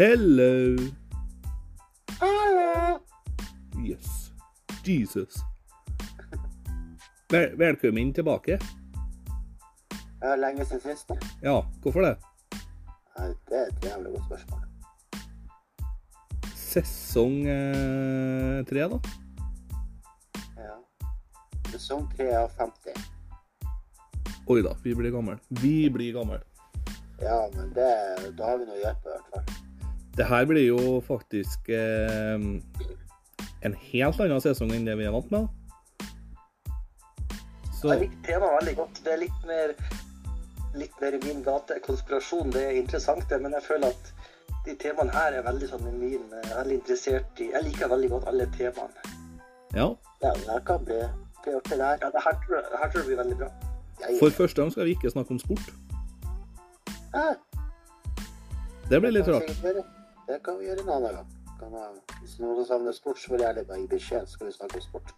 Hello. 0.00 0.76
Hello. 2.20 2.98
Yes. 3.84 4.32
Jesus. 4.84 5.34
Vel 7.28 7.56
velkommen 7.56 8.14
tilbake. 8.14 8.58
Ja, 10.20 10.36
lenge 10.36 10.64
siden 10.64 10.80
sist. 10.80 11.10
Ja, 11.42 11.66
hvorfor 11.82 12.00
det? 12.00 12.16
Det 13.48 13.58
er 13.58 13.66
et 13.66 13.84
jævlig 13.84 14.14
godt 14.14 14.24
spørsmål. 14.24 14.64
Sesong 16.56 17.36
eh, 17.44 18.64
tre, 18.72 18.88
da? 18.88 19.02
Ja. 20.56 20.80
Sesong 21.74 22.08
3 22.16 22.32
av 22.40 22.48
50. 22.56 23.04
Oi 24.48 24.62
da, 24.64 24.76
vi 24.82 24.96
blir 24.96 25.12
gamle. 25.12 25.38
Vi 25.60 25.90
blir 25.92 26.16
gamle. 26.16 26.40
Ja, 27.20 27.50
men 27.52 27.74
det, 27.76 27.94
da 28.38 28.54
har 28.54 28.62
vi 28.64 28.64
noe 28.64 28.80
hjelp, 28.80 29.04
i 29.04 29.18
hvert 29.18 29.34
fall. 29.34 29.49
Det 30.20 30.26
her 30.28 30.44
blir 30.44 30.66
jo 30.66 30.98
faktisk 31.06 31.68
eh, 31.72 32.42
en 33.64 33.74
helt 33.92 34.18
annen 34.20 34.42
sesong 34.44 34.72
enn 34.76 34.84
det 34.84 34.98
vi 35.00 35.06
er 35.08 35.14
vant 35.14 35.30
med. 35.32 35.46
Så 37.78 37.94
Jeg 37.94 38.02
liker 38.02 38.18
temaet 38.26 38.56
veldig 38.58 38.74
godt. 38.82 39.00
Det 39.06 39.12
er 39.14 39.20
litt 39.22 39.46
mer, 39.48 39.72
litt 40.76 40.98
mer 41.00 41.16
i 41.16 41.20
min 41.24 41.40
gate. 41.46 41.78
Konspirasjon 41.86 42.52
det 42.52 42.64
er 42.66 42.76
interessant, 42.82 43.24
det, 43.30 43.38
men 43.40 43.56
jeg 43.56 43.64
føler 43.64 43.94
at 43.94 44.10
de 44.66 44.74
temaene 44.82 45.14
her 45.14 45.38
er 45.38 45.46
veldig 45.46 45.68
sånn 45.70 45.86
i 45.88 45.92
min 45.96 46.26
Jeg 46.34 46.50
er 46.50 46.58
veldig 46.58 46.74
interessert 46.82 47.40
i 47.40 47.46
Jeg 47.54 47.64
liker 47.70 47.88
veldig 47.88 48.10
godt 48.12 48.26
alle 48.28 48.46
temaene. 48.58 49.14
ja. 49.72 49.86
Ja, 50.20 50.34
det 50.36 50.58
kan 50.68 50.84
bli 50.84 50.98
det 51.00 51.06
her. 51.08 51.96
Ja, 52.02 52.10
det 52.12 52.20
her, 52.26 52.34
jeg- 52.50 52.80
her 52.82 52.90
tror 52.92 52.98
jeg 53.00 53.06
blir 53.06 53.16
veldig 53.22 53.36
bra. 53.40 53.48
Ja. 54.02 54.10
For 54.20 54.28
første 54.36 54.60
gang 54.60 54.72
skal 54.74 54.84
vi 54.84 54.90
ikke 54.98 55.10
snakke 55.14 55.30
om 55.32 55.38
sport. 55.40 55.72
Ja, 57.14 57.32
Det 58.90 59.00
blir 59.00 59.10
litt 59.16 59.28
rart. 59.28 59.48
Det 60.30 60.36
kan 60.46 60.58
vi 60.60 60.68
gjøre 60.68 60.84
en 60.84 60.90
annen 60.94 61.14
gang. 61.18 61.30
Kan 61.58 61.72
hvis 62.22 62.36
noen 62.38 62.62
savner 62.64 62.94
sport, 62.94 63.18
så 63.18 63.32
vil 63.32 63.42
jeg 63.42 63.56
gjerne 63.56 63.78
gi 63.80 63.86
beskjed, 63.90 64.28
så 64.28 64.36
skal 64.36 64.46
vi 64.46 64.52
snakke 64.54 64.78
om 64.78 64.84
sport. 64.84 65.08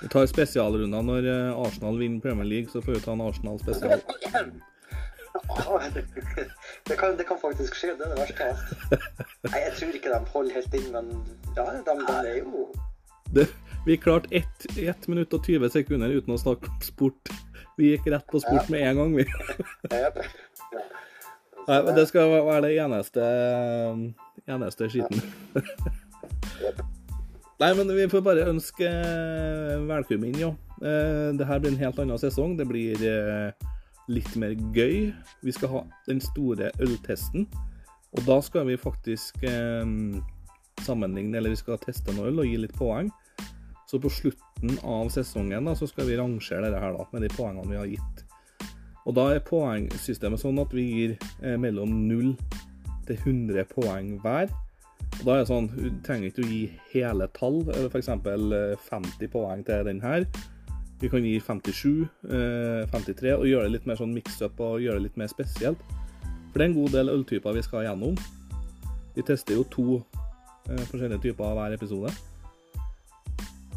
Vi 0.00 0.08
tar 0.14 0.28
spesialrunder 0.30 1.04
når 1.04 1.28
eh, 1.30 1.58
Arsenal 1.66 2.00
vinner 2.00 2.22
Premier 2.24 2.48
League, 2.48 2.72
så 2.72 2.80
får 2.80 2.96
vi 2.96 3.02
ta 3.04 3.12
en 3.12 3.26
Arsenal 3.26 3.60
spesial. 3.60 4.00
Det, 6.88 6.96
kan, 6.96 7.16
det 7.18 7.26
kan 7.26 7.38
faktisk 7.42 7.74
skje, 7.76 7.92
det 7.98 8.06
er 8.06 8.14
det 8.14 8.18
verste 8.22 8.46
av 8.46 8.50
alt. 8.54 8.66
Nei, 9.50 9.60
jeg 9.66 9.72
tror 9.76 9.96
ikke 9.98 10.12
de 10.12 10.32
holder 10.32 10.56
helt 10.56 10.76
inn, 10.78 10.88
men 10.94 11.08
ja, 11.58 11.64
de, 11.74 11.80
de 11.90 11.94
er 12.30 12.36
jo 12.38 12.66
Det, 13.34 13.48
vi 13.84 13.96
klarte 14.00 14.30
1 14.30 15.08
minutt 15.10 15.34
og 15.34 15.44
20 15.44 15.74
sekunder 15.74 16.14
uten 16.14 16.36
å 16.36 16.40
snakke 16.40 16.70
om 16.70 16.84
sport. 16.86 17.34
Vi 17.76 17.90
gikk 17.92 18.06
rett 18.14 18.30
på 18.30 18.40
sport 18.40 18.70
med 18.72 18.86
en 18.86 19.02
gang, 19.02 19.16
vi. 19.18 19.26
Nei, 21.64 21.80
men 21.80 21.96
det 21.96 22.06
skal 22.12 22.30
være 22.30 22.62
det 22.68 22.76
eneste, 22.84 23.26
eneste 24.50 24.88
skiten. 24.92 25.22
Nei, 27.62 27.70
men 27.78 27.92
vi 27.94 28.08
får 28.10 28.24
bare 28.26 28.48
ønske 28.50 28.88
eh, 28.88 29.76
velkommen, 29.88 30.32
inn, 30.32 30.40
jo. 30.42 30.54
Det 30.84 31.46
her 31.46 31.60
blir 31.62 31.72
en 31.72 31.80
helt 31.80 32.00
annen 32.02 32.18
sesong. 32.20 32.56
Det 32.58 32.66
blir 32.68 32.98
eh, 33.08 33.68
litt 34.10 34.34
mer 34.36 34.56
gøy. 34.74 35.12
Vi 35.44 35.54
skal 35.54 35.70
ha 35.72 35.84
den 36.08 36.20
store 36.22 36.72
øltesten. 36.82 37.46
Og 38.14 38.22
da 38.28 38.38
skal 38.44 38.68
vi 38.68 38.76
faktisk 38.78 39.42
eh, 39.48 39.84
sammenligne, 40.84 41.38
eller 41.38 41.54
vi 41.54 41.60
skal 41.62 41.80
teste 41.82 42.14
noe 42.14 42.30
øl 42.30 42.42
og 42.44 42.50
gi 42.50 42.58
litt 42.60 42.76
poeng. 42.78 43.10
Så 43.90 44.00
på 44.02 44.10
slutten 44.12 44.78
av 44.86 45.10
sesongen 45.12 45.66
da, 45.68 45.74
så 45.76 45.88
skal 45.90 46.08
vi 46.08 46.18
rangere 46.18 46.68
dette 46.68 46.82
her 46.82 46.94
da, 46.96 47.06
med 47.12 47.26
de 47.26 47.32
poengene 47.34 47.70
vi 47.70 47.80
har 47.80 47.90
gitt. 47.90 48.22
Og 49.04 49.16
da 49.18 49.28
er 49.34 49.44
poengsystemet 49.44 50.40
sånn 50.40 50.60
at 50.62 50.72
vi 50.74 50.84
gir 50.88 51.16
eh, 51.42 51.56
mellom 51.60 51.92
0 52.08 52.32
til 53.08 53.16
100 53.16 53.64
poeng 53.70 54.14
hver. 54.22 54.52
Og 55.20 55.22
da 55.26 55.34
er 55.34 55.42
det 55.42 55.50
sånn, 55.50 55.68
Du 55.74 55.90
trenger 56.06 56.30
ikke 56.30 56.44
å 56.44 56.50
gi 56.50 56.62
hele 56.94 57.28
tall, 57.36 57.62
f.eks. 57.90 58.10
50 58.88 59.30
poeng 59.32 59.64
til 59.66 59.84
den 59.86 60.00
her. 60.02 60.26
Vi 61.00 61.08
kan 61.08 61.24
gi 61.26 61.38
57, 61.40 62.08
eh, 62.30 62.86
53, 62.90 63.34
og 63.36 63.46
gjøre 63.46 63.68
det 63.68 63.72
litt 63.72 63.86
mer 63.86 63.98
sånn 63.98 64.14
mix-up 64.14 64.60
og 64.60 64.80
gjøre 64.80 65.00
det 65.00 65.08
litt 65.08 65.16
mer 65.20 65.28
spesielt. 65.28 65.80
For 66.52 66.58
det 66.58 66.64
er 66.64 66.70
en 66.70 66.76
god 66.78 66.94
del 66.94 67.10
øltyper 67.10 67.56
vi 67.56 67.62
skal 67.66 67.84
gjennom. 67.84 68.18
Vi 69.14 69.22
tester 69.22 69.58
jo 69.58 69.64
to 69.70 69.86
eh, 70.70 70.84
forskjellige 70.90 71.22
typer 71.26 71.56
hver 71.58 71.74
episode. 71.74 72.12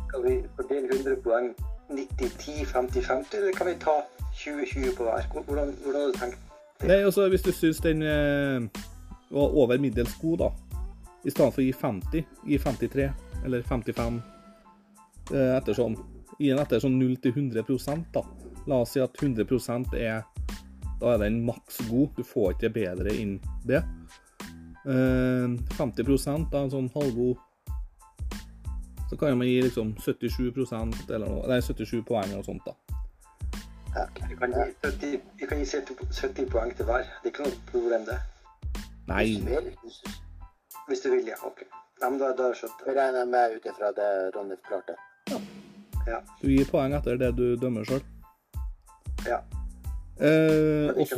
Skal 0.08 0.24
vi 0.24 0.36
fordele 0.56 0.88
100 0.94 1.18
poeng 1.26 1.50
90-10, 1.90 2.66
50-50, 2.70 3.38
eller 3.38 3.58
kan 3.58 3.68
vi 3.68 3.76
ta 3.82 3.98
20-20 4.34 4.96
på 4.98 5.04
hver? 5.04 5.28
Hvordan, 5.34 5.74
hvordan 5.84 6.02
har 6.02 6.12
du 6.12 6.20
tenkt? 6.20 6.40
Nei, 6.84 7.02
altså 7.04 7.30
Hvis 7.30 7.42
du 7.42 7.52
syns 7.52 7.78
den 7.82 8.02
eh, 8.02 8.62
var 9.30 9.56
over 9.64 9.80
middels 9.82 10.16
god, 10.22 10.40
da, 10.40 10.52
i 11.24 11.32
stedet 11.32 11.54
for 11.54 11.62
å 11.62 11.66
gi 11.66 11.74
50, 11.76 12.26
gi 12.48 12.60
53 12.64 13.08
eller 13.46 13.62
55 13.62 14.20
eh, 15.34 15.56
ettersom. 15.58 15.98
Gi 16.38 16.52
den 16.52 16.62
etter 16.62 16.80
sånn 16.84 17.00
0 17.00 17.16
til 17.22 17.34
100% 17.34 18.12
da. 18.14 18.24
La 18.70 18.82
oss 18.84 18.94
si 18.96 19.02
at 19.02 19.16
100% 19.18 19.96
er 19.98 20.26
Da 20.98 21.12
er 21.14 21.20
den 21.22 21.44
maks 21.46 21.78
god. 21.90 22.16
Du 22.18 22.24
får 22.26 22.56
ikke 22.56 22.72
bedre 22.74 23.12
enn 23.14 23.36
det. 23.70 23.84
Eh, 24.88 25.58
50% 25.78 26.48
da, 26.54 26.64
en 26.64 26.72
sånn 26.72 26.88
halvgod 26.94 27.38
Så 29.10 29.18
kan 29.20 29.38
man 29.38 29.48
gi 29.48 29.60
liksom 29.66 29.94
77% 30.00 31.12
eller 31.12 31.28
noe, 31.28 31.44
nei, 31.48 31.60
77 31.64 32.02
poeng 32.08 32.32
noe 32.32 32.44
sånt, 32.44 32.66
da. 32.66 32.74
Ja. 33.96 34.08
Vi 34.30 34.36
kan 34.40 34.52
gi 34.52 34.66
70, 34.84 35.22
vi 35.40 35.48
kan 35.48 35.62
gi 35.62 35.70
70, 35.70 36.10
70 36.12 36.50
poeng 36.52 36.74
til 36.76 36.90
hver. 36.90 37.08
Det 37.22 37.30
er 37.30 37.34
ikke 37.34 37.48
noe 37.48 37.62
problem, 37.72 38.04
det. 38.10 38.18
Nei. 39.08 39.26
Hvis 39.26 39.44
du 39.44 39.52
vil. 39.52 40.16
Hvis 40.88 41.04
du 41.04 41.10
vil, 41.12 41.28
ja. 41.28 41.38
Ok. 41.48 41.64
Nei, 42.02 42.10
men 42.10 42.20
da, 42.22 42.32
da 42.38 42.52
skjønte 42.56 42.86
jeg 42.86 42.96
regner 42.98 43.24
jeg 43.24 43.30
med 43.34 43.56
ut 43.56 43.70
ifra 43.72 43.92
det 43.98 44.10
Ronny 44.36 44.58
forklarte. 44.62 44.98
Ja. 46.08 46.22
Du 46.40 46.48
gir 46.48 46.68
poeng 46.70 46.94
etter 46.96 47.18
det 47.20 47.34
du 47.36 47.48
dømmer 47.60 47.88
sjøl. 47.88 48.04
ja. 49.28 49.42
Eh, 50.18 50.90
og 50.98 51.06
så 51.06 51.18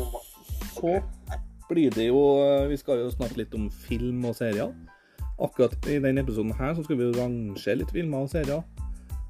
okay. 0.76 1.00
blir 1.70 1.94
det 1.96 2.10
jo 2.10 2.20
Vi 2.68 2.76
skal 2.82 3.00
jo 3.00 3.12
snakke 3.14 3.38
litt 3.40 3.54
om 3.56 3.70
film 3.72 4.26
og 4.28 4.36
serier. 4.36 4.74
Akkurat 5.40 5.76
i 5.88 6.00
denne 6.04 6.26
episoden 6.26 6.52
her 6.58 6.74
så 6.76 6.84
skal 6.84 7.00
vi 7.00 7.12
rangere 7.16 7.78
litt 7.80 7.94
filmer 7.96 8.26
og 8.26 8.34
serier. 8.34 8.64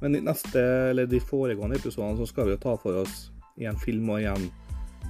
Men 0.01 0.15
i 0.15 0.23
neste, 0.23 0.61
eller 0.89 1.05
de 1.05 1.19
foregående 1.19 1.77
episodene 1.77 2.17
så 2.17 2.25
skal 2.29 2.47
vi 2.47 2.55
jo 2.55 2.63
ta 2.63 2.73
for 2.79 3.03
oss 3.03 3.27
igjen 3.59 3.77
film 3.77 4.09
og 4.09 4.23
en 4.23 4.47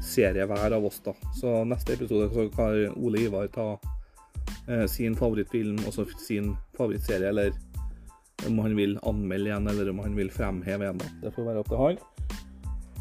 serie 0.03 0.45
hver 0.45 0.75
av 0.75 0.85
oss. 0.85 0.99
da. 1.05 1.13
Så 1.39 1.63
neste 1.67 1.93
episode 1.93 2.29
så 2.33 2.47
kan 2.55 2.93
Ole 2.97 3.25
Ivar 3.25 3.47
ta 3.53 3.79
eh, 4.67 4.85
sin 4.87 5.15
favorittfilm 5.15 5.79
og 5.87 5.97
sin 6.19 6.55
favorittserie, 6.77 7.29
eller 7.29 7.51
om 8.47 8.59
han 8.63 8.75
vil 8.77 8.97
anmelde 9.03 9.51
igjen, 9.51 9.67
eller 9.67 9.89
om 9.91 9.99
han 9.99 10.15
vil 10.15 10.31
fremheve 10.31 10.87
igjen. 10.87 11.01
da. 11.01 11.11
Det 11.25 11.35
får 11.35 11.49
være 11.49 11.63
opp 11.63 11.69
til 11.73 11.83
han. 11.83 12.01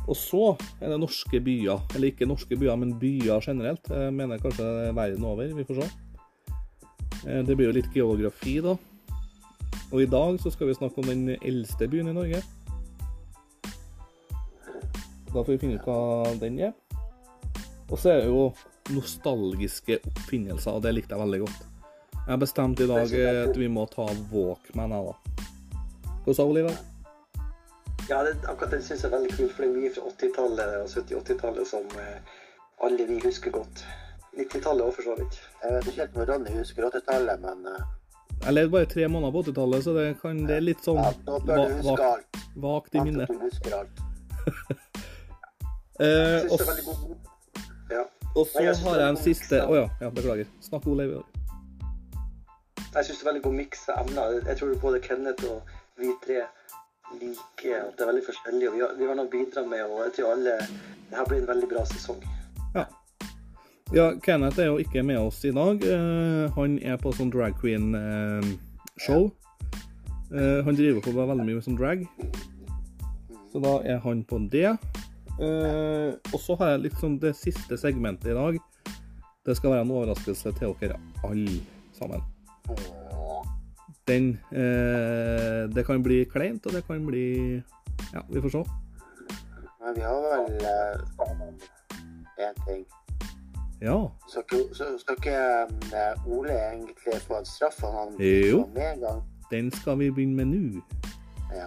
Og 0.08 0.16
så 0.16 0.44
er 0.80 0.88
det 0.88 1.00
norske 1.02 1.40
byer, 1.44 1.80
eller 1.94 2.08
ikke 2.08 2.28
norske 2.28 2.56
byer, 2.56 2.76
men 2.80 2.96
byer 2.98 3.44
generelt. 3.44 3.90
Jeg 3.92 4.14
mener 4.16 4.40
kanskje 4.40 4.68
er 4.88 4.94
verden 4.96 5.24
over, 5.28 5.50
vi 5.54 5.66
får 5.68 5.82
se. 5.82 5.90
Eh, 7.26 7.42
Det 7.44 7.56
blir 7.56 7.68
jo 7.68 7.76
litt 7.76 7.92
geografi, 7.94 8.60
da. 8.64 8.76
Og 9.92 10.02
i 10.02 10.06
dag 10.10 10.38
så 10.40 10.50
skal 10.52 10.68
vi 10.68 10.76
snakke 10.76 11.00
om 11.00 11.08
den 11.08 11.36
eldste 11.40 11.88
byen 11.88 12.08
i 12.08 12.16
Norge. 12.16 12.42
Da 15.32 15.44
får 15.44 15.52
vi 15.52 15.58
finne 15.58 15.78
ut 15.78 15.88
hva 15.88 16.34
den 16.40 16.58
er. 16.70 16.74
Og 17.88 17.96
så 17.98 18.12
er 18.12 18.22
det 18.22 18.28
jo 18.28 18.48
nostalgiske 18.92 19.98
oppfinnelser, 20.00 20.76
og 20.76 20.84
det 20.84 20.94
likte 20.96 21.16
jeg 21.16 21.24
veldig 21.24 21.40
godt. 21.44 21.66
Jeg 22.14 22.32
har 22.34 22.40
bestemt 22.40 22.80
i 22.80 22.86
dag 22.88 23.12
at 23.28 23.56
vi 23.56 23.68
må 23.72 23.86
ta 23.92 24.04
Walkman, 24.32 24.92
jeg, 24.92 25.12
da. 25.12 26.16
Hva 26.24 26.34
sa 26.36 26.44
Oliver? 26.44 26.76
Ja, 28.08 28.22
det, 28.24 28.34
akkurat 28.48 28.72
det 28.72 28.82
syns 28.84 29.04
jeg 29.04 29.10
er 29.10 29.14
veldig 29.18 29.34
kult, 29.36 29.52
for 29.52 29.64
det 29.64 29.68
er 29.68 29.76
mye 29.76 29.92
fra 29.92 30.10
80-tallet 30.12 30.74
og 30.80 30.90
70-80-tallet 30.92 31.68
som 31.68 31.96
eh, 32.00 32.36
alle 32.84 33.06
vi 33.08 33.18
husker 33.24 33.52
godt. 33.52 33.84
90-tallet 34.38 34.84
òg, 34.84 34.92
for 34.96 35.08
så 35.08 35.16
vidt. 35.18 35.38
Jeg 35.62 35.74
vet 35.74 35.90
ikke 35.90 36.02
helt 36.02 36.16
hvordan 36.16 36.30
Ronny 36.32 36.54
husker 36.56 36.88
80-tallet, 36.88 37.44
men 37.44 37.72
eh, 37.72 37.86
Jeg 38.46 38.56
levde 38.56 38.74
bare 38.76 38.90
tre 38.94 39.08
måneder 39.08 39.36
på 39.36 39.44
80-tallet, 39.48 39.84
så 39.84 39.96
det, 39.96 40.06
kan, 40.22 40.40
det 40.48 40.56
er 40.56 40.64
litt 40.64 40.84
sånn 40.84 41.00
ja, 41.02 41.12
nå 41.28 41.40
bør 41.44 41.64
du 41.64 41.76
huske 41.82 42.10
alt. 42.12 42.42
vagt 42.64 42.96
i 42.96 43.04
minnet. 43.04 43.32
du 43.32 43.44
husker 43.44 43.80
alt. 43.82 44.04
Eh, 45.98 46.46
og. 46.52 46.60
Ja. 47.90 48.04
og 48.34 48.46
så 48.46 48.60
Nei, 48.60 48.74
har 48.84 49.00
jeg 49.00 49.08
en 49.08 49.16
siste 49.18 49.58
Å 49.64 49.70
oh, 49.70 49.76
ja, 49.78 49.86
ja, 50.02 50.10
beklager. 50.14 50.50
Snakk, 50.62 50.86
Ole. 50.86 51.08
Jeg 52.78 53.06
syns 53.06 53.18
det 53.18 53.24
er 53.24 53.30
veldig 53.32 53.42
god 53.46 53.56
miks 53.58 53.88
av 53.88 54.04
emner. 54.04 54.38
Jeg 54.46 54.60
tror 54.60 54.76
både 54.82 55.00
Kenneth 55.04 55.48
og 55.48 55.72
vi 55.98 56.12
tre 56.22 56.44
liker 57.18 57.80
at 57.80 57.96
det 57.96 58.04
er 58.04 58.10
veldig 58.12 58.24
forskjellig. 58.28 58.68
Og 58.68 58.76
vi 58.76 58.84
har, 58.84 58.94
vi 58.98 59.08
har 59.08 59.18
noe 59.18 59.26
å 59.26 59.32
bidra 59.32 59.64
med, 59.66 59.82
og 59.88 60.04
jeg 60.06 60.14
tror 60.18 60.36
alle 60.36 60.56
Det 61.08 61.16
her 61.16 61.28
blir 61.28 61.40
en 61.40 61.48
veldig 61.48 61.68
bra 61.70 61.82
sesong. 61.88 62.22
Ja. 62.76 62.84
ja, 63.96 64.06
Kenneth 64.24 64.60
er 64.60 64.68
jo 64.68 64.78
ikke 64.82 65.02
med 65.02 65.18
oss 65.18 65.40
i 65.48 65.52
dag. 65.56 65.82
Uh, 65.82 66.52
han 66.58 66.76
er 66.84 67.00
på 67.00 67.14
sånn 67.16 67.32
drag 67.32 67.56
queen-show. 67.62 69.30
Eh, 70.28 70.64
han 70.64 70.76
driver 70.76 71.00
på 71.00 71.12
med 71.16 71.30
veldig 71.30 71.44
mye 71.48 71.60
sånn 71.64 71.78
drag, 71.78 72.02
så 73.48 73.60
da 73.64 73.78
er 73.88 74.02
han 74.04 74.20
på 74.28 74.42
det. 74.52 74.74
Eh, 75.38 76.14
og 76.32 76.40
så 76.40 76.56
har 76.58 76.74
jeg 76.74 76.80
liksom 76.88 77.18
det 77.22 77.36
siste 77.36 77.78
segmentet 77.78 78.32
i 78.32 78.34
dag. 78.34 78.58
Det 79.46 79.56
skal 79.56 79.70
være 79.70 79.86
en 79.86 79.90
overraskelse 79.90 80.52
til 80.58 80.74
dere 80.80 80.98
alle 81.24 81.60
sammen. 81.96 82.22
Den 84.08 84.38
uh, 84.52 85.68
Det 85.74 85.86
kan 85.86 86.02
bli 86.02 86.24
kleint, 86.24 86.66
og 86.66 86.72
det 86.72 86.84
kan 86.86 87.06
bli 87.06 87.62
Ja, 88.14 88.20
vi 88.28 88.40
får 88.40 88.48
se. 88.48 88.62
Men 89.80 89.94
vi 89.96 90.00
har 90.00 90.20
vel 90.24 91.58
én 92.38 92.54
ting. 92.66 92.86
Ja. 93.80 94.10
Så 94.28 94.42
skal 94.98 95.16
ikke 95.16 95.66
um, 96.26 96.32
Ole 96.38 96.52
egentlig 96.52 97.20
få 97.26 97.38
en 97.38 97.44
straff 97.44 97.80
han 97.80 98.16
Jo. 98.20 98.66
med 98.74 98.92
en 98.94 99.00
gang? 99.00 99.22
Den 99.50 99.70
skal 99.70 99.98
vi 99.98 100.10
begynne 100.10 100.36
med 100.36 100.44
nå. 100.44 100.80
Ja. 101.54 101.66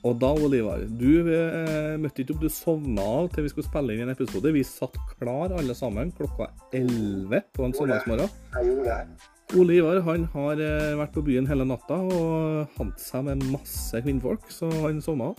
Og 0.00 0.14
da, 0.16 0.30
Olivar, 0.32 0.80
du 0.96 1.28
eh, 1.28 1.96
møtte 2.00 2.22
ikke 2.22 2.32
opp. 2.32 2.44
Du 2.46 2.52
sovna 2.52 3.04
til 3.34 3.44
vi 3.44 3.50
skulle 3.52 3.68
spille 3.68 3.92
inn 3.96 4.06
en 4.06 4.14
episode. 4.14 4.52
Vi 4.54 4.62
satt 4.64 4.96
klar 5.18 5.52
alle 5.52 5.74
sammen 5.76 6.08
klokka 6.16 6.48
11 6.72 7.42
på 7.52 7.66
en 7.66 7.74
søndagsmorgen. 7.76 8.32
Jeg 8.54 8.70
gjorde 8.70 8.96
det. 8.96 9.28
Ole 9.60 9.76
Ivar 9.76 10.00
han 10.06 10.24
har 10.32 10.62
eh, 10.62 10.94
vært 10.96 11.12
på 11.16 11.24
byen 11.26 11.48
hele 11.50 11.66
natta 11.68 11.98
og 12.00 12.78
hatt 12.78 13.02
seg 13.02 13.26
med 13.28 13.44
masse 13.52 14.00
kvinnfolk, 14.00 14.48
så 14.54 14.70
han 14.86 15.02
sovna. 15.04 15.34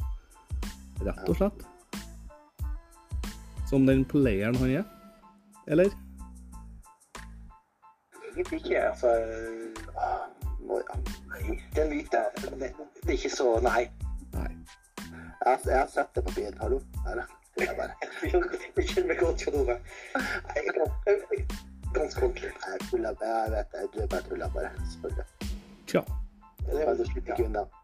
Rett 1.02 1.26
og 1.32 1.40
slett. 1.40 1.66
Som 3.72 3.88
den 3.90 4.04
playeren 4.06 4.60
han 4.62 4.76
er. 4.82 4.86
Eller? 5.72 5.90
Egentlig 8.36 8.62
ikke. 8.62 8.84
Altså, 8.92 9.16
Ah, 9.98 10.28
må, 10.68 10.78
ja. 10.86 10.96
nei, 11.32 11.58
det 11.74 11.84
er 11.84 11.90
myte. 11.90 12.22
Det, 12.38 12.72
det 13.02 13.10
er 13.10 13.18
ikke 13.18 13.34
så 13.34 13.58
Nei. 13.66 13.88
Nei. 14.34 14.52
Jeg, 15.46 15.60
jeg 15.66 15.78
har 15.80 15.88
sett 15.92 16.16
det 16.16 16.24
på 16.28 16.34
byen. 16.36 16.58
Hallo? 16.62 16.80
Nei, 17.06 17.16
det 17.58 17.68
er 17.68 17.76
bare 17.76 17.94
Jeg 18.96 19.06
meg 19.10 19.20
godt, 19.20 19.44
Jon 19.46 19.58
Ove. 19.64 19.76
Nei, 20.16 20.56
jeg 20.56 20.74
kan- 20.78 20.98
jeg- 21.08 21.48
Ganske 21.92 22.24
ordentlig. 22.24 22.52
Jeg 22.64 22.80
tuller. 22.88 23.16
Jeg 23.22 23.52
vet 23.52 23.72
det. 23.76 23.82
Du 23.94 24.00
er 24.00 24.08
bare 24.08 24.24
tuller, 24.30 24.50
bare. 24.54 24.70
Selvfølgelig. 24.94 25.26
Tja. 25.92 26.04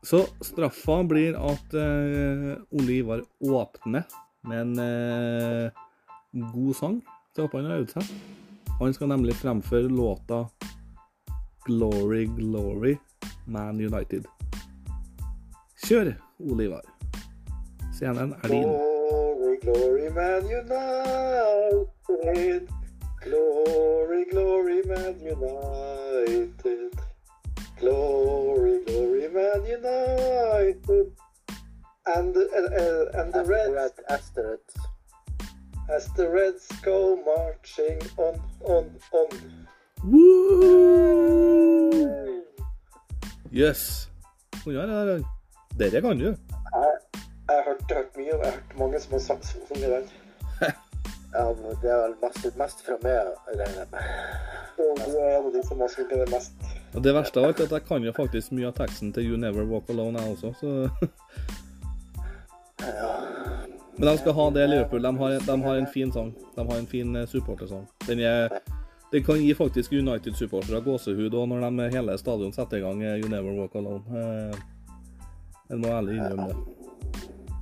Så 0.04 0.22
straffa 0.46 0.96
blir 1.10 1.36
at 1.36 1.74
uh, 1.76 2.54
Ole 2.78 2.94
Ivar 3.02 3.24
åpner 3.44 4.06
med 4.48 4.62
en 4.62 4.80
uh, 4.80 6.46
god 6.54 6.74
sang. 6.78 7.02
til 7.36 7.44
Håpan 7.44 7.66
øvd. 7.66 7.98
Han 8.80 8.94
skal 8.94 9.08
nemlig 9.12 9.36
fremføre 9.36 9.90
låta 9.92 10.46
'Glory, 11.66 12.26
Glory, 12.38 12.96
Man 13.46 13.78
United'. 13.82 14.24
Kjør, 15.84 16.14
Ole 16.40 16.64
Ivar. 16.66 16.82
Scenen 17.94 18.34
er 18.44 18.48
din. 18.48 18.64
Glory, 18.64 19.58
glory, 19.62 20.10
man 20.10 20.44
united. 20.46 21.88
Glory, 23.22 24.26
glory, 24.32 24.82
man 24.86 25.16
united. 25.20 26.94
Glory, 27.80 28.84
glory, 28.86 29.28
man 29.34 29.66
united. 29.66 31.08
And 32.16 32.34
the, 32.34 32.44
uh, 32.56 33.22
and 33.22 33.34
the 33.34 33.44
Reds, 33.44 34.00
Asteroid. 34.10 34.60
as 35.90 36.08
the 36.16 36.30
Reds 36.30 36.68
go 36.82 37.16
marching 37.26 38.00
on, 38.18 38.40
on, 38.66 38.86
on. 39.12 39.30
Woo! 40.04 41.18
Yes. 43.52 44.10
Kunne 44.64 44.80
jeg 44.80 45.08
det? 45.08 45.26
Dere 45.80 46.02
kan 46.02 46.18
du. 46.18 46.26
Jeg 46.26 47.56
har 47.56 47.64
hørt, 47.68 47.92
hørt 47.92 48.18
mye, 48.18 48.34
og 48.34 48.40
jeg 48.44 48.52
har 48.52 48.52
hørt 48.52 48.80
mange 48.80 49.00
som 49.00 49.12
har 49.12 49.20
sagt 49.20 49.46
sunget 49.46 49.92
den. 49.92 50.10
Ja, 51.34 51.44
det 51.82 51.90
er 51.92 51.98
vel 52.02 52.14
mest, 52.22 52.46
mest 52.58 52.80
fra 52.86 52.96
meg, 53.04 53.28
regner 53.48 53.80
jeg 53.82 53.88
med. 53.92 54.06
Og 54.78 55.02
du 55.04 55.18
er 55.20 55.36
en 55.36 55.46
av 55.46 55.52
de 55.54 55.62
som 55.68 55.82
har 55.84 55.92
sunget 55.94 56.22
det 56.24 56.30
mest. 56.32 56.54
Og 56.96 57.04
det 57.04 57.14
verste 57.14 57.40
av 57.40 57.50
alt 57.50 57.60
er 57.60 57.68
at 57.68 57.76
jeg 57.76 57.84
kan 57.90 58.06
jo 58.08 58.14
faktisk 58.16 58.56
mye 58.58 58.70
av 58.72 58.78
teksten 58.80 59.12
til 59.14 59.28
You 59.28 59.38
Never 59.38 59.68
Walk 59.70 59.90
Alone, 59.94 60.24
jeg 60.24 60.32
også. 60.32 60.54
Så. 60.62 60.70
Ja. 62.80 63.12
Men 63.98 64.10
de 64.10 64.18
skal 64.18 64.34
ha 64.40 64.48
det, 64.56 64.68
Liverpool. 64.70 65.04
De 65.04 65.18
har, 65.18 65.38
de 65.46 65.58
har 65.68 65.76
en 65.76 65.88
fin 65.94 66.12
sang. 66.12 66.32
De 66.56 66.66
har 66.72 66.78
en 66.78 66.88
fin 66.88 67.16
eh, 67.16 67.28
supportersang. 67.28 67.86
Den, 68.08 68.20
er, 68.20 68.50
den 69.12 69.24
kan 69.24 69.44
gi 69.44 69.54
faktisk 69.54 69.94
United-supportere 69.94 70.82
gåsehud 70.86 71.38
òg 71.38 71.48
når 71.52 71.70
de 71.70 71.92
hele 71.98 72.18
stadion 72.18 72.56
setter 72.56 72.82
i 72.82 72.86
gang 72.88 73.04
eh, 73.04 73.20
You 73.22 73.30
Never 73.30 73.54
Walk 73.60 73.76
Alone. 73.76 74.24
Eh, 75.68 75.74
Jeg 75.76 75.80
må 75.84 75.88
ærlig 75.92 76.16
innrømme 76.18 76.48
det. 76.48 76.58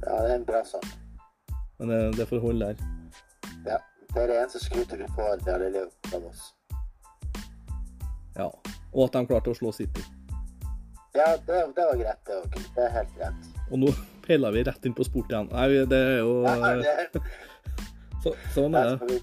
ja, 0.06 0.16
det 0.22 0.32
er 0.32 0.36
en 0.36 0.46
bra 0.46 0.64
sang. 0.66 0.86
Men 1.80 1.90
det, 1.90 2.02
det 2.18 2.28
får 2.30 2.40
holde 2.40 2.66
der. 2.66 2.76
Ja. 3.66 3.78
Det 4.14 4.22
er 4.24 4.28
det 4.32 4.36
eneste 4.42 4.60
skrytet 4.64 5.00
du 5.02 5.08
får 5.16 5.42
der 5.46 5.66
i 5.66 5.72
Liverpool 5.74 6.22
av 6.22 6.28
oss. 6.30 6.44
Ja. 8.38 8.46
Og 8.96 9.02
at 9.10 9.14
de 9.18 9.26
klarte 9.28 9.52
å 9.52 9.58
slå 9.58 9.72
City. 9.76 10.04
Ja, 11.16 11.34
det, 11.48 11.58
det 11.76 11.84
var 11.90 12.00
greit, 12.00 12.22
det 12.28 12.38
òg. 12.42 12.56
Det 12.76 12.84
er 12.86 12.94
helt 12.96 13.12
greit. 13.18 13.50
Og 13.72 13.80
nå 13.82 13.92
peiler 14.26 14.52
vi 14.56 14.64
rett 14.68 14.88
inn 14.88 14.96
på 14.96 15.04
sport 15.08 15.32
igjen. 15.32 15.50
Nei, 15.52 15.68
det 15.92 16.00
er 16.00 16.18
jo 16.22 16.34
Ja, 16.46 16.56
eh, 16.72 17.04
det, 17.14 17.22
så, 18.24 18.34
Sånn 18.56 18.76
er 18.80 18.94
det. 18.96 19.10
vi. 19.10 19.20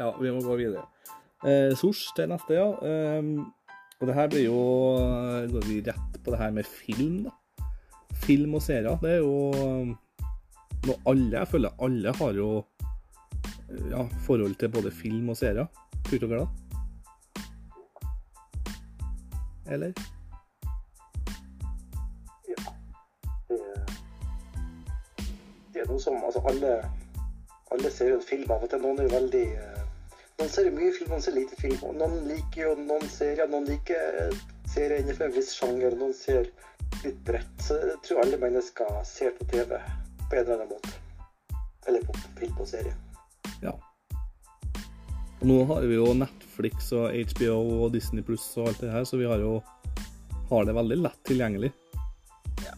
Ja, 0.00 0.10
vi 0.20 0.32
må 0.32 0.40
gå 0.44 0.56
videre. 0.60 0.84
Eh, 1.44 1.72
Sors 1.76 2.06
til 2.16 2.28
neste, 2.32 2.56
ja. 2.56 2.68
Eh, 2.72 3.30
og 4.00 4.08
det 4.10 4.16
her 4.16 4.28
blir 4.32 4.44
jo 4.48 4.56
eh, 5.00 5.46
Går 5.52 5.68
vi 5.68 5.78
rett 5.86 6.18
på 6.24 6.32
det 6.34 6.40
her 6.40 6.52
med 6.56 6.68
film, 6.68 7.22
da? 7.28 7.35
Film 8.26 8.54
og 8.58 8.62
serier. 8.62 8.98
Det 9.02 9.12
er 9.16 9.22
jo 9.22 9.34
um, 9.54 9.94
noe 10.86 10.96
alle 11.10 11.38
Jeg 11.38 11.50
føler 11.50 11.82
alle 11.82 12.12
har 12.18 12.38
jo 12.38 12.50
eh, 12.58 13.90
ja, 13.90 14.02
forhold 14.26 14.54
til 14.58 14.72
både 14.74 14.90
film 14.90 15.28
og 15.30 15.38
serier. 15.38 15.66
Tror 16.06 16.18
dere 16.22 16.40
det? 16.40 16.48
Eller? 19.66 19.92
det, 23.48 23.60
det 25.74 25.80
er 25.82 25.88
noe 25.90 26.02
som 26.02 26.14
altså 26.22 26.42
alle, 26.46 26.76
alle 27.74 27.90
ser 27.90 28.12
jo 28.14 28.20
film 28.22 28.50
av 28.50 28.62
og 28.62 28.70
til. 28.70 28.82
Noen 28.84 29.02
er 29.02 29.08
jo 29.08 29.16
veldig 29.16 29.46
eh, 29.54 29.82
Noen 30.36 30.50
ser 30.52 30.66
mye 30.68 30.92
film, 30.92 31.08
noen 31.14 31.22
ser 31.24 31.32
lite 31.32 31.56
film. 31.56 31.78
og 31.80 31.94
Noen 31.96 32.26
liker 32.28 32.62
jo 32.62 32.72
noen 32.82 33.06
serier. 33.08 33.48
Noen 33.50 33.66
liker 33.70 34.18
eh, 34.20 34.40
serier 34.68 35.00
innenfor 35.00 35.30
en 35.30 35.36
viss 35.38 35.54
sjanger. 35.56 35.96
Noen 35.96 36.14
ser 36.14 36.50
litt 37.06 37.24
bredt. 37.26 37.54
Så 37.62 37.78
jeg 37.80 37.98
tror 38.06 38.22
alle 38.24 38.38
mennesker 38.40 39.00
ser 39.06 39.34
på 39.38 39.46
TV 39.50 39.76
på 39.76 40.36
en 40.36 40.42
eller 40.42 40.54
annen 40.54 40.72
måte. 40.74 40.94
Eller 41.86 42.04
på 42.06 42.16
film 42.38 42.60
og 42.60 42.68
serie. 42.68 42.94
Ja. 43.62 43.74
Og 45.40 45.46
nå 45.50 45.58
har 45.68 45.86
vi 45.86 45.98
jo 45.98 46.12
Netflix 46.16 46.90
og 46.96 47.14
HBO 47.32 47.58
og 47.84 47.90
Disney 47.94 48.24
Pluss 48.26 48.46
og 48.56 48.70
alt 48.70 48.82
det 48.82 48.92
her, 48.92 49.04
så 49.06 49.20
vi 49.20 49.28
har 49.28 49.42
jo 49.42 49.58
har 50.50 50.64
det 50.64 50.72
veldig 50.72 50.96
lett 50.96 51.20
tilgjengelig. 51.26 51.72
Ja. 52.64 52.74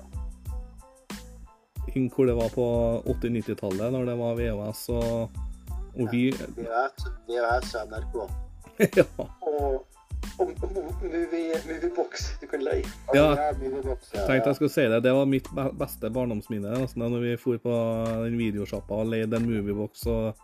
Hvor 2.14 2.26
det 2.26 2.34
var 2.38 2.48
på 2.54 2.66
80-90-tallet, 3.06 3.92
når 3.92 4.04
det 4.08 4.16
var 4.20 4.38
VHS 4.38 4.82
og, 4.94 5.38
og 5.98 6.12
vi 6.12 6.28
VHS 6.32 7.74
og 7.80 7.94
NRK. 7.94 8.20
Ja. 8.94 9.02
Og, 9.42 9.87
Moviebox 10.38 12.40
du 12.40 12.46
kan 12.46 12.62
leie. 12.62 12.86
Ja. 13.14 13.34
ja, 13.34 13.52
Tenkte 14.26 14.52
jeg 14.52 14.58
skulle 14.58 14.72
si 14.72 14.84
det. 14.90 15.00
Det 15.04 15.12
var 15.14 15.26
mitt 15.26 15.48
beste 15.78 16.10
barndomsminne. 16.14 16.76
Altså, 16.78 16.98
når 16.98 17.20
vi 17.24 17.36
for 17.40 17.58
på 17.62 17.74
den 18.24 18.38
videosjappa 18.38 19.00
og 19.02 19.10
leide 19.12 19.36
en 19.36 19.48
moviebox 19.48 20.06
og, 20.06 20.38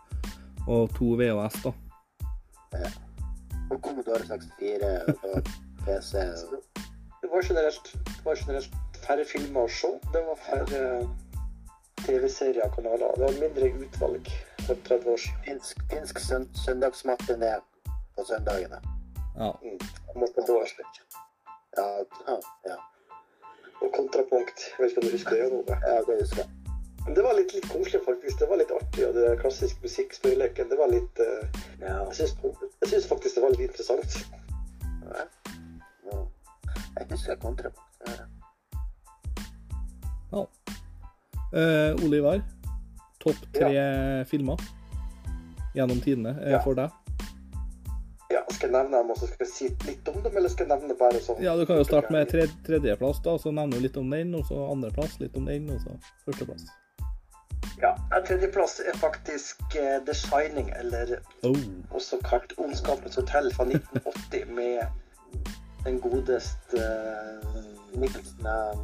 og 0.67 0.89
to 0.97 1.15
VHS. 1.19 1.61
da. 1.63 1.71
Og 3.71 3.77
Commodore 3.81 4.25
64 4.27 5.23
og 5.23 5.51
PC. 5.85 6.11
Det 7.21 7.31
var 7.31 7.47
generelt, 7.47 7.93
det 8.07 8.25
var 8.25 8.41
generelt 8.41 8.75
færre 9.05 9.25
filmer 9.25 9.65
å 9.65 9.71
se. 9.71 9.93
Det 10.13 10.25
var 10.27 10.41
færre 10.47 10.81
TV-serier 12.05 12.67
og 12.67 12.75
kanaler. 12.75 13.15
Det 13.15 13.29
var 13.29 13.39
mindre 13.41 13.71
utvalg 13.85 14.33
for 14.65 14.75
30 14.89 15.13
år 15.13 15.23
siden. 15.23 15.39
finsk 15.47 15.87
finsk 15.93 16.19
søn, 16.19 16.49
søndagsmatiné 16.65 17.55
på 18.15 18.27
søndagene. 18.27 18.94
Ja. 19.37 19.59
Mm. 19.63 19.79
Måtte 20.15 20.41
gå 20.47 20.59
Ja, 21.77 21.87
ja, 22.27 22.39
ja. 22.69 22.75
Og 23.81 23.91
kontrapunkt. 23.95 24.59
Jeg 24.71 24.83
vet 24.83 24.91
ikke 24.91 25.01
om 25.01 25.07
du 25.07 25.15
husker 25.17 25.35
det? 25.35 25.49
Noe. 25.53 25.79
Ja 25.87 25.97
det 26.07 26.19
husker 26.21 26.43
jeg. 26.43 26.49
Men 27.05 27.15
det 27.15 27.23
var 27.23 27.35
litt, 27.37 27.51
litt 27.53 27.67
koselig, 27.69 28.01
faktisk. 28.05 28.39
Det 28.39 28.47
var 28.49 28.57
litt 28.61 28.71
artig. 28.73 29.03
Og 29.07 29.13
det 29.13 29.25
klassiske 29.25 29.41
klassisk 29.41 29.81
musikkspilleleken, 29.83 30.69
det 30.71 30.77
var 30.79 30.89
litt 30.93 31.19
uh, 31.21 31.59
Ja. 31.81 31.99
Jeg 32.09 32.31
syns, 32.89 33.07
faktisk 33.07 33.35
det 33.35 33.43
var 33.43 33.53
litt 33.53 33.67
interessant. 33.67 34.21
ja. 35.11 35.27
ja. 36.11 36.23
Jeg 36.95 37.11
husker 37.11 37.35
kontrapunkt. 37.43 37.81
Ja. 40.31 40.41
Uh, 40.41 40.47
Eh, 41.55 41.95
Olivar, 42.03 42.41
topp 43.23 43.37
tre 43.55 43.69
filmer 44.27 44.59
gjennom 45.75 46.01
tidene 46.03 46.33
uh, 46.35 46.49
Ja. 46.51 46.59
for 46.59 46.75
deg? 46.75 46.91
Ja, 48.35 48.41
Skal 48.51 48.67
jeg 48.67 48.75
nevne 48.75 48.99
dem, 48.99 49.11
og 49.13 49.19
så 49.19 49.27
skal 49.29 49.45
jeg 49.45 49.51
si 49.53 49.67
litt 49.87 50.07
om 50.11 50.17
dem, 50.23 50.33
eller 50.35 50.51
skal 50.51 50.65
jeg 50.67 50.73
nevne 50.75 50.95
bare 50.99 51.21
sånn? 51.23 51.37
Ja, 51.43 51.53
Du 51.55 51.63
kan 51.69 51.79
jo 51.79 51.85
starte 51.87 52.11
med 52.11 52.27
tre, 52.31 52.47
tredjeplass, 52.67 53.21
da, 53.23 53.37
så 53.39 53.53
nevner 53.55 53.79
du 53.79 53.85
litt 53.87 53.99
om 54.01 54.09
den, 54.11 54.33
og 54.35 54.43
så 54.49 54.65
andreplass, 54.73 55.15
litt 55.21 55.37
om 55.39 55.47
den, 55.47 55.69
og 55.71 55.79
så 55.85 55.95
førsteplass. 56.25 56.65
Ja, 57.81 57.93
tredjeplass 58.27 58.79
er 58.83 58.97
faktisk 58.99 59.75
eh, 59.79 59.97
The 60.07 60.15
Shining, 60.15 60.69
eller 60.79 61.17
Oh. 61.47 61.55
også 61.95 62.19
kalt 62.25 62.53
Ondskapens 62.57 63.15
hotell 63.19 63.51
fra 63.55 63.65
1980, 63.69 64.45
med 64.59 64.83
den 65.85 65.99
godeste 66.01 66.81
eh, 66.81 67.63
Nicholson 67.95 68.47
er 68.49 68.77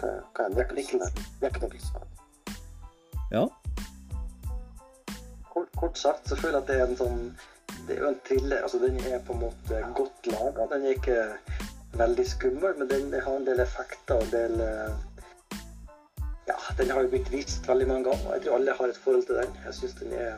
Hva 0.00 0.14
hva 0.34 0.48
er 0.48 0.54
det? 0.58 0.70
Nicholson. 0.74 2.08
Ja. 3.32 3.46
kort, 5.54 5.70
kort 5.76 5.98
sagt 5.98 6.28
så 6.28 6.36
føler 6.36 6.58
jeg 6.58 6.62
at 6.62 6.68
det 6.68 6.80
er 6.80 6.88
en 6.88 6.98
sånn 6.98 7.20
Det 7.86 7.96
er 7.96 8.00
jo 8.00 8.08
en 8.08 8.20
thriller. 8.24 8.62
Altså, 8.62 8.78
den 8.78 8.96
er 9.12 9.20
på 9.26 9.32
en 9.32 9.44
måte 9.44 9.80
godt 9.96 10.26
laga. 10.26 10.68
Den 10.72 10.86
er 10.86 10.96
ikke 10.96 11.18
veldig 11.98 12.26
skummel, 12.28 12.78
men 12.78 12.90
den 12.90 13.12
har 13.12 13.36
en 13.36 13.46
del 13.46 13.60
effekter 13.60 14.14
og 14.18 14.22
en 14.28 14.32
del 14.32 14.60
eh, 14.60 14.94
Ja, 16.48 16.56
den 16.78 16.90
har 16.90 17.04
jo 17.04 17.08
blitt 17.08 17.30
vist 17.32 17.68
veldig 17.68 17.86
mange 17.88 18.10
ganger, 18.10 18.34
jeg 18.34 18.42
tror 18.44 18.56
alle 18.58 18.72
har 18.78 18.90
et 18.90 18.98
forhold 19.00 19.26
til 19.26 19.38
den. 19.40 19.54
Jeg 19.64 19.74
syns 19.78 19.94
den 20.00 20.12
er 20.12 20.32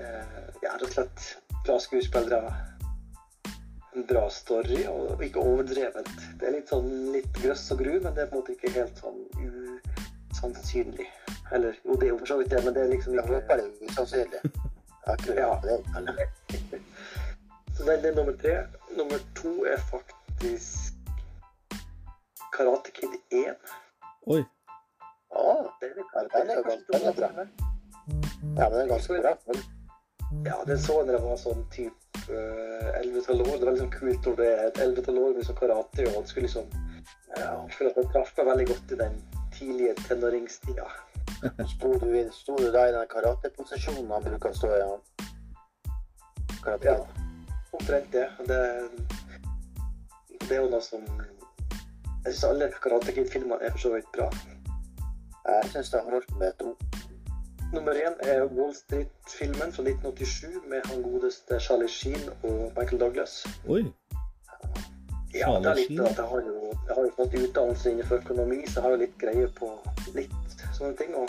eh, 0.00 0.46
ja, 0.62 0.72
rett 0.72 0.86
og 0.88 0.94
slett 0.96 1.26
bra 1.66 1.78
skuespillere. 1.78 2.54
En 3.94 4.06
bra 4.08 4.24
story, 4.34 4.80
og 4.90 5.22
ikke 5.22 5.44
overdrevet. 5.44 6.10
Det 6.40 6.48
er 6.48 6.56
litt 6.56 6.72
sånn 6.72 6.90
litt 7.14 7.30
grøss 7.38 7.68
og 7.70 7.84
gru, 7.84 7.92
men 8.02 8.16
det 8.16 8.24
er 8.24 8.32
på 8.32 8.40
en 8.40 8.42
måte 8.42 8.56
ikke 8.56 8.74
helt 8.74 8.98
sånn 8.98 9.20
usannsynlig. 9.38 11.06
Eller 11.54 11.78
jo, 11.84 11.94
det 11.94 12.08
er 12.08 12.14
jo 12.16 12.18
for 12.24 12.32
så 12.32 12.40
vidt 12.40 12.50
det, 12.50 12.64
men 12.64 12.74
det 12.74 12.82
er 12.82 12.94
liksom 12.96 13.14
ikke 13.14 13.28
håper 13.36 13.62
det 15.06 15.28
er 15.28 15.40
Ja. 15.40 15.60
det. 15.62 15.78
eller? 15.96 16.26
Så 17.76 17.84
den 17.84 18.04
er 18.04 18.14
nummer 18.14 18.36
tre. 18.42 18.54
Nummer 18.96 19.18
to 19.34 19.64
er 19.64 19.78
faktisk 19.90 20.94
Karate 22.52 22.90
Kid 22.94 23.14
1. 23.30 23.56
Oi. 24.26 24.44
Å, 25.34 25.70
Den 25.80 25.90
er, 25.98 26.04
Ja, 26.14 26.22
den 26.38 26.50
er 26.50 26.56
nummer 26.92 27.12
bra. 27.12 27.28
ja, 28.58 28.68
men 28.68 28.78
det 28.78 28.82
er 28.84 28.88
ganske 28.92 29.20
bra. 29.22 29.34
Ja, 30.44 30.56
den 30.66 30.78
så 30.78 30.98
jeg 31.00 31.06
da 31.06 31.12
jeg 31.12 31.22
var 31.22 31.36
sånn 31.38 31.64
type 31.70 31.94
uh, 32.30 33.00
11-12 33.00 33.40
år. 33.52 33.58
Det 33.58 33.66
var 33.66 33.72
liksom 33.76 33.90
kult 33.90 34.26
når 34.26 34.36
det 34.40 34.48
er 34.52 34.70
11-12 34.86 35.18
år 35.24 35.34
med 35.36 35.46
sånn 35.48 35.58
karate, 35.58 36.06
og 36.08 36.14
han 36.14 36.26
skulle 36.26 36.46
liksom 36.48 36.66
ja, 37.36 37.50
Jeg 37.66 37.72
føler 37.76 37.90
at 37.90 37.96
den 38.00 38.10
traff 38.14 38.32
meg 38.38 38.46
veldig 38.46 38.66
godt 38.70 38.92
i 38.94 38.98
den 39.02 39.18
tidlige 39.58 39.94
tenåringstida. 40.08 40.86
sto 41.74 41.92
du, 41.98 42.06
i- 42.18 42.30
sto 42.32 42.56
du 42.58 42.70
da 42.72 42.86
i 42.88 42.92
den 42.92 43.06
karateposisjonen 43.10 44.10
han 44.10 44.24
bruker 44.24 44.50
å 44.50 44.56
stå 44.58 44.70
i? 44.74 44.80
Ja. 44.80 44.94
Karate. 46.64 46.84
Ja, 46.84 46.98
omtrent 47.72 48.12
det. 48.12 48.28
det. 48.48 48.60
Det 50.48 50.56
er 50.56 50.62
jo 50.62 50.68
noe 50.72 50.80
som 50.84 51.04
Jeg 52.24 52.32
syns 52.32 52.44
alle 52.48 52.70
Karate 52.80 53.12
Kid-filmene 53.12 53.60
er 53.66 53.70
for 53.74 53.78
så 53.82 53.90
vidt 53.94 54.06
bra. 54.16 54.30
Jeg 55.44 55.70
syns 55.74 55.90
det 55.92 56.00
holdt 56.06 56.30
med 56.40 56.54
to. 56.60 56.70
Nummer 57.74 57.92
én 58.00 58.14
er 58.22 58.46
Wall 58.54 58.72
Street-filmen 58.74 59.72
fra 59.74 59.82
1987 59.84 60.62
med 60.70 60.86
han 60.88 61.02
godeste 61.04 61.58
Charlie 61.60 61.88
Sheen 61.88 62.28
og 62.42 62.72
Michael 62.78 63.00
Douglas. 63.00 63.34
Oi. 63.68 63.82
Ja, 65.34 65.50
det 65.60 65.66
er 65.72 65.74
litt 65.82 65.90
Charlie 65.90 66.06
at 66.06 66.16
jeg 66.22 66.28
har 66.32 66.40
jo, 66.48 66.63
jeg 66.86 66.94
har 66.96 67.02
jo 67.04 67.10
fått 67.16 67.34
utdannelse 67.40 67.90
innenfor 67.90 68.16
økonomi, 68.22 68.60
så 68.66 68.74
jeg 68.78 68.82
har 68.82 68.90
jo 68.90 68.96
litt 69.04 69.18
greie 69.18 69.48
på 69.58 69.70
litt 70.14 70.56
sånne 70.76 70.96
ting. 70.98 71.14
Og 71.14 71.28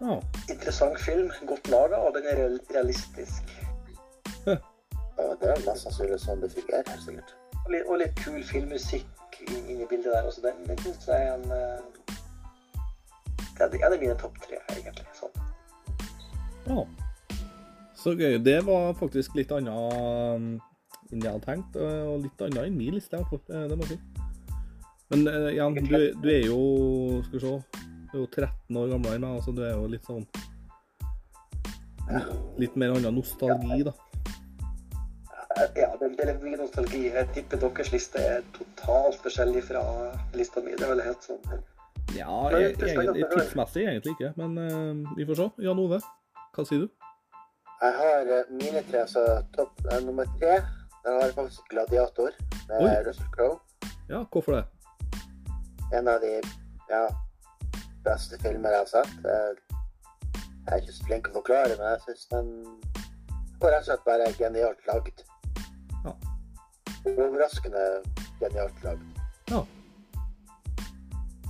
Ja. 0.00 0.16
interessant 0.48 1.00
film, 1.00 1.30
godt 1.46 1.68
laga, 1.68 1.96
og 1.96 2.14
den 2.14 2.24
er 2.26 2.36
real- 2.36 2.60
realistisk. 2.74 3.42
Ja, 4.46 4.56
det 5.40 5.48
er 5.50 5.70
mest 5.70 5.84
sannsynlig 5.84 6.18
sånn 6.22 6.40
det 6.40 6.52
fungerer, 6.54 7.00
sikkert. 7.04 7.34
Og 7.66 7.70
litt, 7.74 7.86
og 7.86 7.98
litt 8.00 8.14
kul 8.24 8.42
filmmusikk 8.42 9.40
inn, 9.48 9.66
inn 9.68 9.80
i 9.82 9.86
bildet 9.90 10.12
der. 10.14 10.22
Også 10.30 10.40
den 10.42 10.62
den 10.66 10.78
syns 10.78 11.06
jeg 11.06 11.26
er 11.26 11.34
en 11.34 11.50
eh, 11.52 11.82
Det 13.58 13.66
er, 13.66 13.68
det 13.68 13.82
er 13.82 14.00
mine 14.00 14.14
topp 14.16 14.38
tre, 14.40 14.56
egentlig. 14.72 15.04
Sånn. 15.12 15.34
ja. 16.66 16.84
Så 17.94 18.14
gøy. 18.16 18.38
Det 18.44 18.64
var 18.64 18.94
faktisk 18.96 19.34
litt 19.36 19.52
annet 19.52 19.68
enn 21.12 21.20
jeg 21.20 21.32
hadde 21.32 21.44
tenkt, 21.44 21.76
og 21.76 22.22
litt 22.22 22.40
annet 22.40 22.64
enn 22.64 22.76
min 22.78 22.94
liste. 22.96 23.16
Eh, 23.20 23.68
Det 23.68 23.76
må 23.76 23.84
jeg 23.84 23.98
si. 23.98 24.19
Men 25.10 25.26
eh, 25.26 25.50
Jan, 25.56 25.74
du, 25.74 26.12
du 26.22 26.28
er 26.30 26.46
jo 26.46 26.60
Skal 27.26 27.38
vi 27.38 27.40
se. 27.46 27.86
Du 28.10 28.16
er 28.18 28.22
jo 28.24 28.28
13 28.30 28.78
år 28.78 28.92
gamlere 28.94 29.18
enn 29.18 29.24
meg, 29.24 29.36
altså 29.38 29.54
du 29.54 29.62
er 29.66 29.74
jo 29.74 29.90
litt 29.90 30.06
sånn 30.06 30.24
Litt 32.58 32.74
mer 32.74 32.96
annen 32.96 33.14
nostalgi, 33.14 33.84
da. 33.86 33.92
Ja, 35.76 35.90
det 36.00 36.24
er 36.24 36.38
mye 36.40 36.56
nostalgi. 36.58 37.04
Jeg 37.10 37.28
tipper 37.36 37.60
deres 37.62 37.90
liste 37.92 38.22
er 38.22 38.40
totalt 38.56 39.20
forskjellig 39.22 39.62
fra 39.68 39.82
lista 40.34 40.62
mi. 40.64 40.74
Det 40.78 40.86
er 40.86 40.90
vel 40.94 41.04
helt 41.04 41.26
sånn 41.26 41.42
Ja, 42.16 42.34
egentlig, 42.56 43.28
tidsmessig 43.30 43.84
egentlig 43.84 44.16
ikke, 44.16 44.32
men 44.40 44.58
uh, 44.58 45.14
vi 45.18 45.26
får 45.28 45.38
se. 45.42 45.48
Jan 45.66 45.82
Ove, 45.82 46.00
hva 46.56 46.66
sier 46.66 46.86
du? 46.86 46.90
Jeg 47.80 47.96
har 47.96 48.34
eh, 48.36 48.50
mine 48.52 48.82
tre, 48.90 49.06
så 49.08 49.22
topp 49.54 49.78
uh, 49.86 50.00
nummer 50.04 50.26
tre 50.40 50.58
Den 51.04 51.14
har 51.16 51.30
faktisk 51.32 51.70
Gladiator 51.70 52.34
med 52.68 52.82
Oi. 52.82 52.90
Russell 53.06 53.30
Crowe. 53.36 53.60
Ja, 54.10 54.24
hvorfor 54.26 54.58
det? 54.58 54.64
En 55.92 56.08
av 56.08 56.20
de 56.22 56.36
ja, 56.90 57.02
beste 58.04 58.38
filmer 58.42 58.70
jeg 58.76 58.84
har 58.84 58.90
sett. 58.94 59.26
Eh, 59.26 59.76
Jeg 60.60 60.76
er 60.76 60.82
ikke 60.84 60.92
så 60.92 61.04
flink 61.06 61.24
til 61.26 61.32
å 61.32 61.38
forklare, 61.40 61.76
men 61.80 61.86
jeg 61.88 62.00
syns 62.04 62.26
den 62.30 62.50
var 63.62 63.72
rett 63.72 63.80
og 63.80 63.86
slett 63.88 64.04
bare 64.06 64.26
genialt 64.38 64.84
lagd. 64.86 65.22
Ja. 66.04 66.12
Overraskende 67.10 67.84
genialt 68.38 68.84
lagd. 68.84 69.20
Ja. 69.50 69.64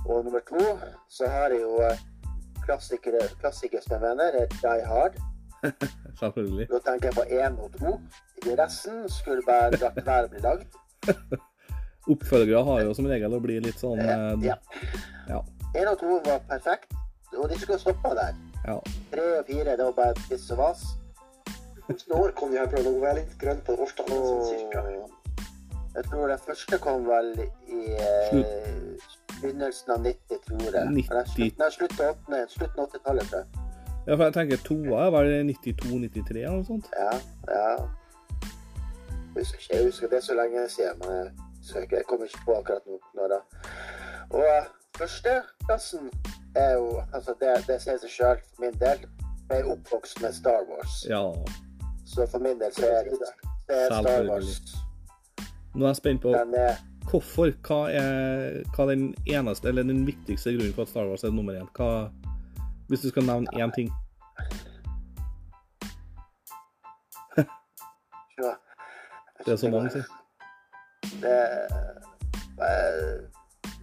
Og 0.07 0.25
nummer 0.25 0.41
to 0.47 0.63
så 1.11 1.27
har 1.29 1.53
jeg 1.53 1.61
jo 1.61 1.75
klassikere, 1.83 1.99
klassikere, 2.65 3.27
klassiker 3.43 3.83
som 3.83 3.97
jeg 3.99 4.01
mener, 4.07 4.39
er 4.41 4.47
Die 4.63 4.87
Hard. 4.87 5.19
Selvfølgelig. 6.23 6.67
Da 6.71 6.79
tenker 6.87 7.11
jeg 7.11 7.19
på 7.19 7.27
én 7.43 7.59
og 7.61 7.77
to. 7.77 7.93
Resten 8.57 9.03
skulle 9.11 9.45
bare 9.45 9.77
vært 9.77 10.01
å 10.07 10.31
bli 10.33 10.41
lagd. 10.47 10.81
Oppfølgere 12.09 12.63
har 12.65 12.81
jo 12.81 12.93
som 12.97 13.05
regel 13.05 13.33
å 13.33 13.39
bli 13.43 13.59
litt 13.61 13.77
sånn 13.79 13.99
eh, 14.01 14.33
Ja. 14.47 14.55
Ja. 15.29 15.41
Én 15.77 15.87
og 15.87 15.99
to 16.01 16.17
var 16.25 16.39
perfekt, 16.49 16.91
og 17.37 17.47
de 17.49 17.59
skulle 17.59 17.77
stoppa 17.79 18.13
der. 18.17 18.33
ja. 18.65 18.79
Tre 19.11 19.27
og 19.39 19.45
fire, 19.45 19.75
det 19.77 19.85
var 19.85 19.93
bare 19.93 20.13
piss 20.29 20.49
og 20.51 20.57
vas. 20.57 20.81
Hvilket 21.87 22.11
år 22.15 22.31
kom 22.35 22.51
de 22.51 22.57
her 22.57 22.67
på? 22.71 22.81
Nå 22.83 22.99
var 23.01 23.15
litt 23.17 23.37
grønn 23.39 23.61
på 23.67 23.75
årstallet, 23.77 24.11
sånn 24.11 24.45
cirka. 24.49 24.83
Jeg 25.95 26.05
tror 26.07 26.27
den 26.31 26.37
første 26.39 26.77
kom 26.79 27.05
vel 27.05 27.33
i 27.67 27.79
Slutt. 28.29 29.07
begynnelsen 29.41 29.91
av 29.91 30.01
90, 30.05 30.37
tror 30.47 30.61
jeg. 30.77 30.91
90. 30.95 31.15
Nei, 31.15 31.23
slutten 31.33 31.65
av 31.65 31.71
slutten 31.75 32.05
av 32.05 32.13
åttende- 32.15 32.49
slutten 32.53 32.79
av 32.79 32.89
80-tallet, 32.89 33.27
tror 33.29 33.39
jeg. 33.39 33.47
Ja, 34.07 34.15
for 34.15 34.23
jeg 34.23 34.33
tenker 34.33 34.61
toa 34.65 35.01
er 35.07 35.11
vel 35.11 35.31
92-93 35.51 36.37
eller 36.45 36.57
noe 36.61 36.65
sånt. 36.65 36.87
Ja, 36.97 37.11
ja. 37.47 37.87
Jeg 39.35 39.43
husker 39.45 39.59
ikke, 39.59 39.75
jeg 39.75 39.85
husker 39.85 40.07
det 40.11 40.17
er 40.17 40.25
så 40.25 40.33
lenge 40.35 40.63
siden, 40.69 40.97
men 41.07 41.50
jeg, 41.75 41.87
jeg 41.91 42.05
kommer 42.09 42.25
ikke 42.25 42.43
på 42.45 42.55
akkurat 42.59 42.85
nå. 42.85 43.27
da. 43.33 43.39
Og 44.29 44.43
eh, 44.45 44.65
førsteplassen 44.97 46.09
er 46.55 46.73
jo 46.73 47.01
altså 47.13 47.33
Det, 47.39 47.51
det 47.67 47.77
sier 47.81 47.97
seg 48.01 48.09
sjøl 48.09 48.39
for 48.47 48.65
min 48.65 48.77
del. 48.79 49.05
Jeg 49.51 49.59
er 49.59 49.71
oppvokst 49.73 50.21
med 50.21 50.33
Star 50.33 50.61
Wars, 50.69 51.01
Ja. 51.09 51.23
så 52.07 52.27
for 52.31 52.39
min 52.39 52.59
del 52.59 52.71
så 52.73 52.85
er 52.87 53.03
det, 53.09 53.19
det 53.67 53.81
er 53.81 53.87
Star 54.01 54.29
Wars. 54.29 54.61
Nå 55.75 55.85
er 55.85 55.89
jeg 55.89 55.95
spent 55.95 56.21
på 56.21 56.31
er 56.35 56.77
hvorfor. 57.11 57.51
Hva 57.67 57.79
er 57.91 58.61
hva 58.75 58.83
er 58.85 58.89
den 58.95 59.15
eneste, 59.27 59.67
eller 59.67 59.83
den 59.83 60.05
viktigste 60.07 60.53
grunnen 60.55 60.73
for 60.73 60.81
at 60.87 60.89
Star 60.93 61.07
Wars 61.09 61.23
er 61.23 61.31
nummer 61.35 61.53
én? 61.59 61.67
Hva, 61.75 62.09
hvis 62.87 63.01
du 63.01 63.09
skal 63.09 63.23
nevne 63.27 63.47
én 63.63 63.71
ting. 63.75 63.91
Det 69.45 69.51
er 69.53 69.55
så 69.55 69.69
mange, 69.69 69.89
si. 69.91 69.99
Det, 71.21 71.37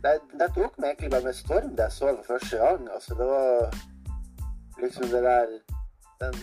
det, 0.03 0.13
det 0.41 0.49
tok 0.55 0.79
meg 0.79 0.89
egentlig 0.91 1.11
bare 1.11 1.27
med 1.29 1.37
storm 1.37 1.71
det 1.77 1.87
jeg 1.89 1.93
så 1.93 2.07
den 2.13 2.25
første 2.27 2.57
gang. 2.57 2.89
Altså, 2.95 3.15
det 3.19 3.27
var 3.27 3.75
liksom 4.83 5.05
det 5.13 5.23
der 5.23 5.47
den, 6.21 6.35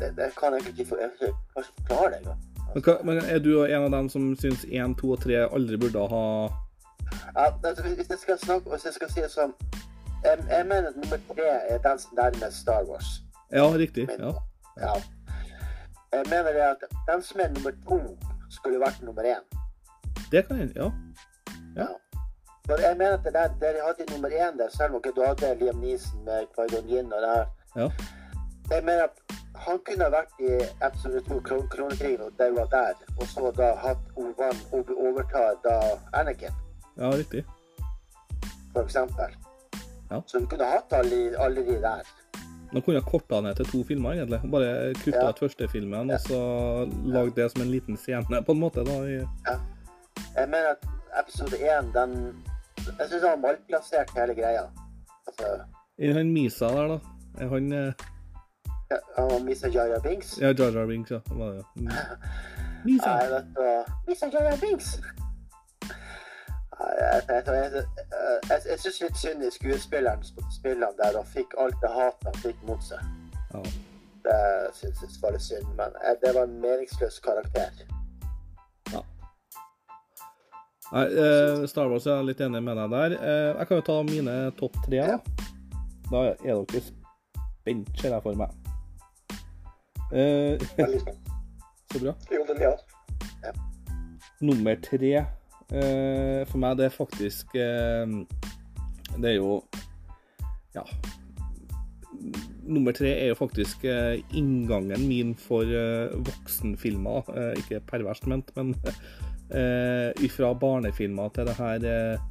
det, 0.00 0.16
det 0.16 0.30
kan 0.38 0.52
jeg 0.52 0.60
egentlig 0.60 0.80
ikke 0.80 0.90
for- 0.90 1.62
forklare 1.62 2.10
det 2.10 2.18
engang. 2.18 2.40
Men, 2.74 2.82
hva, 2.82 2.94
men 3.04 3.16
er 3.24 3.38
du 3.38 3.64
en 3.64 3.84
av 3.84 3.90
dem 3.90 4.08
som 4.08 4.36
syns 4.36 4.64
én, 4.64 4.94
to 4.98 5.12
og 5.14 5.20
3 5.22 5.44
aldri 5.54 5.76
burde 5.76 6.06
ha 6.10 6.24
Ja, 7.36 7.44
altså, 7.64 7.82
hvis 7.82 8.10
jeg 8.10 8.18
skal 8.18 8.38
snakke 8.38 8.70
hvis 8.70 8.84
jeg 8.84 8.94
skal 8.94 9.10
si 9.10 9.20
det 9.20 9.30
sånn 9.30 9.52
jeg, 10.24 10.38
jeg 10.48 10.66
mener 10.66 10.88
at 10.88 10.96
nummer 10.96 11.20
tre 11.28 11.46
er 11.68 11.78
den 11.84 11.98
som 11.98 12.16
nærmest 12.16 12.60
Star 12.64 12.84
Wars. 12.88 13.10
Ja, 13.52 13.66
riktig. 13.76 14.08
Ja. 14.18 14.30
Ja. 14.80 14.94
Jeg 16.14 16.24
mener 16.30 16.56
at 16.70 16.86
den 17.10 17.22
som 17.22 17.40
er 17.44 17.50
nummer 17.52 17.74
to, 17.88 17.98
skulle 18.50 18.80
vært 18.80 19.02
nummer 19.04 19.22
én. 19.22 19.44
Det 20.32 20.46
kan 20.48 20.58
jeg. 20.58 20.70
Ja. 20.76 20.88
Ja. 21.76 21.86
For 22.66 22.80
jeg 22.80 22.96
mener 22.98 23.12
at 23.18 23.24
det 23.24 23.34
der, 23.34 23.80
hadde 23.86 24.12
nummer 24.12 24.28
én 24.28 24.58
der, 24.58 24.68
selv 24.76 24.90
om 24.94 25.00
ikke 25.00 25.12
du 25.16 25.22
hadde 25.26 25.54
Liam 25.60 25.76
Neeson 25.84 26.24
med 26.24 26.46
Qui-Gon 26.54 26.86
Jinn 26.92 27.12
og 27.12 27.20
det 27.24 27.30
her. 27.36 27.46
Ja. 27.76 27.88
Jeg 28.70 28.84
mener 28.84 29.02
at 29.04 29.16
han 29.66 29.78
kunne 29.86 30.04
ha 30.04 30.10
vært 30.10 30.32
i 30.40 30.50
Episode 30.86 31.20
2 31.28 31.40
kron 31.48 31.68
Kronekrigen 31.68 32.20
og 32.20 32.32
det 32.38 32.48
var 32.56 32.66
der, 32.72 32.94
og 33.20 33.26
så 33.28 33.50
da 33.56 33.74
hatt 33.84 33.98
over- 34.16 34.96
overta 35.08 35.42
da 35.64 35.74
Anakin, 36.20 36.54
ja, 36.98 37.10
riktig. 37.10 37.44
for 38.72 38.82
eksempel. 38.82 39.30
Ja. 40.10 40.20
Så 40.26 40.38
du 40.38 40.46
kunne 40.46 40.64
hatt 40.64 40.92
alle, 40.92 41.38
alle 41.38 41.66
de 41.66 41.76
der. 41.82 42.02
Nå 42.72 42.80
kunne 42.80 42.94
jeg 42.96 43.02
korta 43.06 43.40
ned 43.40 43.54
til 43.54 43.64
to 43.66 43.84
filmer, 43.84 44.12
egentlig. 44.12 44.40
Bare 44.50 44.94
kutta 44.94 45.22
Ja. 45.22 45.28
ut 45.28 45.38
første 45.38 45.68
filmen, 45.68 46.10
og 46.10 46.20
så 46.20 46.38
lagd 47.04 47.34
det 47.36 47.50
som 47.52 47.62
en 47.62 47.70
liten 47.70 47.96
scene, 47.96 48.42
på 48.46 48.52
en 48.52 48.60
måte. 48.60 48.84
da. 48.84 48.92
i- 49.04 49.28
Jeg 50.36 50.48
mener 50.48 50.74
at 50.74 50.88
episode 51.20 51.56
én, 51.56 51.92
den 51.94 52.44
Jeg 52.98 53.08
syns 53.08 53.22
han 53.22 53.40
malplassert 53.40 54.10
hele 54.18 54.34
greia. 54.34 54.66
Altså, 55.26 55.60
I 55.98 56.12
han 56.12 56.32
Misa 56.32 56.68
der, 56.68 56.88
da. 56.88 56.98
Er 57.40 57.48
han 57.48 57.72
eh, 57.72 57.92
ja, 58.90 58.96
han 59.16 59.44
Misa 59.44 59.68
Jaja 59.68 59.98
Binks. 59.98 60.38
Ja, 60.40 60.46
Jar 60.46 60.86
Binks, 60.86 61.10
ja. 61.10 61.20
Han 61.28 61.38
var 61.38 61.46
det, 61.46 61.56
ja. 61.56 61.62
Mm. 61.74 61.88
Misa. 62.84 63.16
Nei, 63.16 63.30
vet 63.30 63.44
du 63.56 63.84
Misa 64.08 64.26
Jaja 64.32 64.56
Binks! 64.60 65.00
Jeg, 66.84 67.22
jeg, 67.28 67.42
jeg, 68.50 68.60
jeg, 68.66 68.78
syns 68.78 69.00
litt 69.00 69.18
synd 69.18 69.44
i 69.46 69.50
skuespilleren 69.54 70.22
han 70.82 70.96
der 70.98 71.18
og 71.18 71.26
fikk 71.30 71.54
alt 71.58 71.76
det 71.82 71.90
hatet 71.94 72.26
han 72.28 72.40
fikk 72.42 72.64
mot 72.68 72.82
seg. 72.84 73.04
Ja. 73.54 73.62
Det 74.26 74.40
syns 74.74 75.02
jeg 75.02 75.20
var 75.22 75.36
litt 75.36 75.46
synd, 75.46 75.68
men 75.78 75.96
eh, 76.02 76.16
det 76.22 76.34
var 76.34 76.48
en 76.48 76.58
meningsløs 76.60 77.20
karakter. 77.24 77.70
Nei, 80.92 81.04
eh, 81.08 81.66
Star 81.66 81.88
Wars 81.88 82.06
er 82.06 82.18
jeg 82.20 82.28
litt 82.28 82.42
enig 82.44 82.60
med 82.62 82.76
deg 82.76 82.92
der. 82.92 83.14
Eh, 83.16 83.50
jeg 83.58 83.68
kan 83.68 83.80
jo 83.80 83.86
ta 83.86 83.96
mine 84.06 84.34
topp 84.58 84.76
tre, 84.84 85.00
da. 85.08 85.16
Da 86.10 86.24
er 86.34 86.36
dere 86.44 86.82
spent, 86.84 87.88
ser 87.98 88.12
jeg 88.12 88.24
for 88.26 88.36
meg. 88.38 88.52
Eh, 90.12 90.60
så 91.90 92.02
bra. 92.02 92.12
Jo, 92.30 92.44
den, 92.50 92.60
ja. 92.62 92.74
Nummer 94.44 94.76
tre 94.84 95.12
eh, 95.16 96.42
for 96.50 96.60
meg, 96.60 96.76
det 96.76 96.88
er 96.90 96.92
faktisk 96.92 97.54
eh, 97.56 98.14
Det 99.16 99.30
er 99.30 99.38
jo 99.38 99.62
Ja. 100.74 100.84
Nummer 102.64 102.92
tre 102.96 103.10
er 103.14 103.32
jo 103.32 103.38
faktisk 103.38 103.84
eh, 103.88 104.20
inngangen 104.36 105.08
min 105.08 105.34
for 105.38 105.68
voksenfilmer. 106.28 107.30
Eh, 107.34 107.52
ikke 107.62 107.82
perverst 107.88 108.28
ment, 108.30 108.52
men 108.56 108.74
eh, 109.54 110.10
ifra 110.24 110.52
barnefilmer 110.58 111.30
til 111.34 111.48
det 111.48 111.56
her 111.58 111.86
eh, 111.90 112.24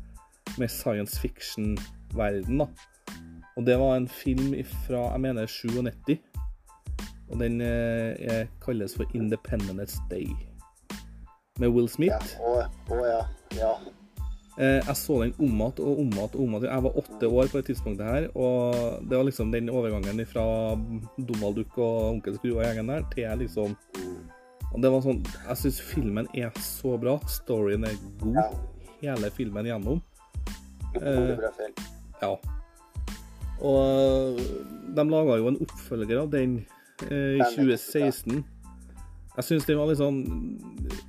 med 0.59 0.69
science 0.69 1.19
fiction-verden, 1.21 2.59
da. 2.59 2.67
Og 3.57 3.65
det 3.65 3.77
var 3.79 3.95
en 3.95 4.07
film 4.09 4.53
fra 4.85 5.11
jeg 5.11 5.21
mener 5.21 5.45
97. 5.45 6.19
Og 7.31 7.39
den 7.39 7.61
eh, 7.61 8.13
er, 8.19 8.45
kalles 8.65 8.95
for 8.97 9.05
Independence 9.13 10.01
Day. 10.09 10.29
Med 11.59 11.69
Will 11.69 11.89
Smith. 11.89 12.37
Ja, 12.39 12.41
å, 12.41 12.63
å, 12.93 13.03
ja. 13.05 13.21
ja. 13.57 13.73
Eh, 14.57 14.79
jeg 14.81 14.97
så 14.97 15.19
den 15.21 15.33
om 15.37 15.49
igjen 15.49 15.81
og 15.81 15.99
om 16.01 16.11
igjen 16.13 16.23
og 16.25 16.39
om 16.41 16.55
igjen. 16.57 16.69
Jeg 16.69 16.85
var 16.85 17.01
åtte 17.03 17.29
år 17.29 17.49
på 17.49 17.59
det 17.59 17.67
tidspunktet 17.69 18.09
her, 18.09 18.29
og 18.37 19.01
det 19.09 19.17
var 19.17 19.27
liksom 19.29 19.53
den 19.53 19.69
overgangen 19.73 20.25
fra 20.29 20.45
Donald 21.17 21.61
Duck 21.61 21.77
og 21.77 21.99
Onkel 22.11 22.37
Skru 22.37 22.55
og 22.55 22.63
gjengen 22.65 22.89
der 22.93 23.05
til 23.13 23.27
jeg 23.27 23.45
liksom 23.45 23.77
Og 24.73 24.81
det 24.81 24.89
var 24.89 25.03
sånn 25.05 25.19
Jeg 25.23 25.57
syns 25.61 25.79
filmen 25.85 26.27
er 26.33 26.49
så 26.59 26.95
bra. 27.01 27.17
Storyen 27.29 27.85
er 27.85 27.97
god 28.21 28.35
Ja. 28.39 28.47
hele 29.01 29.29
filmen 29.31 29.65
gjennom. 29.65 30.01
Eh. 31.01 31.37
Ja. 32.21 32.33
Og 33.63 34.39
de 34.95 35.05
laga 35.09 35.37
jo 35.39 35.47
en 35.51 35.59
oppfølger 35.63 36.21
av 36.23 36.29
den 36.33 36.57
eh, 37.09 37.37
i 37.37 37.37
Den 37.37 37.41
er 37.41 37.55
2016. 37.55 38.43
Jeg 39.33 39.45
syns 39.47 39.65
det 39.65 39.75
var 39.79 39.89
litt 39.89 39.97
sånn 39.97 40.19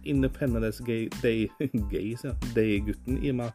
Independence 0.09 0.81
Gay 0.87 1.11
Day 1.21 1.45
Gay, 1.93 2.15
sier 2.17 2.31
jeg. 2.33 2.53
Day-gutten 2.57 3.19
i 3.21 3.33
meg. 3.37 3.53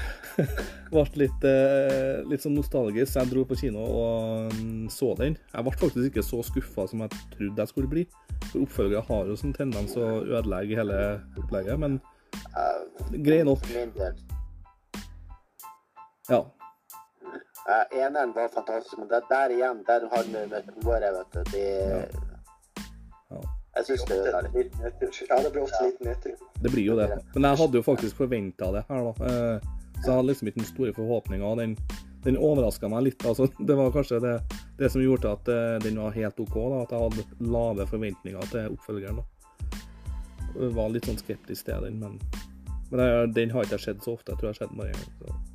ble 0.92 1.04
litt, 1.22 1.46
eh, 1.48 2.20
litt 2.28 2.44
sånn 2.44 2.58
nostalgisk. 2.58 3.16
Jeg 3.16 3.30
dro 3.32 3.46
på 3.48 3.56
kino 3.56 3.80
og 3.80 4.52
mm, 4.58 4.90
så 4.92 5.14
den. 5.20 5.38
Jeg 5.54 5.64
ble 5.64 5.74
faktisk 5.80 6.10
ikke 6.10 6.26
så 6.26 6.42
skuffa 6.50 6.86
som 6.90 7.06
jeg 7.06 7.22
trodde 7.38 7.64
jeg 7.64 7.72
skulle 7.72 7.92
bli. 7.94 8.06
For 8.50 8.66
Oppfølgere 8.66 9.04
har 9.08 9.32
jo 9.32 9.40
sånn 9.40 9.56
tendens 9.56 9.96
å 9.96 10.08
ødelegge 10.26 10.76
hele 10.76 11.02
opplegget, 11.40 11.80
men 11.80 12.00
grei 13.24 13.42
nok. 13.48 13.64
Ja. 16.28 16.44
Eneren 17.96 18.32
var 18.34 18.50
fantastisk, 18.52 18.98
men 18.98 19.08
det 19.08 19.22
der 19.30 19.54
igjen, 19.54 19.84
der 19.86 20.04
har 20.10 20.26
vi 20.26 20.44
med 20.50 20.74
toere, 20.82 21.14
vet 21.16 21.38
du. 21.38 21.54
De, 21.54 21.64
Ja. 21.94 22.29
Jeg 23.76 23.86
syns 23.86 24.04
det 24.10 24.16
er 24.34 24.46
litt 24.54 24.78
nedtur. 24.82 25.18
Ja, 25.30 25.36
det 25.44 25.50
blir 25.54 25.62
ofte 25.62 25.82
litt 25.86 26.00
nedtur. 26.04 26.36
Det 26.60 26.70
blir 26.72 26.84
jo 26.88 26.96
det. 26.98 27.08
Men 27.36 27.46
jeg 27.50 27.60
hadde 27.62 27.78
jo 27.78 27.82
faktisk 27.86 28.16
forventa 28.18 28.70
det 28.74 28.84
her, 28.88 29.04
da. 29.10 29.26
Eh, 29.30 29.68
Så 30.00 30.06
jeg 30.08 30.16
hadde 30.16 30.28
liksom 30.30 30.48
ikke 30.48 30.60
den 30.62 30.66
store 30.70 30.92
forhåpninga. 30.96 31.48
Den, 31.60 31.76
den 32.24 32.36
overraska 32.40 32.88
meg 32.88 33.02
litt. 33.04 33.24
Altså, 33.28 33.46
det 33.58 33.76
var 33.76 33.90
kanskje 33.92 34.20
det, 34.24 34.34
det 34.78 34.88
som 34.90 35.02
gjorde 35.04 35.34
at 35.36 35.48
eh, 35.52 35.76
den 35.84 36.00
var 36.00 36.10
helt 36.16 36.40
OK. 36.40 36.54
da, 36.56 36.80
At 36.82 36.94
jeg 36.96 37.04
hadde 37.04 37.52
lave 37.52 37.86
forventninger 37.86 38.50
til 38.50 38.74
oppfølgeren. 38.78 39.20
da. 39.20 39.26
Jeg 40.56 40.72
var 40.74 40.88
litt 40.90 41.06
sånn 41.06 41.20
skeptisk 41.20 41.68
til 41.68 41.84
den, 41.86 42.00
men, 42.00 42.16
men 42.90 43.32
den 43.36 43.52
har 43.54 43.68
ikke 43.68 43.78
sett 43.78 44.02
så 44.02 44.16
ofte. 44.16 44.32
Jeg 44.32 44.40
tror 44.40 44.50
jeg 44.50 44.58
har 44.64 44.72
den 44.72 44.80
bare 44.80 44.96
én 44.96 45.28
gang. 45.28 45.46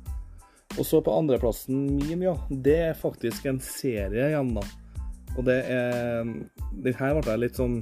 Og 0.78 0.84
så 0.86 1.00
på 1.04 1.12
andreplassen 1.18 1.82
min, 2.00 2.22
ja. 2.24 2.34
Det 2.50 2.78
er 2.90 2.96
faktisk 2.96 3.46
en 3.50 3.60
serie 3.60 4.30
igjen, 4.30 4.54
da. 4.56 4.64
Og 5.36 5.44
det 5.44 5.58
er 5.68 6.22
Den 6.24 6.94
her 6.96 7.18
ble 7.20 7.34
jeg 7.34 7.42
litt 7.42 7.58
sånn 7.60 7.80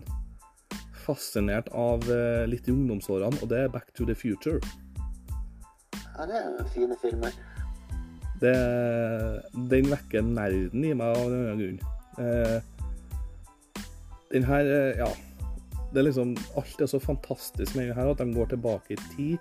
fascinert 1.05 1.69
av 1.77 2.05
eh, 2.11 2.45
litt 2.51 2.69
i 2.69 2.75
ungdomsårene, 2.75 3.40
og 3.43 3.51
det 3.53 3.64
er 3.64 3.73
Back 3.73 3.93
to 3.97 4.07
the 4.09 4.17
Future. 4.17 4.61
Ja, 6.14 6.27
det 6.31 6.38
er 6.40 6.71
fine 6.75 6.97
filmer. 7.03 7.35
Det, 8.40 8.55
den 9.71 9.90
vekker 9.90 10.25
nerden 10.27 10.85
i 10.85 10.95
meg 10.97 11.17
av 11.17 11.27
en 11.27 11.37
annen 11.40 11.61
grunn. 11.61 11.79
Eh, 12.23 12.59
den 14.35 14.47
her, 14.47 14.67
eh, 14.71 14.99
ja 14.99 15.09
Det 15.90 15.99
er 16.01 16.07
liksom 16.07 16.37
Alt 16.59 16.81
er 16.81 16.87
så 16.87 16.99
fantastisk 17.03 17.75
med 17.75 17.88
den 17.88 17.97
her 17.97 18.11
at 18.11 18.19
de 18.19 18.35
går 18.35 18.53
tilbake 18.53 18.95
i 18.95 19.03
tid. 19.17 19.38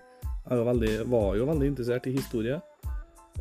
Jeg 0.50 0.58
var, 0.60 0.66
veldig, 0.74 0.94
var 1.10 1.36
jo 1.38 1.48
veldig 1.50 1.68
interessert 1.72 2.08
i 2.08 2.16
historie. 2.18 2.60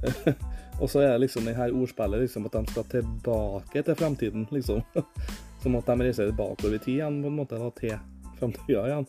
og 0.80 0.88
så 0.90 1.02
er 1.02 1.12
det 1.12 1.24
liksom 1.26 1.48
det 1.48 1.56
her 1.56 1.74
ordspillet 1.76 2.24
liksom 2.24 2.46
at 2.48 2.56
de 2.56 2.72
skal 2.72 2.88
tilbake 2.94 3.82
til 3.82 3.98
fremtiden, 3.98 4.46
liksom. 4.50 4.80
Som 5.62 5.76
at 5.78 5.86
de 5.86 6.08
reiser 6.08 6.32
bakover 6.34 6.74
i 6.74 6.80
tid 6.82 6.96
igjen, 6.96 7.20
på 7.22 7.30
en 7.30 7.36
måte, 7.36 7.60
da, 7.60 7.68
til 7.76 7.98
fremtida 8.42 8.82
igjen. 8.90 9.06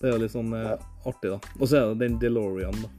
Det 0.00 0.10
er 0.10 0.14
jo 0.14 0.20
litt 0.20 0.34
sånn 0.34 0.52
eh, 0.58 0.76
artig, 1.08 1.32
da. 1.32 1.40
Og 1.58 1.66
så 1.66 1.80
er 1.80 1.90
det 1.90 2.04
den 2.04 2.20
DeLorean, 2.22 2.78
da. 2.84 2.92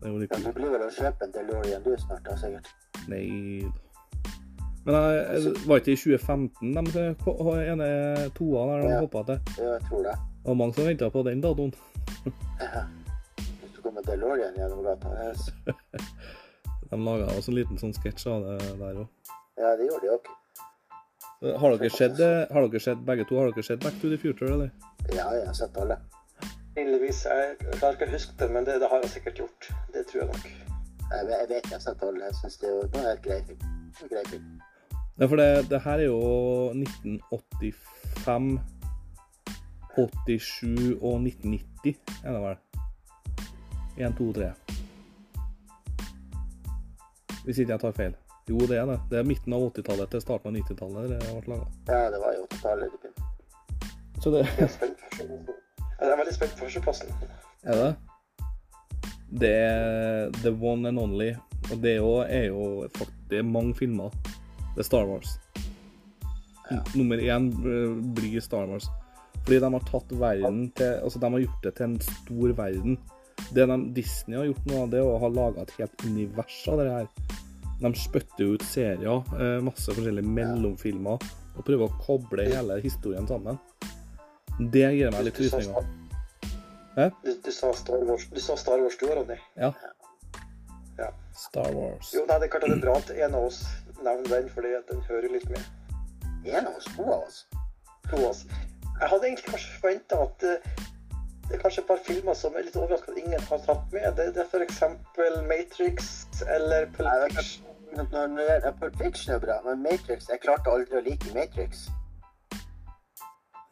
Det 0.00 0.10
er 0.10 0.12
jo 0.12 0.20
litt 0.20 0.34
Ja, 0.34 0.42
du 0.44 0.52
blir 0.58 0.74
vel 0.74 0.84
å 0.84 0.92
kjøpe 0.92 1.28
en 1.28 1.34
DeLorean 1.38 1.86
du 1.86 1.94
snart, 2.02 2.24
da, 2.26 2.36
sikkert. 2.42 2.70
Nei 3.08 3.24
da. 3.64 3.80
Men 4.84 4.96
jeg, 5.00 5.20
jeg, 5.46 5.52
var 5.64 5.80
ikke 5.80 5.94
i 5.94 5.96
2015 5.96 6.74
de 6.92 7.04
ene 7.72 7.86
toa 8.36 8.64
der 8.68 8.82
de 8.82 8.90
Ja. 8.90 8.98
hoppa 9.00 9.22
til? 9.30 9.38
Ja, 9.56 9.70
jeg 9.78 9.86
tror 9.88 10.02
det. 10.04 10.16
Det 10.44 10.50
var 10.50 10.58
mange 10.60 10.74
som 10.76 10.84
venta 10.84 11.08
på 11.08 11.22
den 11.24 11.40
datoen. 11.40 11.72
Hvis 13.62 13.72
du 13.76 13.80
kommer 13.80 14.04
DeLorean 14.04 14.58
gjennom 14.60 14.84
gata 14.84 15.08
De 16.90 16.98
laga 17.00 17.30
også 17.32 17.50
en 17.50 17.56
liten 17.56 17.80
sånn 17.80 17.96
sketsj 17.96 18.28
av 18.28 18.44
det 18.44 18.58
der 18.82 19.00
òg. 19.06 19.32
Ja, 19.56 19.72
det 19.78 19.88
gjorde 19.88 20.04
de 20.04 20.12
òg. 20.18 20.28
Har 21.60 21.76
dere 21.76 21.90
sett 21.92 22.18
Har 22.52 22.68
dere 22.68 22.80
sett 22.80 23.00
begge 23.06 23.24
to? 23.28 23.36
Har 23.38 23.50
dere 23.52 23.62
sett 23.66 23.80
Back 23.84 23.96
to 24.00 24.08
the 24.08 24.18
Future, 24.18 24.52
eller? 24.54 24.70
Ja, 25.12 25.26
jeg 25.36 25.46
har 25.46 25.54
sett 25.58 25.76
alle. 25.76 25.96
Heldigvis. 26.76 27.24
Jeg 27.30 27.56
klarer 27.78 27.94
ikke 27.98 28.06
å 28.08 28.12
huske 28.14 28.32
det, 28.38 28.48
men 28.50 28.64
det, 28.66 28.78
det 28.82 28.88
har 28.90 29.02
jeg 29.04 29.10
sikkert 29.18 29.38
gjort. 29.44 29.68
Det 29.94 30.06
tror 30.10 30.22
jeg 30.24 30.28
nok. 30.32 30.46
Jeg, 30.48 31.26
vet- 31.28 31.38
jeg 31.38 31.48
vet 31.50 31.68
jeg 31.70 31.76
har 31.76 31.82
sett 31.84 32.02
alle. 32.02 32.24
Jeg 32.24 32.34
syns 32.40 32.56
det 32.62 32.68
er 32.68 32.72
jo- 32.74 32.88
det 32.94 33.02
er 33.04 33.12
et 33.12 33.22
grei 33.22 33.40
film. 33.46 33.60
En 34.02 34.08
grei 34.14 34.24
film. 34.32 34.48
Nei, 35.16 35.28
for 35.28 35.36
det, 35.36 35.68
det 35.70 35.80
her 35.84 35.98
er 35.98 36.08
jo 36.08 36.20
1985, 36.74 38.60
87 39.94 40.96
og 41.00 41.20
1990, 41.22 41.94
er 42.24 42.32
det 42.32 42.42
vel? 42.42 42.56
1, 44.08 44.16
2, 44.18 44.32
3. 44.32 44.52
Hvis 47.44 47.58
ikke 47.58 47.72
jeg 47.76 47.80
tar 47.80 47.92
feil. 47.92 48.14
Jo, 48.48 48.58
det 48.68 48.76
er 48.76 48.86
det. 48.90 48.98
Det 49.10 49.18
er 49.18 49.28
midten 49.28 49.54
av 49.56 49.62
80-tallet 49.70 50.10
til 50.12 50.20
starten 50.20 50.50
av 50.50 50.58
90-tallet 50.60 51.12
det 51.14 51.20
ble 51.46 51.54
laga. 51.54 51.68
Ja, 51.88 52.10
det 52.12 52.20
var 52.20 52.80
de 52.82 52.88
film. 53.02 53.14
Så 54.20 54.32
det 54.34 54.42
Jeg 54.44 54.66
er, 54.66 54.72
spent 54.72 55.00
jeg 55.94 56.10
er 56.10 56.18
veldig 56.18 56.34
spent 56.34 56.58
på 56.58 56.66
førsteplassen. 56.66 57.08
er 57.64 57.80
det. 57.80 57.94
Det 59.40 59.50
er 59.50 60.30
the 60.42 60.52
one 60.52 60.88
and 60.88 60.98
only. 61.00 61.30
Og 61.72 61.80
det 61.82 61.94
er 61.96 61.96
jo, 61.96 62.24
jo 62.48 62.88
fakt- 62.98 63.28
Det 63.30 63.38
er 63.38 63.42
mange 63.42 63.74
filmer. 63.74 64.10
Det 64.74 64.78
er 64.78 64.82
Star 64.82 65.06
Wars. 65.06 65.38
Nummer 66.94 67.16
én 67.16 67.48
eh, 67.48 67.96
blir 68.14 68.40
Star 68.40 68.66
Wars. 68.66 68.88
Fordi 69.44 69.60
de 69.60 69.72
har 69.72 69.80
tatt 69.88 70.12
verden 70.20 70.70
til 70.76 71.00
Altså, 71.02 71.18
de 71.18 71.30
har 71.30 71.40
gjort 71.40 71.62
det 71.64 71.74
til 71.74 71.84
en 71.84 72.00
stor 72.00 72.52
verden. 72.52 72.98
Det 73.54 73.68
de, 73.68 73.76
Disney 73.94 74.36
har 74.38 74.44
gjort 74.44 74.66
nå, 74.66 74.86
det 74.90 75.00
er 75.00 75.08
å 75.08 75.18
ha 75.20 75.28
laga 75.28 75.62
et 75.62 75.74
helt 75.78 76.04
univers 76.04 76.68
av 76.68 76.78
det 76.80 76.90
her. 76.90 77.08
De 77.80 77.90
spytter 77.98 78.54
ut 78.54 78.62
serier, 78.62 79.24
eh, 79.40 79.58
masse 79.64 79.90
forskjellige 79.90 80.26
mellomfilmer, 80.26 81.26
og 81.54 81.66
prøver 81.66 81.90
å 81.90 82.00
koble 82.04 82.46
hele 82.48 82.78
historien 82.82 83.26
sammen. 83.28 83.58
Det 84.58 84.86
gir 84.94 85.10
meg 85.10 85.26
litt 85.26 85.38
frysninger. 85.38 85.86
Du, 86.94 87.30
du 87.42 87.50
sa 87.50 87.72
Star 87.74 88.04
Wars, 88.06 88.28
du 88.30 88.40
sa 88.40 88.54
Star 88.56 88.78
Wars 88.78 88.96
du, 89.00 89.08
Ronny. 89.10 89.38
Ja. 89.58 89.72
Ja. 90.98 91.08
Star 91.34 91.72
Wars. 91.74 92.12
Jo, 92.14 92.22
nei, 92.28 92.38
det 92.38 92.46
er 92.46 92.52
klart 92.52 92.68
at 92.68 92.70
det 92.70 92.78
er 92.78 92.84
bra 92.84 92.94
at 93.00 93.10
en 93.10 93.34
av 93.34 93.48
oss 93.48 93.64
nevner 93.98 94.30
den, 94.30 94.50
fordi 94.54 94.76
den 94.90 95.02
hører 95.08 95.34
litt 95.34 95.48
med. 95.50 95.64
En 96.46 96.68
av 96.68 96.76
oss, 96.76 96.86
to 96.94 97.06
av 97.08 97.24
oss. 97.24 97.40
To 98.12 98.20
av 98.20 98.28
oss. 98.30 98.44
Jeg 99.00 99.10
hadde 99.10 99.26
egentlig 99.26 99.50
kanskje 99.50 99.78
forventa 99.80 100.20
at 100.22 100.46
eh, 100.46 100.84
det 101.48 101.54
er 101.56 101.60
kanskje 101.60 101.82
et 101.82 101.88
par 101.88 102.00
filmer 102.06 102.34
som 102.34 102.54
er 102.56 102.66
litt 102.66 102.76
overraskende 102.76 103.20
at 103.20 103.26
ingen 103.26 103.46
har 103.48 103.60
tatt 103.66 103.92
med. 103.92 104.06
Det, 104.16 104.26
det 104.34 104.42
er 104.42 104.48
f.eks. 104.48 104.80
Matrix 105.50 106.10
eller 106.56 106.86
Pulp 106.96 107.32
Fiction. 107.36 107.66
Når, 107.96 108.06
når, 108.12 108.26
når, 108.64 108.70
Pulp 108.80 108.96
Fiction 109.02 109.34
er 109.34 109.38
bra, 109.38 109.60
men 109.66 109.82
Matrix 109.82 110.28
Jeg 110.28 110.40
klarte 110.42 110.70
aldri 110.70 110.98
å 110.98 111.02
like 111.04 111.34
Matrix. 111.34 111.84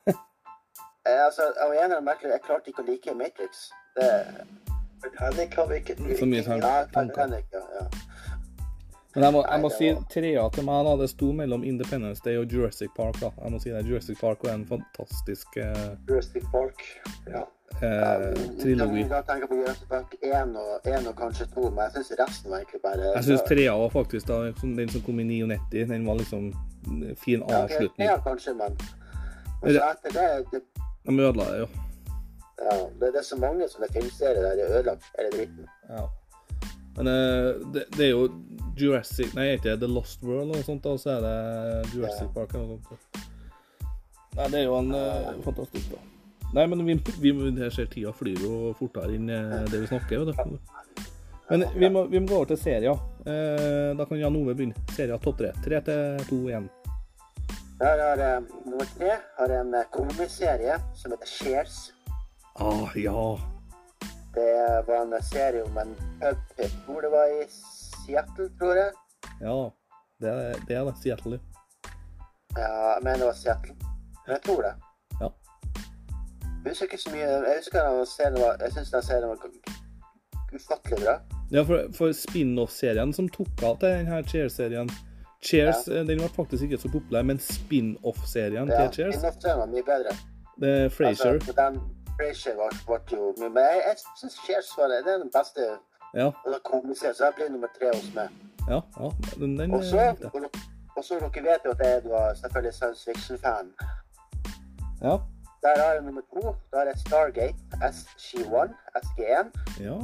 Jeg, 0.06 1.18
altså, 1.26 1.48
av 1.64 1.72
en 1.72 1.78
eller 1.78 1.96
annen 1.96 2.06
merkelig 2.06 2.36
Jeg 2.36 2.44
klarte 2.46 2.70
ikke 2.70 2.84
å 2.84 2.90
like 2.90 3.16
Matrix. 3.18 3.66
Det, 3.96 4.10
Titanic 5.02 5.56
har 5.58 5.66
vi 5.72 5.80
ikke 5.82 5.96
Så 6.18 6.26
mye 6.26 6.42
tanker. 6.46 7.38
ja. 7.80 7.86
Men 9.14 9.24
jeg 9.26 9.32
må, 9.34 9.40
jeg 9.44 9.60
må 9.60 9.68
Nei, 9.68 9.76
si 9.76 9.88
trea 10.12 10.44
til 10.54 10.64
meg, 10.64 10.86
da. 10.86 10.92
Det 11.02 11.08
sto 11.12 11.32
mellom 11.36 11.64
Independence 11.68 12.22
Day 12.24 12.38
og 12.40 12.52
Jurassic 12.52 12.94
Park. 12.96 13.18
da. 13.20 13.28
Jeg 13.42 13.52
må 13.52 13.58
si 13.60 13.72
det. 13.74 13.82
Jurassic 13.88 14.20
Park 14.20 14.46
var 14.46 14.54
en 14.54 14.64
fantastisk 14.68 15.58
uh... 15.60 15.90
Jurassic 16.08 16.46
Park. 16.54 16.80
Ja. 17.28 17.42
Eh, 17.80 18.24
trilogi. 18.60 19.04
Da 19.10 19.20
tenker 19.26 19.48
jeg 19.48 19.76
på 19.76 19.88
Park 19.90 20.16
1 20.20 20.56
og, 20.60 20.72
1 20.88 21.08
og 21.10 21.14
kanskje 21.18 21.46
2, 21.54 21.68
men 21.70 21.84
jeg 21.84 21.94
syns 21.96 22.12
resten 22.20 22.50
var 22.50 22.62
egentlig 22.62 22.82
bare 22.84 23.12
Jeg 23.14 23.24
syns 23.28 23.46
3 23.48 23.68
var 23.82 23.94
faktisk 23.94 24.28
da, 24.28 24.40
den 24.62 24.92
som 24.92 25.04
kom 25.06 25.22
i 25.22 25.28
99. 25.30 25.86
Den 25.92 26.06
var 26.06 26.20
liksom 26.20 26.50
fin 27.22 27.42
avslutning. 27.42 28.08
Ja, 28.08 28.18
kanskje, 28.26 28.54
men 28.58 28.76
men 29.62 29.74
så 29.74 29.82
etter 29.86 30.10
det, 30.10 30.44
det 30.50 30.62
De 31.06 31.22
ødela 31.22 31.44
det 31.52 31.58
jo. 31.58 31.68
Ja, 32.62 32.74
det, 33.00 33.14
er 33.18 33.22
så 33.26 33.36
mange 33.36 33.68
som 33.68 33.82
er 33.82 33.92
filmserier 33.94 34.42
der 34.42 34.56
det 34.58 34.64
er 34.64 34.74
ødelagt 34.78 35.06
hele 35.18 35.30
dritten. 35.34 35.68
Ja. 35.90 36.04
Men 36.96 37.06
eh, 37.06 37.48
det, 37.74 37.84
det 37.96 38.06
er 38.06 38.10
jo 38.10 38.28
Jurassic 38.78 39.34
Nei, 39.34 39.52
ikke 39.56 39.76
The 39.80 39.88
Lost 39.90 40.22
World 40.22 40.42
eller 40.42 40.60
noe 40.60 40.66
sånt? 40.66 40.86
Og 40.86 41.00
så 41.00 41.16
er 41.16 41.24
det 41.24 41.94
Jurassic. 41.94 42.30
Park 42.34 42.54
eller 42.54 42.74
noe 42.74 42.82
sånt. 42.86 43.22
Nei, 44.36 44.48
det 44.52 44.60
er 44.60 44.66
jo 44.66 44.78
en 44.78 44.94
eh, 44.98 45.30
fantastisk, 45.46 45.94
da. 45.94 46.02
Nei, 46.52 46.66
men 46.68 46.84
vi, 46.84 46.98
vi, 47.20 47.32
jeg 47.62 47.72
ser 47.72 47.88
tida 47.88 48.12
flyr 48.12 48.42
jo 48.44 48.72
fortere 48.76 49.16
enn 49.16 49.30
eh, 49.32 49.62
det 49.72 49.84
vi 49.84 49.88
snakker, 49.88 50.26
vet 50.28 50.44
du. 50.44 50.58
Men 51.48 51.64
vi 51.74 51.88
må, 51.88 52.04
vi 52.12 52.20
må 52.20 52.28
gå 52.28 52.36
over 52.36 52.50
til 52.52 52.60
serier. 52.60 53.00
Eh, 53.28 53.92
da 53.96 54.04
kan 54.08 54.20
Jan 54.20 54.36
Ove 54.36 54.54
begynne. 54.56 54.84
Serier 54.96 55.20
topp 55.20 55.40
tre. 55.40 55.52
Tre 55.64 55.80
til 55.84 56.26
to 56.28 56.38
igjen. 56.50 56.68
Her 57.82 58.04
har 58.04 58.22
eh, 58.24 58.44
nummer 58.64 58.88
tre 58.94 59.16
har 59.38 59.54
en 59.58 59.74
eh, 59.74 59.88
komiserie 59.92 60.76
som 60.96 61.16
heter 61.16 61.28
Shares. 61.28 61.78
Ah, 62.60 62.92
ja. 62.96 63.24
Det 64.32 64.52
var 64.86 65.02
en 65.02 65.16
serie 65.24 65.64
om 65.64 65.78
en 65.80 65.96
pub 66.20 66.60
jeg 66.60 66.70
tror 66.84 67.04
det 67.04 67.10
var 67.12 67.32
i 67.32 67.42
Seattle, 67.50 68.48
tror 68.60 68.76
jeg. 68.76 68.92
Ja. 69.40 69.58
Det 70.22 70.30
er 70.30 70.62
det, 70.68 70.76
er 70.76 70.84
det 70.86 70.94
Seattle. 71.02 71.40
Ja, 72.54 72.70
jeg 72.94 73.04
mener 73.04 73.24
det 73.24 73.28
var 73.32 73.38
Seattle. 73.40 73.76
Jeg 74.28 74.40
tror 74.46 74.62
det. 74.68 74.74
Ja. 76.64 76.70
Husker 76.70 76.84
ikke 76.84 76.98
så 76.98 77.10
mye 77.10 77.26
Jeg 77.26 77.56
husker 77.58 77.88
den 77.88 78.06
serien 78.06 78.34
var 78.42 78.56
Jeg 78.62 78.72
synes 78.72 78.90
den 78.90 79.02
serien 79.02 79.28
var 79.28 79.38
ufattelig 80.54 80.98
bra. 81.04 81.14
Ja, 81.52 81.62
for, 81.62 81.88
for 81.96 82.12
spin-off-serien 82.12 83.12
som 83.12 83.28
tok 83.28 83.62
av 83.64 83.78
til 83.80 83.88
denne 83.88 84.22
Cheers-serien 84.28 84.90
Cheers 85.42 85.88
ja. 85.88 86.02
den 86.06 86.20
var 86.22 86.28
faktisk 86.36 86.62
ikke 86.62 86.78
så 86.78 86.88
populær, 86.92 87.22
men 87.22 87.38
spin-off-serien 87.38 88.68
Ja, 88.70 88.86
til 88.86 88.92
Cheers, 88.96 89.14
Spin-off-serien 89.14 89.58
var 89.58 89.66
mye 89.72 89.82
bedre. 89.88 90.12
det 90.60 90.70
er 90.84 90.88
Frasier. 90.88 91.32
Altså, 91.32 91.52
den 91.62 91.80
Frasier 92.18 92.54
ble, 92.60 92.68
ble 93.08 93.16
jo 93.18 93.32
mye 93.40 93.48
Men 93.56 93.62
jeg, 93.64 93.82
jeg 93.88 93.96
syns 94.20 94.36
Cheers 94.46 94.68
var 94.78 94.86
det. 94.92 95.00
Det 95.06 95.12
er 95.14 95.18
den 95.24 95.32
beste 95.38 95.60
Ja, 96.14 96.28
altså, 96.44 96.58
komiserien, 96.70 97.14
så 97.16 97.24
jeg 97.24 97.32
blir 97.36 97.48
nummer 97.54 97.70
tre 97.78 97.88
hos 97.96 98.08
meg. 98.14 98.28
ja, 98.68 98.80
ja. 99.00 99.08
Den, 99.40 99.58
den 99.58 99.74
Og 99.74 99.84
så, 99.84 99.96
eh, 99.98 100.10
likte 100.12 100.30
jeg. 100.34 100.50
og 100.96 101.04
så 101.04 101.14
dere 101.18 101.44
vet 101.50 101.62
jo 101.66 101.70
at 101.76 101.80
jeg 101.86 102.02
var 102.16 102.34
selvfølgelig 102.40 102.74
science 102.74 103.02
fiction-fan. 103.10 103.66
Ja. 105.02 105.16
Der 105.62 105.82
har 105.82 105.92
jeg 105.92 106.02
nummer 106.02 106.22
to. 106.34 106.54
Da 106.72 106.76
er 106.76 106.84
det 106.84 107.00
Stargate 107.00 107.56
SG1. 107.82 108.70
SG1. 109.02 109.46
Ja. 109.80 109.98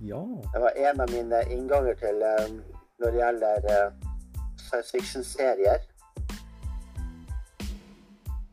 Ja. 0.00 0.22
Det 0.52 0.60
var 0.64 0.72
en 0.76 1.00
av 1.00 1.10
mine 1.10 1.44
innganger 1.50 1.94
til 1.94 2.16
um, 2.32 2.62
når 2.98 3.10
det 3.10 3.20
gjelder 3.20 3.56
uh, 3.74 3.92
science 4.58 4.90
fiction-serier. 4.96 5.78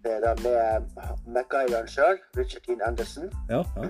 Det 0.03 0.13
er 0.15 0.19
da 0.19 0.35
med 0.43 0.85
MacGyveren 1.27 1.87
sjøl, 1.87 2.17
Richard 2.37 2.63
Dean 2.67 2.81
Anderson. 2.85 3.33
Ja. 3.49 3.63
ja. 3.75 3.89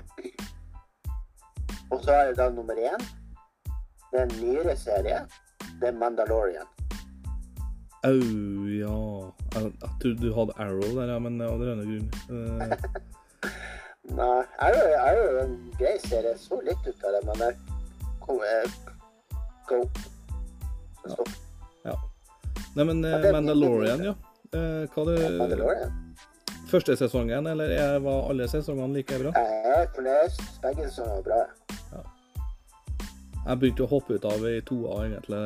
Og 1.91 2.03
så 2.03 2.11
er 2.11 2.27
det 2.27 2.37
da 2.37 2.49
nummer 2.49 2.73
én. 2.73 3.03
Det 4.11 4.19
er 4.19 4.23
en 4.23 4.35
nyere 4.41 4.77
serie. 4.77 5.19
Det 5.81 5.87
er 5.87 5.91
Mandalorian. 5.91 6.78
Au, 8.07 8.19
ja. 8.71 8.97
Jeg, 9.55 9.71
trodde 10.01 10.21
du 10.21 10.29
hadde 10.33 10.53
Arrow 10.57 10.91
der, 10.95 11.11
ja, 11.11 11.19
men 11.19 11.41
av 11.41 11.55
en 11.55 11.61
eller 11.61 11.73
annen 11.73 11.89
grunn. 11.89 12.09
Uh... 12.29 13.09
Nei, 14.09 14.43
arrow, 14.65 14.93
arrow 15.03 15.25
er 15.35 15.41
en 15.43 15.57
grei 15.77 15.97
serie. 16.05 16.31
Jeg 16.31 16.39
så 16.41 16.61
litt 16.65 16.87
ut 16.87 17.03
av 17.05 17.17
det, 17.17 17.25
men 17.27 17.43
jeg 17.43 17.59
Go. 19.69 19.83
Ja. 21.09 21.25
ja. 21.85 21.95
Nei, 22.75 22.83
men 22.85 23.03
er 23.05 23.31
Mandalorian, 23.33 24.03
ja. 24.05 24.13
Uh, 24.53 24.85
hva 24.93 25.05
det 25.09 25.17
Mandalorian. 25.37 25.95
Første 26.69 26.93
sesongen, 26.97 27.47
eller 27.49 27.73
er, 27.73 27.95
var 28.05 28.29
alle 28.29 28.45
sesongene 28.49 28.99
like 28.99 29.17
bra? 29.17 29.33
Jeg 29.33 29.73
er 29.73 29.89
fornøyd. 29.95 30.43
Begge 30.61 30.89
som 30.93 31.09
var 31.09 31.23
bra. 31.25 31.39
Jeg 33.49 33.57
begynte 33.57 33.81
å 33.81 33.89
hoppe 33.89 34.13
ut 34.19 34.25
av 34.29 34.43
i 34.45 34.59
toa, 34.61 34.99
egentlig, 35.07 35.37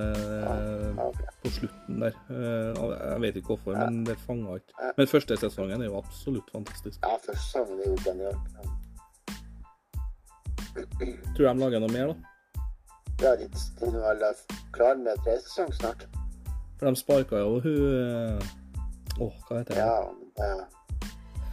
eh, 0.44 1.22
på 1.44 1.52
slutten 1.56 2.02
der. 2.04 2.16
Eh, 2.30 2.82
Jeg 3.14 3.22
vet 3.24 3.36
ikke 3.40 3.54
hvorfor, 3.54 3.78
men 3.80 4.02
det 4.04 4.18
fanga 4.26 4.58
ikke. 4.60 4.90
Men 4.98 5.08
første 5.08 5.38
sesongen 5.40 5.82
er 5.82 5.88
jo 5.88 5.98
absolutt 6.02 6.50
fantastisk. 6.52 7.00
Ja, 7.02 7.16
første 7.16 7.40
sesongen 7.46 7.80
er 7.80 7.88
jo 7.88 7.96
genial. 8.04 8.36
Tror 11.38 11.48
de 11.48 11.54
lager 11.62 11.80
noe 11.80 11.94
mer, 11.94 12.12
da. 12.12 12.16
Ja, 13.24 13.36
de, 13.40 13.48
de 13.80 13.88
er 13.88 14.20
vel 14.20 14.36
klar 14.76 14.98
med 15.00 15.18
tredje 15.24 15.46
sesong 15.48 15.72
snart. 15.78 16.04
For 16.80 16.90
de 16.90 17.00
sparka 17.00 17.40
jo 17.40 17.60
hun 17.64 18.40
Å, 19.14 19.28
Åh, 19.28 19.36
hva 19.48 19.60
heter 19.62 19.78
det? 19.78 19.84
Ja, 19.86 20.00
eh, 20.44 20.64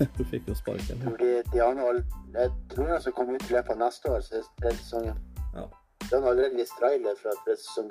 Hun 0.16 0.26
fikk 0.32 0.46
jo 0.48 0.54
sparken. 0.56 1.02
de, 1.20 1.42
de 1.52 1.58
har 1.60 1.74
noe, 1.76 2.00
jeg 2.32 2.50
tror 2.72 2.86
den 2.88 3.02
skal 3.04 3.12
komme 3.12 3.36
ut 3.36 3.44
i 3.50 3.52
løpet 3.54 3.74
av 3.76 3.82
neste 3.84 4.08
år, 4.10 4.22
så 4.24 4.40
tredje 4.62 4.78
sesongen. 4.80 5.18
Ja. 5.54 5.66
De 6.08 6.16
har 6.22 6.30
allerede 6.30 6.56
vist 6.56 6.72
trailer 6.78 7.14
fra 7.20 7.34
sesong. 7.46 7.90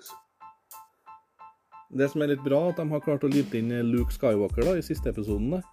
Det 1.99 2.07
som 2.11 2.21
er 2.21 2.27
litt 2.33 2.43
bra, 2.45 2.59
er 2.67 2.73
at 2.73 2.77
de 2.81 2.85
har 2.91 3.01
klart 3.01 3.23
å 3.25 3.29
lime 3.31 3.57
inn 3.57 3.71
Luke 3.89 4.13
Skywalker 4.13 4.65
da, 4.67 4.75
i 4.77 4.83
siste 4.85 5.09
episoden. 5.09 5.51
der. 5.51 5.63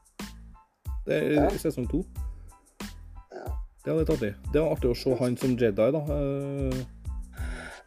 Det 1.06 1.16
er 1.22 1.32
Ja. 1.42 1.48
sesong 1.50 1.86
to. 1.90 2.04
Ja. 3.32 3.44
Det 3.84 3.92
var 3.92 3.98
litt 4.00 4.10
artig. 4.10 4.34
Det 4.52 4.60
var 4.62 4.70
artig 4.76 4.90
å 4.90 4.96
se 4.96 5.14
han 5.16 5.36
som 5.36 5.56
Jedi, 5.56 5.90
da. 5.92 6.00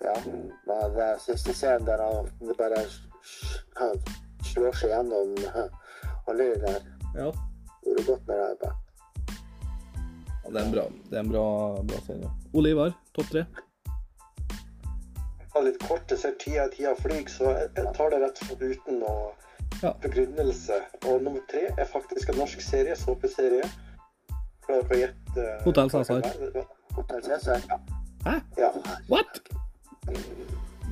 Ja, 0.02 0.14
men 0.68 0.94
det 0.96 1.20
siste 1.22 1.54
scenen 1.54 1.86
der 1.86 1.98
han 1.98 2.30
det 2.40 2.58
bare 2.58 2.86
slår 4.44 4.74
seg 4.76 4.90
gjennom 4.90 5.36
alle 6.28 6.44
de 6.54 6.60
der 6.62 6.82
Ja. 7.16 7.32
gjorde 7.86 8.06
godt 8.06 8.28
med 8.28 8.38
det. 8.38 8.60
bare. 8.62 8.76
ja. 10.44 10.50
Det 10.52 10.56
er 10.62 10.66
en 10.66 10.72
bra, 10.72 10.86
det 11.10 11.14
er 11.14 11.20
en 11.20 11.30
bra, 11.30 11.82
bra 11.84 11.98
serie. 12.06 12.30
Ole 12.54 12.70
Ivar, 12.70 12.94
topp 13.14 13.26
tre. 13.32 13.46
Var 15.54 15.64
litt 15.66 15.80
kort, 15.88 16.12
jeg 16.12 16.20
ser 16.22 16.36
tida 16.42 16.68
tida 16.74 16.96
flyr, 17.00 17.24
så 17.30 17.54
jeg 17.58 17.94
tar 17.98 18.10
det 18.14 18.20
rett 18.24 18.42
uten 18.62 19.00
noe 19.00 19.32
Ja. 19.84 19.94
begrunnelse. 20.04 20.76
Og 21.08 21.22
nummer 21.24 21.40
tre 21.52 21.68
er 21.78 21.86
faktisk 21.86 22.30
en 22.30 22.36
norsk 22.42 22.62
serie, 22.62 22.96
såpeserie. 22.96 23.64
Klarer 24.66 24.84
dere 24.90 24.98
å 24.98 25.00
gjette 25.04 25.46
eh, 25.46 25.64
Hotell 25.64 25.90
Cæsar. 25.94 26.26
Hotell 26.98 27.22
Cæsar. 27.24 27.62
Hæ? 28.26 28.34
Ja. 28.58 28.72
What? 29.10 29.40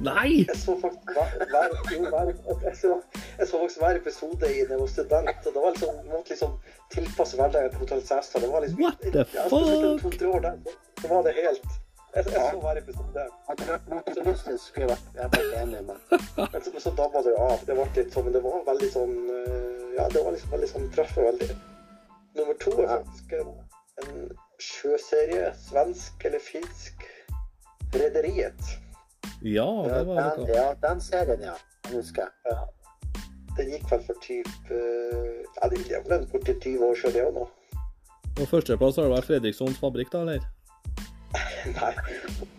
Nei! 0.01 0.45
Jeg 0.47 0.55
så 0.61 0.75
faktisk 0.81 1.09
hver, 1.17 1.31
hver, 1.51 1.71
jo, 1.91 2.03
hver, 2.13 2.29
jeg 2.67 2.75
så, 2.77 2.91
jeg 3.39 3.47
så 3.49 3.59
faktisk 3.63 3.79
hver 3.81 3.97
episode 3.97 4.49
i 4.53 4.59
jeg 4.61 4.79
var 4.79 4.87
student. 4.93 5.29
og 5.47 5.53
Det 5.53 5.63
var 5.63 5.71
liksom, 5.73 5.95
måtte 6.11 6.29
liksom 6.35 6.53
tilpasse 6.93 7.37
hverdagen 7.39 7.69
til 7.73 7.79
Hotell 7.81 8.03
Cæsar. 8.07 8.39
Det 8.45 8.51
var 8.53 8.61
liksom, 8.65 8.83
What 8.83 9.01
the 9.01 9.25
ja, 9.33 9.47
spesielt 9.49 10.01
fuck? 10.01 10.11
to-tre 10.13 10.27
år 10.35 10.39
der, 10.45 10.57
så, 10.63 10.77
så 11.01 11.07
var 11.13 11.23
det 11.27 11.33
helt 11.41 11.76
Jeg, 12.17 12.25
jeg 12.33 12.51
så 12.51 12.59
hver 12.63 12.77
episode. 12.81 13.23
Hadde 13.47 13.65
det 13.67 13.75
Monty 13.91 14.13
Python, 14.25 14.57
skulle 14.61 14.85
jeg 14.87 14.89
vært 14.93 15.17
jeg 15.19 15.31
vært 15.35 15.57
enig 15.61 15.81
med. 15.85 16.15
Men 16.53 16.63
så, 16.65 16.71
så 16.81 16.93
dabba 16.97 17.21
det 17.27 17.33
jo 17.35 17.43
av. 17.45 17.65
Det 17.67 17.75
ble 17.77 17.85
litt 17.97 18.15
sånn, 18.15 18.25
men 18.27 18.33
det 18.37 18.41
var 18.45 18.63
veldig 18.71 18.89
sånn 18.95 19.13
eh, 19.35 19.83
Ja, 19.99 20.07
det 20.13 20.23
var 20.25 20.33
liksom 20.33 20.53
veldig 20.55 20.69
sånn 20.71 20.87
treffer 20.95 21.27
veldig. 21.29 21.49
Nummer 22.39 22.57
to 22.63 22.73
er 22.81 22.89
faktisk 22.95 23.37
en, 23.37 23.53
en 24.03 24.17
sjøserie. 24.61 25.51
Svensk 25.67 26.25
eller 26.29 26.41
finsk. 26.47 27.05
Rederiet. 27.93 28.73
Ja, 29.45 29.67
det 29.85 30.01
var 30.09 30.17
Den, 30.17 30.41
noe. 30.41 30.49
ja, 30.57 30.65
den 30.81 31.01
serien, 31.05 31.45
ja. 31.51 31.53
Den 31.85 31.99
husker 32.01 32.25
jeg. 32.25 32.33
Ja. 32.49 32.65
Den 33.57 33.71
gikk 33.73 33.87
vel 33.93 34.03
for 34.09 34.19
typ 34.25 34.73
eh, 34.73 35.45
Ja, 35.57 35.69
det 35.69 35.85
er 35.97 36.03
vel 36.09 36.25
borti 36.33 36.53
20 36.61 36.83
år 36.89 36.97
siden 36.99 37.15
det 37.17 37.25
òg 37.29 37.37
nå. 37.41 37.47
På 38.37 38.45
førsteplass 38.49 38.97
har 38.99 39.07
det 39.07 39.15
vært 39.15 39.29
Fredrikssons 39.31 39.79
fabrikk, 39.81 40.11
da, 40.13 40.25
eller? 40.25 40.43
Nei. 41.75 41.93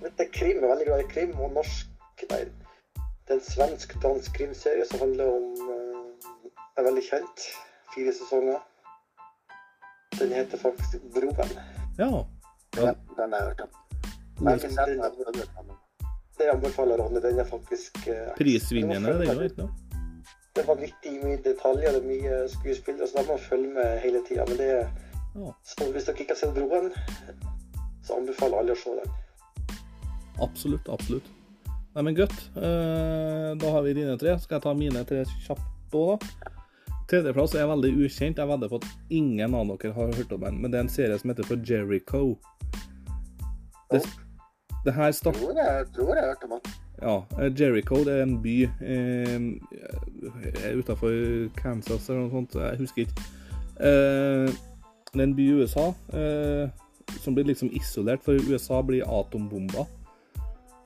Det 0.03 0.25
er 0.27 0.31
krim. 0.33 0.57
Jeg 0.57 0.65
er 0.65 0.73
veldig 0.73 0.87
glad 0.91 1.05
i 1.05 1.09
krim 1.13 1.35
og 1.41 1.53
norsk 1.57 2.25
Nei. 2.31 2.45
Det 3.29 3.35
er 3.35 3.39
en 3.39 3.45
svensk-dansk 3.45 4.33
krimserie 4.35 4.85
som 4.89 5.03
handler 5.05 5.27
om 5.31 5.45
uh, 5.69 6.79
er 6.79 6.87
veldig 6.87 7.05
kjent. 7.05 7.45
Fire 7.95 8.15
sesonger. 8.17 8.63
Den 10.19 10.33
heter 10.33 10.59
faktisk 10.59 11.03
Broen. 11.15 11.53
Ja. 11.99 12.09
Ja, 12.77 12.93
den 13.17 13.33
har 13.33 13.39
jeg 13.39 13.49
hørt 13.49 13.61
om. 13.61 13.69
Det 16.39 16.49
anbefaler 16.53 16.97
Ronny. 16.97 17.21
Den 17.23 17.39
er 17.39 17.45
faktisk 17.45 17.99
uh, 18.09 18.35
Prisvinnende, 18.37 19.19
det 19.19 19.27
gjør 19.29 19.45
ikke 19.49 19.63
noe. 19.67 19.71
Det 20.55 20.65
er 20.65 20.69
vanvittig 20.69 21.13
mye 21.23 21.39
detaljer, 21.45 21.93
det 21.95 22.01
er 22.03 22.07
mye 22.09 22.39
skuespillere, 22.51 23.07
så 23.07 23.19
da 23.19 23.23
må 23.27 23.37
man 23.37 23.45
følge 23.45 23.69
med 23.75 23.99
hele 24.03 24.23
tida. 24.29 24.47
Men 24.49 24.59
det 24.59 24.71
er 24.81 24.89
Ja. 25.39 25.53
så 25.63 25.91
hvis 25.93 26.05
dere 26.05 26.19
ikke 26.19 26.35
har 26.35 26.39
sett 26.41 26.55
Broen, 26.55 26.89
så 28.09 28.17
anbefaler 28.19 28.63
alle 28.63 28.75
å 28.75 28.81
se 28.81 28.95
den. 28.99 29.17
Absolutt, 30.45 30.89
absolutt. 30.89 31.29
Nei, 31.95 32.03
men 32.07 32.15
godt. 32.15 32.39
Eh, 32.57 33.51
da 33.59 33.71
har 33.75 33.83
vi 33.85 33.97
dine 33.97 34.15
tre. 34.21 34.37
Skal 34.39 34.59
jeg 34.59 34.65
ta 34.69 34.75
mine 34.79 35.03
tre 35.09 35.25
kjapt 35.47 35.97
òg, 35.99 36.15
da? 36.15 36.55
Tredjeplass 37.09 37.55
er 37.57 37.71
veldig 37.71 37.91
ukjent. 38.05 38.39
Jeg 38.39 38.49
vedder 38.51 38.69
på 38.71 38.79
at 38.83 38.89
ingen 39.17 39.55
av 39.57 39.71
dere 39.73 39.95
har 39.97 40.13
hørt 40.13 40.33
om 40.37 40.43
den. 40.45 40.59
Men 40.61 40.71
det 40.71 40.79
er 40.79 40.85
en 40.85 40.93
serie 40.93 41.17
som 41.19 41.33
heter 41.33 41.47
for 41.49 41.57
Jericho. 41.65 42.37
Det, 43.91 44.03
det 44.85 44.93
her 44.93 45.13
start, 45.17 45.41
Jo, 45.41 45.55
jeg, 45.57 45.87
tror 45.97 46.13
jeg 46.13 46.21
har 46.21 46.29
hørt 46.35 46.45
om 46.45 46.53
den. 46.59 46.75
ja, 47.01 47.15
eh, 47.41 47.51
Jericho 47.57 48.03
det 48.05 48.19
er 48.19 48.23
en 48.27 48.37
by 48.45 48.57
eh, 48.93 49.41
utafor 50.77 51.17
Kansas 51.57 52.11
eller 52.11 52.27
noe 52.27 52.35
sånt. 52.37 52.59
Jeg 52.61 52.83
husker 52.85 53.07
ikke. 53.07 53.27
Eh, 53.81 54.53
det 55.15 55.23
er 55.23 55.25
en 55.31 55.37
by 55.39 55.47
i 55.49 55.57
USA 55.63 55.87
eh, 56.13 56.69
som 57.21 57.37
blir 57.37 57.49
liksom 57.49 57.71
isolert, 57.77 58.25
for 58.25 58.39
USA 58.49 58.83
blir 58.83 59.07
atombomba. 59.21 59.87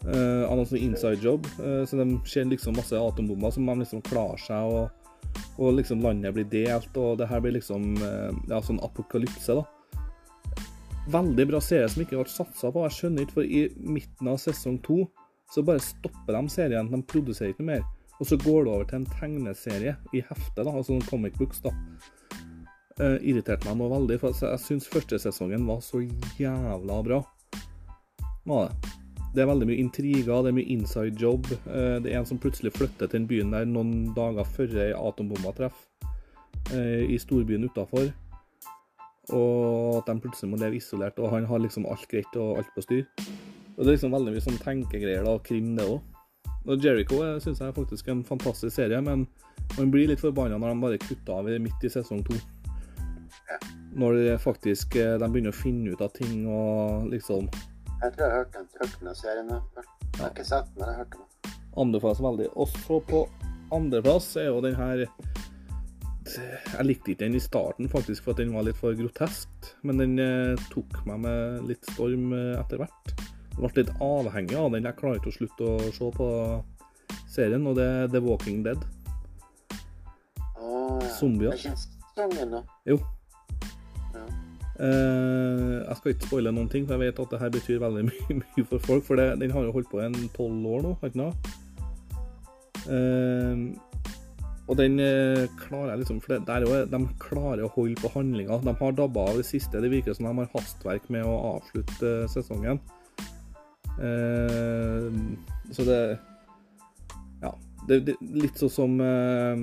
uh, 0.03 0.45
av 0.49 0.57
noen 0.59 0.67
sånn 0.67 0.83
inside 0.83 1.23
job. 1.23 1.47
Uh, 1.61 1.85
så 1.87 1.99
de 2.01 2.07
ser 2.27 2.49
liksom 2.51 2.75
masse 2.79 2.99
atombomber 2.99 3.53
som 3.55 3.69
de 3.69 3.77
liksom 3.85 4.03
klarer 4.09 4.41
seg, 4.43 4.73
og, 4.73 5.39
og 5.63 5.77
liksom 5.79 6.03
landet 6.03 6.35
blir 6.35 6.49
delt, 6.51 6.91
og 6.99 7.21
det 7.21 7.29
her 7.31 7.43
blir 7.45 7.55
liksom 7.59 7.95
uh, 8.03 8.31
ja, 8.51 8.59
sånn 8.59 8.83
apokalypse, 8.83 9.61
da. 9.61 9.67
Veldig 11.13 11.49
bra 11.51 11.59
serie 11.63 11.89
som 11.91 12.05
ikke 12.05 12.19
ble 12.19 12.31
satsa 12.31 12.71
på. 12.71 12.85
Jeg 12.87 12.99
skjønner 12.99 13.25
ikke, 13.27 13.41
for 13.41 13.47
i 13.47 13.65
midten 13.83 14.31
av 14.31 14.39
sesong 14.43 14.79
to 14.87 15.03
så 15.53 15.65
bare 15.67 15.83
stopper 15.85 16.37
de 16.37 16.49
serien. 16.49 16.89
De 16.89 17.03
produserer 17.05 17.53
ikke 17.53 17.65
noe 17.65 17.75
mer. 17.75 17.83
Og 18.23 18.29
så 18.29 18.39
går 18.39 18.65
det 18.65 18.73
over 18.73 18.87
til 18.87 19.01
en 19.01 19.09
tegneserie 19.19 19.97
i 20.15 20.23
hefte, 20.23 20.63
da, 20.63 20.71
altså 20.71 20.95
en 20.95 21.09
comic 21.09 21.35
books. 21.41 21.61
da. 21.65 21.75
Eh, 23.01 23.19
irriterte 23.25 23.69
meg 23.69 23.79
nå 23.81 23.89
veldig, 23.89 24.19
for 24.21 24.37
jeg 24.37 24.61
syns 24.61 24.89
første 24.91 25.17
sesongen 25.23 25.65
var 25.69 25.81
så 25.85 26.03
jævla 26.39 26.99
bra. 27.07 27.23
Var 28.49 28.69
det. 28.69 28.91
Det 29.33 29.41
er 29.41 29.49
veldig 29.49 29.67
mye 29.71 29.81
intriger, 29.81 30.43
det 30.45 30.51
er 30.51 30.57
mye 30.59 30.73
inside 30.75 31.17
job. 31.17 31.47
Uh, 31.65 31.97
det 32.05 32.11
er 32.13 32.19
en 32.19 32.27
som 32.29 32.41
plutselig 32.41 32.75
flytter 32.77 33.09
til 33.09 33.15
den 33.15 33.29
byen 33.31 33.55
der 33.55 33.65
noen 33.65 34.11
dager 34.13 34.45
før 34.45 34.77
ei 34.85 34.93
atombombe 34.97 35.55
treffer, 35.57 35.89
Uh, 36.71 37.03
i 37.11 37.17
storbyen 37.19 37.65
utafor. 37.67 38.13
Og 39.35 39.97
at 39.99 40.07
de 40.07 40.15
plutselig 40.23 40.53
må 40.53 40.61
leve 40.61 40.79
isolert, 40.79 41.19
og 41.19 41.33
han 41.33 41.49
har 41.49 41.59
liksom 41.59 41.89
alt 41.91 42.05
greit 42.09 42.37
og 42.39 42.61
alt 42.61 42.71
på 42.77 42.85
styr. 42.85 43.03
Og 43.75 43.81
det 43.81 43.89
er 43.89 43.97
liksom 43.97 44.15
veldig 44.15 44.35
mye 44.37 44.45
sånn 44.45 44.61
tenkegreier, 44.63 45.27
da, 45.27 45.35
krim, 45.43 45.73
det 45.77 45.89
òg. 45.89 45.99
Og 46.69 46.85
Jericho 46.85 47.19
syns 47.43 47.65
jeg 47.65 47.73
er 47.73 47.75
faktisk 47.75 48.13
en 48.13 48.23
fantastisk 48.25 48.77
serie, 48.77 49.01
men 49.03 49.27
man 49.75 49.91
blir 49.91 50.13
litt 50.13 50.23
forbanna 50.23 50.61
når 50.61 50.71
de 50.71 50.85
bare 50.87 51.03
kutter 51.03 51.41
av 51.41 51.51
midt 51.65 51.89
i 51.89 51.91
sesong 51.91 52.23
to. 52.29 52.39
Når 53.99 54.39
faktisk 54.41 54.97
eh, 54.97 55.17
de 55.21 55.29
begynner 55.29 55.53
å 55.53 55.57
finne 55.57 55.93
ut 55.93 56.01
av 56.05 56.13
ting 56.17 56.47
og 56.49 57.11
liksom 57.13 57.49
Jeg 57.51 58.15
tror 58.15 58.23
jeg 58.25 58.31
har 58.31 58.39
hørt 58.39 58.55
den, 58.57 58.69
hørt 58.81 58.97
den 59.01 59.19
serien. 59.19 59.53
Jeg 59.53 60.21
har 60.21 60.33
ikke 60.33 60.47
sett 60.49 60.71
den, 60.71 60.79
men 60.79 60.89
jeg 60.89 60.95
har 60.97 61.05
hørt 61.05 61.17
den. 61.17 61.53
anbefales 61.83 62.21
veldig. 62.21 62.49
Og 62.57 62.69
så 62.85 62.99
på 63.09 63.27
andreplass 63.73 64.35
er 64.37 64.51
jo 64.51 64.61
den 64.65 64.77
her 64.77 65.07
Jeg 66.27 66.87
likte 66.87 67.13
ikke 67.13 67.25
den 67.25 67.37
i 67.37 67.43
starten, 67.43 67.89
faktisk, 67.91 68.25
for 68.25 68.33
at 68.33 68.41
den 68.43 68.55
var 68.55 68.67
litt 68.67 68.79
for 68.79 68.95
grotesk. 68.97 69.71
Men 69.83 70.01
den 70.01 70.19
eh, 70.23 70.67
tok 70.73 71.03
meg 71.09 71.23
med 71.25 71.69
litt 71.71 71.89
storm 71.93 72.33
eh, 72.37 72.59
etter 72.61 72.83
hvert. 72.83 73.15
Jeg 73.53 73.61
ble 73.61 73.83
litt 73.83 73.95
avhengig 74.01 74.57
av 74.57 74.71
den. 74.73 74.87
Jeg 74.89 74.99
klarer 75.01 75.19
ikke 75.21 75.33
å 75.33 75.39
slutte 75.39 75.67
å 75.69 75.91
se 75.93 76.11
på 76.17 76.29
serien, 77.33 77.67
og 77.69 77.77
det 77.77 77.85
er 77.85 78.13
The 78.13 78.23
Walking 78.25 78.63
Dead. 78.65 78.85
Å, 80.57 80.69
ja. 81.03 81.11
Zombier. 81.19 81.53
Det 81.53 81.59
er 81.59 81.75
ikke 81.75 81.83
sesongen 81.83 82.55
nå. 82.57 82.63
Jo. 82.89 83.01
Eh, 84.83 85.79
jeg 85.87 85.97
skal 85.99 86.13
ikke 86.13 86.27
spoile 86.27 86.53
noen 86.55 86.71
ting, 86.71 86.87
for 86.89 86.97
jeg 86.97 87.13
vet 87.13 87.23
at 87.23 87.33
det 87.35 87.39
her 87.39 87.55
betyr 87.55 87.83
veldig 87.83 88.03
mye, 88.11 88.39
mye 88.41 88.67
for 88.67 88.83
folk. 88.83 89.07
For 89.07 89.21
det, 89.21 89.29
den 89.43 89.55
har 89.55 89.67
jo 89.67 89.75
holdt 89.77 89.91
på 89.93 90.03
i 90.03 90.29
tolv 90.35 90.69
år 90.75 90.87
nå, 90.87 90.95
ikke 91.07 91.23
noe? 91.23 91.33
Eh, 92.91 93.63
og 94.71 94.79
den 94.79 94.99
eh, 95.03 95.45
klarer 95.59 95.93
jeg 95.93 96.01
liksom 96.01 96.19
For 96.23 96.35
det, 96.35 96.57
jo, 96.65 96.81
de 96.89 97.01
klarer 97.23 97.63
å 97.67 97.71
holde 97.77 97.99
på 98.01 98.11
handlinga. 98.15 98.59
De 98.65 98.75
har 98.81 98.99
dabba 98.99 99.29
av 99.31 99.39
det 99.39 99.47
siste. 99.47 99.83
Det 99.83 99.93
virker 99.93 100.17
som 100.19 100.27
de 100.31 100.35
har 100.41 100.53
hastverk 100.57 101.07
med 101.13 101.27
å 101.29 101.39
avslutte 101.55 102.15
sesongen. 102.33 102.83
Så 105.73 105.85
det. 105.87 106.03
Det, 107.89 107.99
det, 108.07 108.15
litt 108.21 108.61
sånn 108.61 108.71
som 108.71 108.93
uh, 109.03 109.57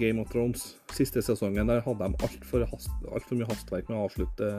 Game 0.00 0.22
of 0.22 0.30
Thrones. 0.32 0.72
Siste 0.94 1.22
sesongen 1.22 1.70
der 1.70 1.84
hadde 1.84 2.08
de 2.08 2.26
altfor 2.26 2.66
alt 2.66 3.26
for 3.28 3.36
mye 3.38 3.48
hastverk 3.50 3.90
med 3.90 3.98
å 3.98 4.08
avslutte 4.08 4.50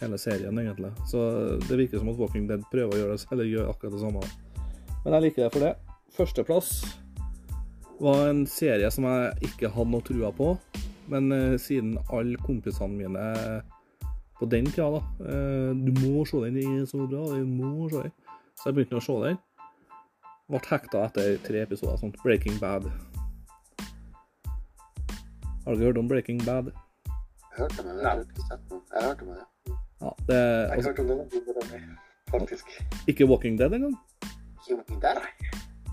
hele 0.00 0.18
serien, 0.18 0.58
egentlig. 0.58 0.92
Så 1.10 1.20
det 1.66 1.76
virker 1.76 2.00
som 2.00 2.12
at 2.12 2.20
Walking 2.20 2.46
Dead 2.48 2.62
prøver 2.72 2.94
å 2.94 3.00
gjøre 3.02 3.18
det, 3.18 3.48
gjør 3.50 3.72
akkurat 3.72 3.96
det 3.96 4.02
samme. 4.04 4.22
Men 5.04 5.16
jeg 5.16 5.26
liker 5.26 5.44
det 5.44 5.52
for 5.54 5.66
det. 5.66 5.74
Førsteplass 6.16 6.70
var 8.00 8.30
en 8.30 8.46
serie 8.48 8.88
som 8.92 9.06
jeg 9.08 9.50
ikke 9.50 9.72
hadde 9.74 9.92
noe 9.92 10.06
trua 10.06 10.32
på. 10.36 10.54
Men 11.10 11.34
uh, 11.34 11.58
siden 11.60 11.96
alle 12.14 12.38
kompisene 12.46 12.94
mine 12.94 13.26
på 14.38 14.46
den 14.48 14.68
tida 14.70 14.86
da 14.94 15.00
uh, 15.26 15.72
Du 15.76 15.90
må 15.98 16.22
se 16.28 16.38
den, 16.46 16.56
den 16.56 16.80
er 16.80 16.88
så 16.88 17.02
bra. 17.04 17.26
Du 17.34 17.46
må 17.50 17.90
se 17.90 18.06
den. 18.06 18.14
Så 18.60 18.68
jeg 18.68 18.76
begynte 18.76 19.00
å 19.00 19.04
se 19.04 19.16
den. 19.26 19.40
Ble 20.50 20.58
hekta 20.66 21.04
etter 21.06 21.36
tre 21.46 21.62
episoder. 21.62 21.96
sånn 22.00 22.14
Breaking 22.24 22.58
Bad. 22.60 22.88
Har 25.64 25.76
dere 25.76 25.90
hørt 25.90 25.98
om 26.00 26.08
Breaking 26.10 26.40
Bad? 26.46 26.72
Hørte 27.56 27.84
men 27.84 27.98
jeg 28.00 28.06
har 28.08 28.22
ikke 28.24 28.46
sett 28.48 28.62
den. 28.70 28.80
Jeg 28.94 29.04
hørte 29.06 29.26
om 29.26 29.32
det. 29.34 29.44
ja. 30.00 30.10
Det 30.26 30.36
er 30.36 30.40
Jeg 30.40 30.68
har 30.68 30.76
altså, 30.76 30.90
hørt 30.90 31.00
om 31.00 31.06
det, 31.06 31.80
faktisk. 32.30 32.66
ikke 33.08 33.26
Walking 33.30 33.58
Dead 33.58 33.72
engang. 33.78 33.96
Walking 34.70 35.00
Dead? 35.02 35.18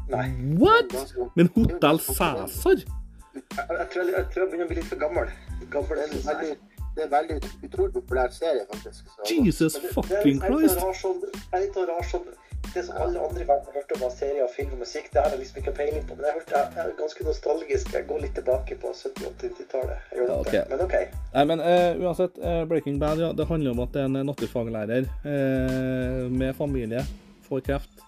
Nei. 0.09 0.27
What?! 0.61 0.95
Men 1.35 1.49
Hotell 1.55 1.99
Cæsar? 1.99 2.77
Jeg, 2.77 3.65
jeg, 3.69 3.87
tror 3.91 4.03
jeg, 4.05 4.25
begynner 4.33 4.65
å 4.65 4.69
bli 4.71 4.77
litt 4.79 4.89
for 4.89 5.01
gammel. 5.01 5.29
Gammel 5.73 5.99
er 6.01 6.13
veldig, 6.25 6.53
det 6.95 7.03
er 7.03 7.07
en 7.07 7.11
veldig 7.11 7.37
utrolig 7.67 7.93
populær 7.97 8.31
serie, 8.33 8.63
faktisk. 8.71 9.09
Så, 9.17 9.27
Jesus 9.45 9.73
det- 9.77 9.91
fucking 9.93 10.39
det 10.41 10.47
er 10.47 10.55
litt 10.55 10.71
Christ! 10.71 11.01
sånn- 11.03 11.21
Jeg 11.35 11.53
er 11.53 11.65
litt 11.65 11.77
rar 11.91 12.07
sånn 12.13 12.29
Det 12.73 12.83
som 12.85 12.97
alle 13.01 13.19
andre 13.25 13.41
i 13.41 13.47
verden 13.47 13.69
har 13.69 13.77
hørt 13.79 13.93
om 13.95 14.03
av 14.05 14.11
serier, 14.13 14.47
film 14.53 14.73
og 14.75 14.81
musikk, 14.83 15.07
det 15.13 15.21
har 15.23 15.33
jeg 15.33 15.41
liksom 15.41 15.61
ikke 15.61 15.75
peiling 15.79 16.03
på. 16.07 16.17
Men 16.17 16.27
jeg, 16.27 16.33
har 16.33 16.39
hørt, 16.41 16.55
jeg, 16.77 16.85
er 16.85 16.97
ganske 17.01 17.27
nostalgisk. 17.27 17.93
Jeg 17.95 18.07
går 18.09 18.23
litt 18.25 18.35
tilbake 18.37 18.79
på 18.81 18.91
70-80-tallet. 19.01 20.09
Ja, 20.17 20.25
okay. 20.39 20.63
ok. 20.63 20.73
Men 20.73 20.83
OK. 20.85 20.97
Nei, 21.37 21.45
men 21.53 21.63
uh, 21.63 22.03
uansett, 22.05 22.41
uh, 22.43 22.63
Breaking 22.69 22.99
Bad 23.01 23.23
ja, 23.23 23.31
det 23.37 23.47
handler 23.49 23.73
om 23.73 23.85
at 23.87 23.97
en 24.03 24.19
naturfaglærer 24.29 25.07
uh, 25.25 26.27
med 26.29 26.53
familie 26.59 27.05
får 27.47 27.65
kreft. 27.69 28.03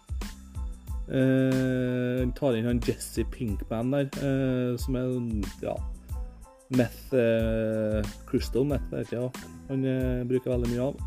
Eh, 1.09 2.29
tar 2.37 2.53
inn 2.53 2.67
han 2.69 2.81
Jesse 2.85 3.23
Pinkman 3.33 3.89
der, 3.91 4.09
eh, 4.21 4.75
som 4.77 4.97
er 4.99 5.07
ja, 5.63 5.73
meth 6.77 7.15
eh, 7.17 8.05
Crystal 8.29 8.67
meth, 8.69 8.91
vet 8.93 9.09
jeg, 9.15 9.23
ja. 9.23 9.47
han 9.71 9.87
eh, 9.89 10.21
bruker 10.29 10.53
veldig 10.53 10.69
mye 10.69 10.91
av. 10.91 10.99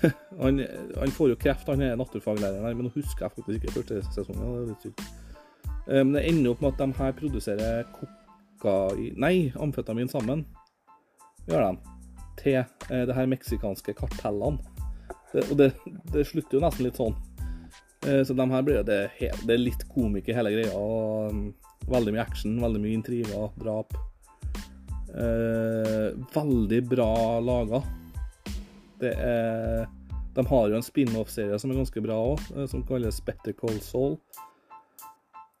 han, 0.42 0.60
han 0.96 1.12
får 1.14 1.32
jo 1.34 1.40
kreft, 1.40 1.68
han 1.68 1.82
er 1.84 1.98
naturfaglærer 2.00 2.64
her, 2.64 2.76
men 2.76 2.88
nå 2.88 2.92
husker 2.94 3.26
jeg 3.26 3.36
faktisk 3.36 3.60
ikke 3.60 3.76
første 3.80 4.00
sesongen. 4.14 4.46
Det 4.46 4.62
er 4.62 4.70
litt 4.70 4.86
sykt. 4.88 5.04
Eh, 5.90 6.02
men 6.02 6.14
det 6.16 6.26
ender 6.28 6.52
opp 6.52 6.64
med 6.64 6.74
at 6.74 6.82
de 6.82 6.98
her 7.00 7.16
produserer 7.18 7.86
kokain 7.96 9.16
Nei, 9.20 9.34
amfetamin 9.56 10.10
sammen 10.12 10.44
gjør 11.48 11.64
de, 11.64 11.94
til 12.42 12.58
eh, 12.60 13.06
det 13.08 13.16
her 13.16 13.30
meksikanske 13.30 13.96
kartellene. 13.96 14.60
Det, 15.32 15.46
og 15.46 15.56
det, 15.60 15.70
det 16.12 16.26
slutter 16.28 16.58
jo 16.58 16.62
nesten 16.64 16.86
litt 16.88 17.00
sånn. 17.00 17.16
Eh, 18.06 18.22
så 18.26 18.36
de 18.36 18.46
her 18.52 18.66
blir 18.66 18.84
det, 18.86 19.00
det 19.18 19.54
er 19.54 19.62
litt 19.62 19.84
i 19.86 20.36
hele 20.36 20.54
greia. 20.56 20.74
og 20.76 21.32
um, 21.32 21.50
Veldig 21.90 22.12
mye 22.12 22.22
action, 22.22 22.58
veldig 22.60 22.80
mye 22.82 22.92
intriger, 22.94 23.48
drap. 23.58 23.96
Veldig 26.34 26.80
bra 26.86 27.14
laga. 27.42 27.80
Det 29.00 29.14
er 29.16 29.88
De 30.36 30.44
har 30.46 30.68
jo 30.70 30.76
en 30.78 30.84
spin-off-serie 30.84 31.58
som 31.58 31.72
er 31.72 31.80
ganske 31.80 32.02
bra 32.04 32.14
òg, 32.14 32.42
som 32.70 32.84
kalles 32.86 33.18
Better 33.26 33.56
Call 33.58 33.80
Saul. 33.82 34.14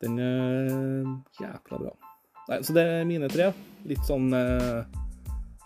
Den 0.00 0.18
er 0.22 1.08
jækla 1.40 1.80
bra. 1.82 1.90
Nei, 2.48 2.60
så 2.64 2.74
det 2.76 2.84
er 2.86 3.08
mine 3.08 3.28
tre. 3.30 3.50
Litt 3.90 4.06
sånn 4.06 4.30
eh, 4.34 4.86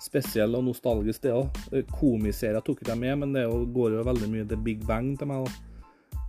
spesiell 0.02 0.56
og 0.56 0.66
nostalgisk, 0.66 1.22
det 1.24 1.34
òg. 1.36 1.60
Komiserier 1.94 2.64
tok 2.64 2.82
ikke 2.82 2.94
jeg 2.94 3.02
med, 3.04 3.20
men 3.22 3.36
det 3.36 3.44
går 3.76 3.98
jo 3.98 4.08
veldig 4.08 4.30
mye 4.32 4.48
til 4.50 4.64
Big 4.66 4.82
Bang 4.88 5.14
til 5.20 5.30
meg. 5.30 5.52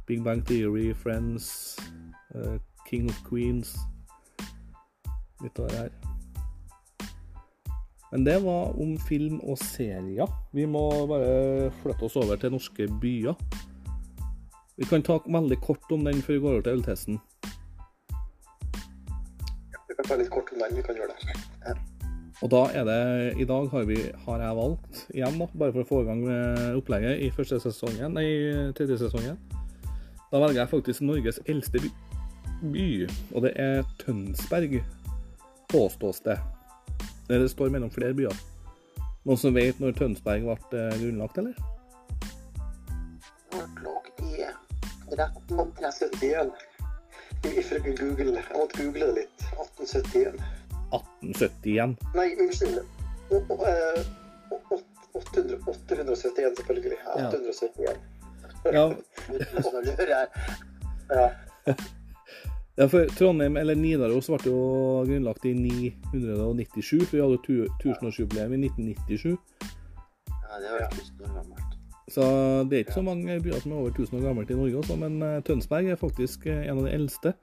Big 0.05 0.21
Bang 0.23 0.43
Theory, 0.45 0.91
Friends, 0.93 1.77
eh, 2.35 2.57
King 2.85 3.09
of 3.09 3.23
Queens 3.25 3.75
Litt 5.43 5.59
av 5.59 5.67
det 5.67 5.77
her. 5.77 6.14
Men 8.15 8.23
det 8.23 8.37
var 8.45 8.77
om 8.79 8.93
film 8.97 9.41
og 9.43 9.57
serier. 9.59 10.29
Vi 10.55 10.63
må 10.71 10.85
bare 11.09 11.65
flytte 11.81 12.05
oss 12.07 12.13
over 12.15 12.37
til 12.39 12.53
norske 12.53 12.85
byer. 13.01 13.35
Vi 14.79 14.87
kan 14.87 15.03
ta 15.03 15.17
veldig 15.19 15.57
kort 15.59 15.91
om 15.91 16.07
den 16.07 16.21
før 16.23 16.37
vi 16.37 16.43
går 16.45 16.53
over 16.53 16.63
til 16.63 16.77
øltesten. 16.77 17.19
Vi 19.89 19.99
kan 19.99 20.07
ta 20.07 20.19
litt 20.23 20.31
kort 20.31 20.55
om 20.55 20.63
den. 20.63 20.79
Vi 20.79 20.87
kan 20.87 20.95
gjøre 20.95 21.11
det. 21.11 21.75
Og 22.39 22.55
da 22.55 22.63
er 22.71 22.87
det 22.87 23.35
I 23.43 23.51
dag 23.51 23.67
har, 23.75 23.83
vi, 23.91 23.99
har 24.29 24.47
jeg 24.47 24.61
valgt, 24.63 25.03
igjen 25.11 25.43
da, 25.43 25.51
bare 25.51 25.75
for 25.75 25.83
å 25.83 25.91
få 25.91 26.03
i 26.05 26.09
gang 26.13 26.23
med 26.23 26.65
opplegget 26.79 27.19
i 27.19 27.31
første 27.35 27.59
sesongen, 27.67 28.15
nei, 28.15 28.27
tredje 28.79 29.03
sesongen, 29.03 29.35
da 30.31 30.39
velger 30.39 30.63
jeg 30.63 30.71
faktisk 30.71 31.03
Norges 31.03 31.43
eldste 31.51 31.83
by. 31.83 31.95
by 32.63 32.89
og 33.33 33.49
det 33.49 33.57
er 33.59 33.83
Tønsberg, 33.99 34.79
påstås 35.67 36.23
det. 36.23 36.39
Det 37.27 37.49
står 37.51 37.69
mellom 37.73 37.89
flere 37.93 38.13
byer. 38.17 38.35
Noen 39.25 39.39
som 39.41 39.55
vet 39.57 39.79
når 39.81 39.95
Tønsberg 39.97 40.43
ble 40.45 40.81
eh, 40.81 40.97
grunnlagt, 41.01 41.37
eller? 41.41 41.55
Når 43.55 43.65
lå 43.81 43.95
de 44.19 44.45
rett 45.17 45.39
på 45.49 45.65
30 45.79 46.11
1871. 46.11 46.51
Ifølge 47.45 47.95
Google. 47.97 48.35
Jeg 48.41 48.57
måtte 48.57 48.83
google 48.83 49.05
det 49.09 49.15
litt. 49.23 49.47
1871. 49.53 50.37
1871. 50.93 51.95
Nei, 52.17 52.27
unnskyld. 52.41 52.79
O- 53.33 53.41
o- 53.49 53.59
eh, 53.69 53.99
å- 54.53 54.61
å- 54.75 54.83
800, 55.15 55.57
871, 55.67 56.57
selvfølgelig. 56.61 56.99
Ja. 57.05 57.29
871. 57.29 57.97
Ja. 58.73 58.85
Ja. 61.15 61.29
ja, 62.77 62.87
for 62.91 63.05
Trondheim, 63.17 63.57
eller 63.57 63.75
Nidaros, 63.75 64.27
ble 64.27 64.49
jo 64.51 64.57
grunnlagt 65.07 65.45
i 65.47 65.53
997, 65.53 67.05
for 67.05 67.15
vi 67.17 67.21
hadde 67.23 67.37
jo 67.37 67.43
tu- 67.45 67.69
tusenårsjubileum 67.83 68.53
i 68.53 68.61
1997. 68.67 69.37
Ja, 70.29 70.59
det 70.61 70.71
var 70.73 70.87
ikke 70.89 71.05
så 71.05 71.29
gammelt. 71.33 71.71
Så 72.11 72.23
det 72.69 72.77
er 72.77 72.83
ikke 72.83 72.93
så 72.99 73.01
mange 73.01 73.39
byer 73.41 73.61
som 73.63 73.71
er 73.71 73.75
over 73.81 73.89
1000 73.95 74.19
år 74.19 74.25
gammelt 74.27 74.51
i 74.51 74.57
Norge 74.59 74.77
også, 74.77 74.95
men 75.01 75.21
eh, 75.25 75.39
Tønsberg 75.41 75.87
er 75.89 75.95
faktisk 75.97 76.45
eh, 76.45 76.67
en 76.69 76.77
av 76.77 76.85
de 76.85 76.91
eldste. 76.93 77.33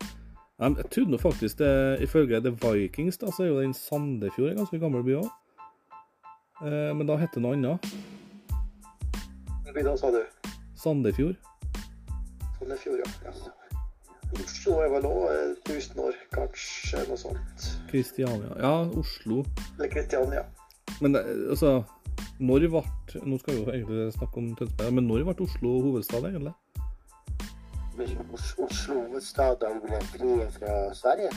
Ja, 0.60 0.68
Jeg 0.68 0.90
trodde 0.94 1.18
faktisk 1.18 1.58
det, 1.58 2.02
ifølge 2.04 2.40
The 2.40 2.52
Vikings, 2.62 3.18
da, 3.18 3.32
så 3.32 3.42
er 3.42 3.48
jo 3.48 3.60
den 3.62 3.74
Sandefjord 3.74 4.50
en 4.52 4.60
ganske 4.62 4.78
gammel 4.78 5.02
by 5.02 5.16
òg. 5.18 5.30
Men 6.62 7.08
da 7.08 7.16
heter 7.18 7.40
det 7.40 7.42
noe 7.42 7.56
annet. 7.56 7.88
Hva 9.72 9.82
da, 9.82 9.96
sa 9.98 10.12
du? 10.14 10.20
Sandefjord. 10.78 11.34
Sandefjord, 12.60 13.00
ja. 13.02 13.10
ja. 13.26 13.61
Oslo 14.32 14.78
er 14.80 14.88
vel 14.94 15.06
òg 15.08 15.24
1000 15.68 15.98
år, 16.00 16.14
kanskje 16.32 17.02
noe 17.08 17.18
sånt. 17.20 17.66
Kristiania. 17.90 18.52
Ja, 18.62 18.74
Oslo. 18.98 19.42
Eller 19.78 19.90
Kristiania. 19.92 20.44
Men 21.00 21.16
altså 21.16 21.82
Når 22.42 22.64
ble 22.70 22.82
Nå 23.26 23.38
skal 23.40 23.54
vi 23.54 23.60
jo 23.60 23.70
egentlig 23.70 24.12
snakke 24.16 24.38
om 24.40 24.48
Tønsberg, 24.58 24.92
men 24.94 25.06
når 25.08 25.24
ble 25.28 25.44
Oslo 25.46 25.74
hovedstad, 25.84 26.24
egentlig? 26.30 26.54
Os- 28.32 28.54
Oslo 28.58 28.94
hovedstad 29.06 29.58
da 29.60 29.70
ble 29.84 30.00
fri 30.12 30.32
fra 30.56 30.76
Sverige? 30.96 31.30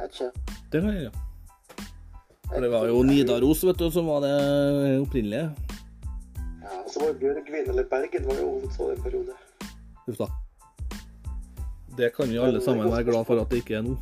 Vet 0.00 0.10
ikke. 0.20 0.30
Det 0.72 0.82
kan 0.82 0.90
jeg 0.94 1.06
gjøre. 1.06 1.24
For 2.48 2.60
det 2.64 2.70
var 2.72 2.86
jo 2.88 3.02
Nidaros, 3.04 3.62
vet 3.64 3.78
du, 3.78 3.90
som 3.90 4.06
var 4.08 4.20
det 4.24 4.34
opprinnelige. 5.00 5.48
Ja, 6.62 6.74
Og 6.84 6.90
så 6.92 7.00
var 7.04 7.12
Bjørgvin, 7.20 7.68
eller 7.68 7.84
Bergen, 7.90 8.26
var 8.26 8.34
jo 8.40 8.50
hovedstad 8.58 8.92
en 8.96 9.02
periode. 9.02 9.34
Uff 10.08 10.16
da. 10.18 10.26
Det 11.98 12.12
kan 12.14 12.30
jo 12.30 12.42
alle 12.46 12.60
sammen 12.62 12.86
være 12.92 13.04
glad 13.10 13.24
for 13.26 13.40
at 13.42 13.50
det 13.50 13.62
ikke 13.64 13.74
er 13.80 13.86
nå. 13.88 13.96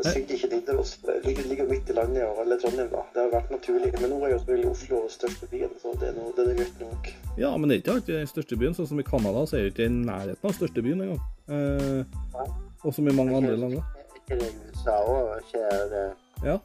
Det 0.00 0.12
sigger 0.12 0.34
ikke 0.34 0.48
Nidaros. 0.56 0.90
Det 1.04 1.14
ligger, 1.24 1.42
ligger 1.48 1.66
midt 1.68 1.88
i 1.88 1.92
landet, 1.92 2.22
og 2.24 2.38
eller 2.42 2.56
Trondheim, 2.60 2.88
da. 2.92 3.02
Det 3.14 3.20
har 3.22 3.32
vært 3.34 3.50
naturlig. 3.52 3.90
Men 4.00 4.10
nå 4.14 4.20
er 4.24 4.30
jo 4.32 4.38
selvfølgelig 4.38 4.70
Oslo 4.70 5.00
den 5.02 5.10
største 5.12 5.48
byen, 5.50 5.74
så 5.82 5.92
det 6.00 6.08
er, 6.08 6.14
noe, 6.16 6.30
det 6.36 6.46
er 6.46 6.54
greit 6.60 6.78
nok. 6.80 7.10
Ja, 7.42 7.50
men 7.56 7.68
det 7.68 7.76
er 7.76 7.82
ikke 7.82 7.92
alltid 7.98 8.14
den 8.16 8.30
største 8.30 8.56
byen. 8.62 8.76
Sånn 8.78 8.88
som 8.88 9.02
i 9.02 9.04
Canada, 9.10 9.42
så 9.50 9.58
er 9.58 9.66
det 9.66 9.72
ikke 9.74 9.88
i 9.90 9.92
nærheten 9.98 10.48
av 10.48 10.56
største 10.56 10.84
byen 10.86 11.04
engang. 11.04 11.20
Eh, 11.52 12.48
og 12.84 12.96
som 12.96 13.08
i 13.12 13.16
mange 13.16 13.36
andre 13.36 13.56
land. 13.60 13.76
Er 13.76 14.16
ikke 14.22 14.40
det 14.40 14.48
USA 14.70 14.96
òg? 15.04 15.34
Ikke 15.44 15.66
det, 15.92 16.06
Ja, 16.46 16.56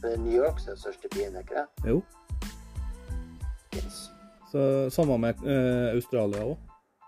det 0.00 0.14
er 0.14 0.24
New 0.24 0.32
York 0.40 0.60
som 0.64 0.72
er 0.72 0.80
største 0.80 1.12
byen, 1.12 1.36
er 1.36 1.44
ikke 1.44 1.60
det? 1.60 1.92
jo. 1.92 2.00
Yes. 3.76 4.00
Så 4.50 4.62
Samme 4.90 5.18
med 5.20 5.44
eh, 5.44 5.92
Australia 5.94 6.48
òg. 6.48 6.56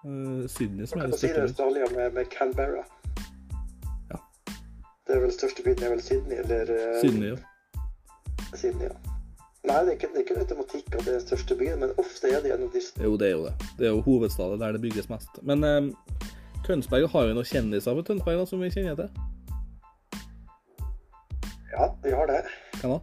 Eh, 0.05 0.49
Sydney 0.49 0.87
som 0.87 0.99
Man 0.99 1.07
er 1.07 1.11
kan 1.11 1.13
det 1.13 1.21
si 1.21 1.27
det 1.27 1.83
er. 1.83 1.95
Med, 1.97 2.13
med 2.13 2.25
Canberra. 2.31 2.85
Ja. 4.11 4.19
Det 5.07 5.17
er 5.17 5.21
vel 5.21 5.33
største 5.33 5.63
byen, 5.63 5.83
er 5.83 5.95
vel 5.95 6.03
Sydney, 6.03 6.37
eller 6.43 6.75
eh, 6.75 7.01
Sydney, 7.01 7.29
ja. 7.29 7.37
Sydney, 8.55 8.89
ja. 8.91 8.97
Nei, 9.63 9.77
det 9.87 9.93
er 9.93 9.95
ikke, 9.95 10.09
det 10.11 10.19
er 10.19 10.25
ikke 10.25 10.35
en 10.35 10.43
automatikk 10.43 10.89
at 10.91 11.05
det 11.05 11.07
er 11.07 11.19
den 11.21 11.27
største 11.27 11.55
byen, 11.55 11.79
men 11.79 11.93
ofte 12.03 12.33
er 12.35 12.43
det 12.43 12.51
en 12.51 12.65
av 12.67 12.73
de 12.75 12.83
Jo, 13.05 13.17
det 13.17 13.29
er 13.29 13.37
jo 13.37 13.45
det. 13.47 13.55
Det 13.79 13.87
er 13.87 13.95
jo 13.95 14.01
hovedstaden 14.09 14.61
der 14.61 14.75
det 14.75 14.83
bygges 14.83 15.09
mest. 15.09 15.39
Men 15.43 15.65
eh, 15.65 15.87
Tønsberg 16.67 17.07
har 17.15 17.29
jo 17.29 17.39
noen 17.39 17.47
kjendiser 17.47 17.95
på 17.95 18.03
Tønsberg 18.11 18.43
da, 18.43 18.49
som 18.51 18.63
vi 18.63 18.73
kjenner 18.75 18.99
til. 18.99 19.11
Ja, 21.71 21.89
vi 22.03 22.11
har 22.11 22.27
det. 22.27 22.43
Hvem 22.81 22.97
da? 22.97 23.01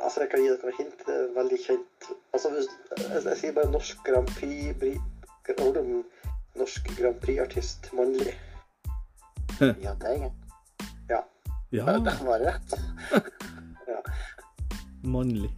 Altså, 0.00 0.24
jeg 0.24 0.30
kan 0.32 0.40
gi 0.40 0.48
dere 0.48 0.64
noen 0.64 0.80
hint. 0.80 1.04
Det 1.06 1.14
er 1.20 1.28
veldig 1.36 1.58
kjent. 1.66 2.08
Altså, 2.34 2.50
hvis, 2.50 2.66
jeg, 2.98 3.22
jeg 3.24 3.36
sier 3.38 3.52
bare 3.54 3.70
norsk 3.70 4.00
Grand 4.06 4.26
Prix 4.34 4.74
bri, 4.80 4.94
norsk 6.58 6.88
Grand 6.98 7.20
Prix-artist 7.22 7.92
mannlig? 7.94 8.34
Ja, 9.60 9.94
det 10.00 10.10
er 10.10 10.30
Ja, 11.10 11.20
Ja, 11.72 11.98
det 11.98 12.16
var 12.26 12.42
rett. 12.42 12.74
mannlig. 15.16 15.50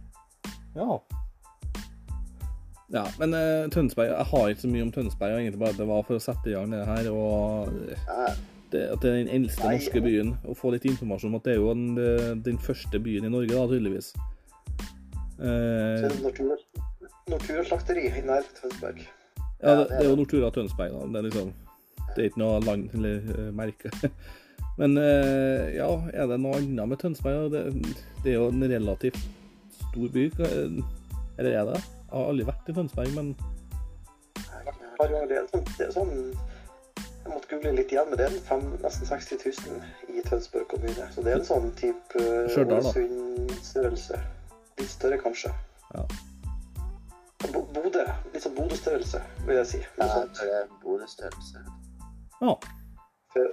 Ja. 0.75 0.99
Ja, 2.93 3.03
men 3.19 3.33
uh, 3.33 3.69
Tønsberg 3.73 4.07
Jeg 4.07 4.25
har 4.25 4.47
ikke 4.47 4.61
så 4.61 4.67
mye 4.71 4.85
om 4.85 4.91
Tønsberg. 4.91 5.33
egentlig 5.39 5.59
bare 5.59 5.75
Det 5.75 5.87
var 5.87 6.05
for 6.07 6.15
å 6.15 6.23
sette 6.23 6.49
i 6.51 6.55
gang 6.55 6.71
det 6.71 6.85
her. 6.85 7.09
Og 7.11 7.73
det, 8.71 8.85
at 8.85 9.01
det 9.01 9.09
er 9.09 9.17
den 9.23 9.33
eldste 9.41 9.65
Nei, 9.65 9.75
norske 9.79 10.01
byen. 10.05 10.33
Og 10.45 10.57
få 10.61 10.71
litt 10.75 10.85
informasjon 10.85 11.33
om 11.33 11.39
at 11.41 11.49
det 11.49 11.55
er 11.55 11.61
jo 11.61 11.73
den, 11.73 12.41
den 12.45 12.59
første 12.61 13.01
byen 13.01 13.25
i 13.25 13.33
Norge, 13.33 13.53
da, 13.55 13.65
tydeligvis. 13.67 14.13
Så 15.37 16.09
Eh, 17.27 17.63
slakteri 17.67 18.07
nærheten 18.07 18.55
Tønsberg. 18.61 18.99
ja, 19.61 19.71
det, 19.75 19.87
det 19.89 19.99
er 19.99 20.09
jo 20.09 20.15
Nortura 20.15 20.49
Tønsberg, 20.49 20.93
da. 20.93 21.07
Det 21.11 21.19
er 21.19 21.25
liksom 21.29 21.53
Det 22.15 22.23
er 22.23 22.29
ikke 22.31 22.41
noe 22.41 22.59
land 22.63 22.89
eller 22.95 23.25
uh, 23.35 23.49
merke. 23.53 23.91
Men 24.79 24.97
uh, 24.97 25.67
ja, 25.75 25.89
er 26.13 26.29
det 26.31 26.39
noe 26.39 26.57
annet 26.57 26.89
med 26.89 26.97
Tønsberg? 27.01 27.51
Det, 27.51 27.65
det 28.23 28.31
er 28.31 28.37
jo 28.39 28.47
en 28.47 28.63
relativt 28.63 29.19
stor 29.89 30.07
by. 30.13 30.23
Eller 31.37 31.51
er 31.51 31.67
det? 31.67 31.81
Jeg 32.07 32.15
har 32.15 32.31
aldri 32.31 32.47
vært 32.47 32.71
i 32.71 32.75
Tønsberg, 32.77 33.11
men 33.13 33.33
det 34.97 35.37
er 35.37 35.49
sånn, 35.51 35.65
det 35.77 35.85
er 35.85 35.91
sånn 35.93 36.13
Jeg 36.15 37.33
måtte 37.33 37.49
google 37.51 37.73
litt 37.77 37.91
igjen, 37.93 38.07
men 38.09 38.17
det 38.17 38.29
er 38.29 38.37
fem, 38.47 38.63
nesten 38.81 39.09
60 39.09 39.43
000 39.67 40.15
i 40.15 40.23
Tønsberg 40.25 40.65
kommune. 40.71 41.09
Så 41.13 41.25
det 41.25 41.35
er 41.35 41.41
en 41.41 41.45
sånn 41.45 41.69
type. 41.77 42.23
Ålesund-størrelse. 42.63 44.21
Litt 44.79 44.93
større, 44.93 45.19
kanskje. 45.21 45.51
Ja. 45.91 46.07
Bo- 47.77 47.83
Bodø. 47.87 48.03
Litt 48.33 48.43
sånn 48.43 48.55
Bodø-størrelse, 48.57 49.21
vil 49.45 49.55
jeg 49.61 49.67
si. 49.71 49.79
Ja, 50.01 50.07
det 50.25 50.49
er 50.59 50.67
Bodø-størrelse. 50.83 51.63
ja. 52.41 52.53
For, 53.33 53.49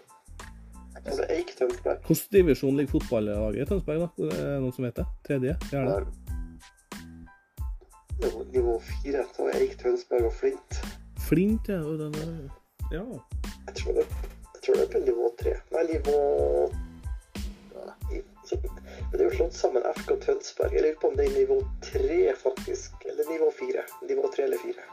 for 1.04 1.16
det 1.20 1.24
er 1.28 1.40
ikke 1.42 1.56
Tønsberg. 1.58 2.04
Hvilken 2.08 2.30
divisjon 2.32 2.76
ligger 2.78 2.92
fotballaget 2.98 3.60
i 3.60 3.64
Tønsberg? 3.68 4.04
da? 4.04 4.08
Det 4.16 4.38
Er 4.44 4.60
noen 4.62 4.72
som 4.76 4.84
vet 4.86 4.96
det? 5.00 5.06
Tredje? 5.26 5.56
Fjerde? 5.68 6.06
Det 8.20 8.30
er 8.30 8.44
Nivå 8.54 8.76
fire. 8.80 9.24
Så 9.36 9.48
er 9.50 9.58
Eik, 9.60 9.74
Tønsberg 9.82 10.28
og 10.30 10.32
Flint. 10.38 10.78
Flint, 11.28 11.68
ja. 11.68 11.80
og 11.82 11.98
den 11.98 12.14
er- 12.14 12.94
ja. 12.94 13.02
Jeg 13.66 13.74
tror 13.80 13.92
det, 13.98 14.06
jeg 14.54 14.62
tror 14.62 14.74
det 14.74 14.84
er 14.84 14.92
på 14.94 15.04
nivå 15.04 15.28
tre. 15.40 15.54
Nei, 15.74 15.82
nivå 15.92 16.16
ja, 17.74 17.86
Men 19.14 19.20
det 19.20 19.26
er 19.28 19.30
jo 19.30 19.36
slått 19.44 19.54
sammen 19.54 19.84
FK 19.94 20.08
Tønsberg. 20.24 20.72
Jeg 20.74 20.82
lurer 20.82 20.94
på 20.98 21.06
om 21.06 21.12
det 21.14 21.24
er 21.28 21.34
nivå 21.36 21.56
tre, 21.86 22.16
faktisk. 22.34 22.96
Eller 23.06 23.28
nivå 23.28 23.46
fire. 23.54 23.84
Nivå 24.08 24.26
tre 24.34 24.42
eller 24.48 24.58
fire. 24.58 24.86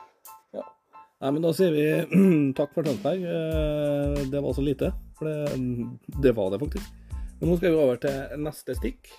Nei, 0.53 1.32
men 1.32 1.41
da 1.41 1.49
sier 1.57 1.74
vi 1.74 1.86
takk 2.59 2.69
for 2.76 2.86
Tønsberg. 2.86 3.24
Eh, 3.26 4.19
Det 4.30 4.43
var 4.45 4.53
så 4.53 4.61
lite. 4.61 4.91
For 5.17 5.26
det, 5.26 6.19
det 6.22 6.36
var 6.38 6.51
det 6.53 6.59
faktisk. 6.61 6.91
Men 7.39 7.49
nå 7.49 7.55
skal 7.57 7.74
vi 7.74 7.80
over 7.82 7.97
til 8.03 8.43
neste 8.45 8.76
stikk. 8.78 9.09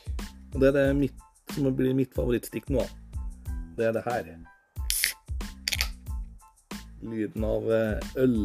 Og 0.53 0.63
det 0.63 0.71
er 0.71 0.79
det 0.79 0.87
mitt, 1.01 1.27
som 1.51 1.67
blir 1.75 1.99
mitt 1.99 2.15
favorittstikk 2.15 2.71
nå. 2.71 2.87
Det 3.75 3.91
er 3.91 3.99
det 3.99 4.05
her. 4.07 4.31
Lyden 7.11 7.51
av 7.51 7.67
eh, 7.75 8.23
øl. 8.23 8.39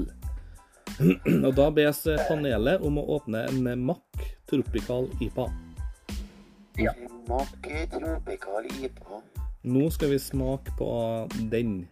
Og 1.45 1.53
da 1.61 1.69
bes 1.83 2.01
panelet 2.25 2.81
om 2.81 2.97
å 2.97 3.07
åpne 3.19 3.45
en 3.45 3.71
Mack 3.85 4.25
Tropical 4.49 5.05
IPA. 5.21 5.51
Ja. 6.77 6.93
Nå 9.63 9.89
skal 9.89 10.11
vi 10.13 10.19
smake 10.21 10.73
på 10.77 10.89
den. 11.51 11.87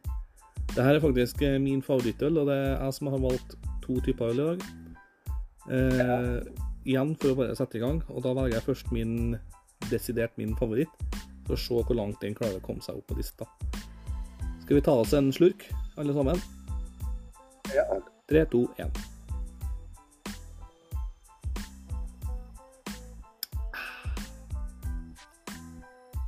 Det 0.75 0.83
her 0.83 0.97
er 0.97 1.03
faktisk 1.03 1.41
eh, 1.41 1.57
min 1.61 1.81
favorittøl, 1.83 2.37
og 2.37 2.49
det 2.49 2.55
er 2.55 2.83
jeg 2.83 2.93
som 2.97 3.09
har 3.13 3.23
valgt 3.23 3.55
to 3.85 3.97
typer 4.05 4.33
øl 4.33 4.39
i 4.39 4.45
dag. 4.51 4.65
Eh, 5.71 6.37
igjen 6.85 7.15
for 7.17 7.33
å 7.33 7.39
bare 7.39 7.57
sette 7.57 7.79
i 7.79 7.83
gang, 7.83 8.03
og 8.13 8.21
da 8.25 8.35
velger 8.37 8.59
jeg 8.59 8.67
først 8.67 8.93
min 8.93 9.35
desidert 9.89 10.37
min 10.37 10.53
favoritt, 10.59 10.93
for 11.47 11.57
å 11.57 11.61
se 11.61 11.81
hvor 11.81 11.97
langt 11.97 12.21
den 12.21 12.37
klarer 12.37 12.61
å 12.61 12.65
komme 12.65 12.85
seg 12.85 13.01
opp 13.01 13.09
på 13.09 13.17
lista. 13.17 13.49
Skal 14.65 14.79
vi 14.79 14.85
ta 14.85 14.95
oss 15.01 15.13
en 15.17 15.33
slurk, 15.33 15.67
alle 15.97 16.13
sammen? 16.13 16.41
Ja. 17.73 17.85
Tre, 18.29 18.45
to, 18.49 18.65
én. 18.81 18.93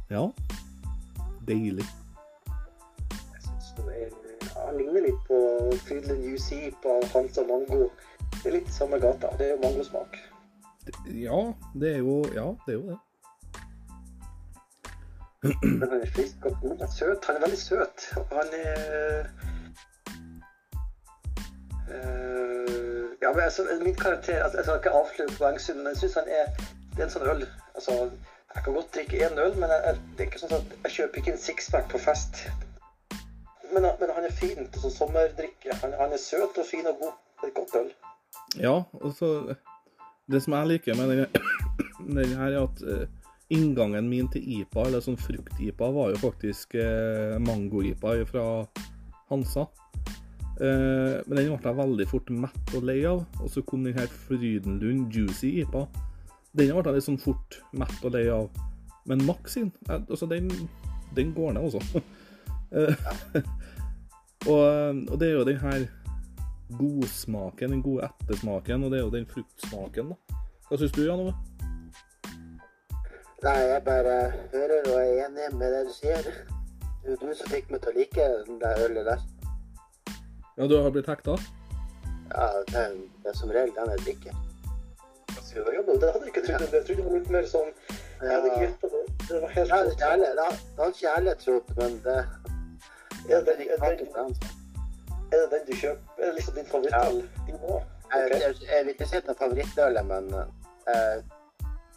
Ja. 0.09 0.31
Deilig. 1.47 1.85
Jeg 3.77 4.03
er, 4.03 4.11
Han 4.65 4.77
ligner 4.77 5.01
litt 5.03 5.19
på 5.27 5.39
Frydenlund 5.87 6.23
UC 6.33 6.49
på 6.83 6.93
Hansa 7.13 7.43
Mango. 7.47 7.89
Det 8.37 8.45
er 8.45 8.55
litt 8.55 8.71
samme 8.73 8.99
gata. 9.03 9.33
Det 9.37 9.49
er 9.49 9.51
jo 9.55 9.59
mangosmak. 9.65 10.15
Ja, 11.11 11.41
det 11.75 11.91
er 11.95 11.97
jo 11.97 12.15
Ja, 12.35 12.47
det 12.65 12.73
er 12.73 12.79
jo 12.79 12.87
det. 12.87 12.97
Men 15.63 15.89
han 15.89 16.01
er 16.01 16.11
frisk 16.15 16.45
og 16.45 16.55
god. 16.61 16.69
Han 16.69 16.87
er 16.87 16.93
søt. 16.95 17.25
Han 17.27 17.35
er 17.35 17.43
veldig 17.45 17.59
søt. 17.59 18.07
Han 18.31 18.55
er 18.61 19.27
eh, 21.91 23.03
Ja, 23.21 23.33
men 23.33 23.43
altså, 23.43 23.67
min 23.83 23.95
karakter 23.95 24.43
altså, 24.43 24.57
Jeg 24.57 24.65
skal 24.65 24.79
ikke 24.79 24.97
avsløre 25.01 25.37
poengsummen, 25.37 25.83
men 25.83 25.93
jeg 25.93 25.97
syns 25.97 26.13
han 26.13 26.33
er 26.39 26.45
Det 26.95 26.99
er 26.99 27.07
en 27.09 27.15
sånn 27.17 27.29
øl 27.33 27.45
Altså, 27.75 28.09
jeg 28.57 28.63
kan 28.65 28.73
godt 28.73 28.95
drikke 28.95 29.17
én 29.25 29.39
øl, 29.39 29.53
men 29.61 29.69
jeg, 29.69 29.97
det 30.17 30.23
er 30.23 30.29
ikke 30.31 30.39
sånn 30.41 30.55
at 30.57 30.71
jeg 30.87 30.93
kjøper 30.95 31.19
ikke 31.21 31.33
en 31.35 31.41
sixpack 31.41 31.91
på 31.91 31.99
fest. 32.01 32.39
Men, 33.69 33.85
men 33.99 34.13
han 34.15 34.25
er 34.25 34.33
fin 34.33 34.65
til 34.65 34.81
sånn 34.81 34.95
sommerdrikke. 34.95 35.75
Han, 35.83 35.93
han 35.99 36.15
er 36.15 36.21
søt 36.21 36.57
og 36.57 36.65
fin 36.65 36.89
og 36.89 36.97
god. 37.03 37.19
Det 37.37 37.45
er 37.45 37.51
et 37.51 37.59
godt 37.59 37.75
øl. 37.77 37.91
Ja, 38.57 38.73
og 38.97 39.13
så 39.13 39.29
Det 40.27 40.41
som 40.43 40.57
jeg 40.57 40.67
liker 40.71 40.97
med 40.97 41.27
den, 42.17 42.33
her, 42.39 42.49
er 42.49 42.63
at 42.63 42.81
eh, 42.81 43.05
inngangen 43.53 44.09
min 44.09 44.27
til 44.33 44.41
IPA, 44.57 44.87
eller 44.87 45.05
sånn 45.05 45.21
frukt-IPA, 45.21 45.91
var 45.99 46.09
jo 46.15 46.23
faktisk 46.25 46.73
eh, 46.81 47.37
mango-IPA 47.37 48.17
fra 48.33 48.47
Hansa. 49.29 49.67
Eh, 50.57 51.21
men 51.29 51.37
den 51.37 51.53
ble 51.53 51.61
jeg 51.61 51.81
veldig 51.83 52.09
fort 52.09 52.33
mett 52.33 52.73
og 52.73 52.89
lei 52.89 53.03
av. 53.05 53.21
Og 53.37 53.53
så 53.53 53.61
kom 53.61 53.85
den 53.85 53.95
her 54.01 54.09
Frydenlund 54.25 55.13
Juicy 55.13 55.59
IPA. 55.61 55.85
Den 56.57 56.73
ble 56.73 56.89
jeg 56.89 56.97
litt 56.97 57.05
sånn 57.05 57.21
fort 57.21 57.59
mett 57.77 58.05
og 58.05 58.15
lei 58.15 58.25
av. 58.33 58.47
Men 59.07 59.21
Max 59.27 59.53
sin, 59.53 59.69
eh, 59.89 60.01
altså 60.01 60.25
den, 60.29 60.49
den 61.15 61.33
går 61.37 61.57
ned, 61.57 61.69
altså. 61.69 62.03
Eh, 62.67 62.91
og, 64.51 65.07
og 65.07 65.13
det 65.21 65.27
er 65.29 65.37
jo 65.37 65.43
den 65.47 65.59
her 65.61 65.85
godsmaken, 66.75 67.71
den 67.71 67.83
gode 67.85 68.09
ettersmaken, 68.09 68.83
og 68.83 68.91
det 68.91 68.97
er 68.97 69.05
jo 69.05 69.13
den 69.13 69.27
fruktsmaken, 69.29 70.09
da. 70.11 70.41
Hva 70.67 70.79
syns 70.81 70.91
du, 70.97 71.05
Jan 71.05 71.21
Ove? 71.23 71.31
Nei, 73.45 73.55
jeg 73.71 73.79
bare 73.85 74.17
hører 74.51 74.89
og 74.91 74.99
er 74.99 75.21
enig 75.29 75.47
med 75.55 75.77
det 75.77 75.85
du 75.87 75.93
sier. 75.95 76.27
Det 77.05 77.15
er 77.15 77.21
du 77.23 77.31
som 77.39 77.53
fikk 77.53 77.71
meg 77.71 77.85
til 77.85 77.93
å 77.93 77.97
like 78.01 78.27
den 78.49 78.59
der 78.65 78.83
ølet 78.83 79.07
der. 79.13 79.23
Ja, 80.57 80.67
du 80.67 80.75
har 80.81 80.91
blitt 80.91 81.07
hekta? 81.07 81.37
Ja, 82.33 82.51
det 82.67 82.83
er, 82.83 82.99
det 83.23 83.31
er 83.31 83.39
som 83.39 83.55
regel 83.55 83.71
den 83.79 83.95
jeg 83.95 84.05
drikker. 84.09 84.43
Men 85.55 85.99
det 86.01 86.11
hadde 86.11 86.25
jeg 86.25 86.33
ikke 86.33 86.45
trodd. 86.47 86.73
Jeg 86.73 86.85
trodde 86.85 87.01
det 87.01 87.05
var 87.05 87.17
litt 87.17 87.29
mer 87.35 87.49
sånn 87.51 87.71
Jeg 88.21 88.31
hadde 88.31 88.47
ikke 88.51 88.61
gjetta 88.65 88.91
det. 88.93 89.03
Det 89.27 89.41
var 89.41 89.49
helt 89.55 89.69
Ja, 89.69 89.79
det 89.83 90.79
har 90.79 90.93
ikke 90.93 91.13
jeg 91.27 91.37
trodd, 91.43 91.73
men 91.77 91.99
det 92.05 92.17
Ja, 93.29 93.39
det 93.39 93.45
den, 93.47 93.67
er. 93.69 93.77
Er 95.33 95.37
det 95.43 95.51
den 95.51 95.63
du 95.67 95.73
kjøper? 95.75 96.21
Er 96.21 96.25
det 96.25 96.35
liksom 96.35 96.55
din 96.55 96.65
favorittøl? 96.65 97.21
Nå? 97.61 97.79
Jeg, 98.13 98.85
vil 98.85 98.93
ikke 98.93 99.07
si 99.07 99.15
det 99.15 99.29
er 99.29 99.39
favorittølet, 99.39 100.05
men 100.05 100.29
eh, 100.33 101.17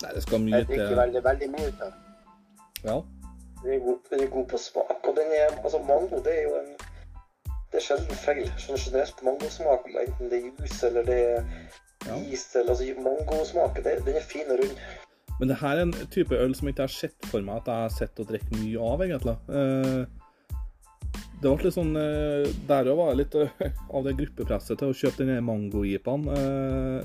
Nei, 0.03 0.13
det 0.15 0.23
skal 0.23 0.41
mye 0.41 0.51
til. 0.51 0.59
jeg 0.59 0.67
drikker 0.69 0.97
veldig, 0.97 1.25
veldig 1.25 1.49
mye 1.51 1.69
ut 1.69 1.83
av. 1.87 1.93
Ja. 2.85 2.97
Den 3.63 3.73
er, 3.75 3.79
god, 3.85 3.99
den 4.11 4.23
er 4.25 4.31
god 4.33 4.47
på 4.47 4.59
smak. 4.59 5.09
Og 5.09 5.17
den 5.17 5.35
er, 5.41 5.53
altså 5.65 5.79
mango 5.79 6.23
det 6.25 6.39
er 6.39 6.43
jo 6.43 6.55
en 6.63 6.71
Det 7.71 7.79
er 7.79 7.85
sjelden 7.85 8.17
feil. 8.19 8.49
Sånn 8.59 8.81
generelt 8.83 9.21
mangosmak, 9.23 9.85
enten 10.03 10.31
det 10.31 10.39
er 10.41 10.47
juice 10.49 10.87
eller 10.89 11.05
det 11.07 11.19
er 11.37 11.45
Ja. 12.07 12.17
is 12.33 12.47
eller 12.57 12.71
altså 12.75 12.95
Mangosmaken, 13.05 13.85
det- 13.85 14.05
den 14.07 14.17
er 14.17 14.21
fin 14.25 14.49
og 14.51 14.59
rund. 14.63 14.77
Men 15.41 15.49
det 15.49 15.57
her 15.57 15.77
er 15.77 15.83
en 15.83 15.93
type 16.13 16.35
øl 16.37 16.55
som 16.55 16.67
jeg 16.69 16.75
ikke 16.75 16.83
har 16.83 16.89
sett 16.89 17.27
for 17.27 17.41
meg 17.41 17.57
at 17.57 17.67
jeg 17.67 17.75
har 17.75 17.89
sett 17.89 18.21
og 18.21 18.27
drukket 18.29 18.59
mye 18.61 18.79
av, 18.93 19.01
egentlig. 19.01 19.37
Eh, 19.49 20.07
det 21.41 21.49
ble 21.49 21.65
litt 21.65 21.73
sånn 21.75 21.97
eh, 21.97 22.51
Der 22.69 22.85
òg 22.93 22.97
var 22.99 23.15
jeg 23.15 23.17
litt 23.23 23.35
eh, 23.35 23.71
av 23.95 24.05
det 24.05 24.17
gruppepresset 24.19 24.79
til 24.79 24.91
å 24.93 24.97
kjøpe 24.97 25.25
den 25.25 25.45
mango-jipaen. 25.45 26.27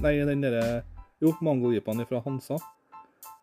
Nei, 0.01 0.13
den 0.25 0.41
derre 0.41 0.83
Jo, 1.21 1.31
mango-jipaen 1.41 2.05
fra 2.07 2.19
Hansa. 2.25 2.57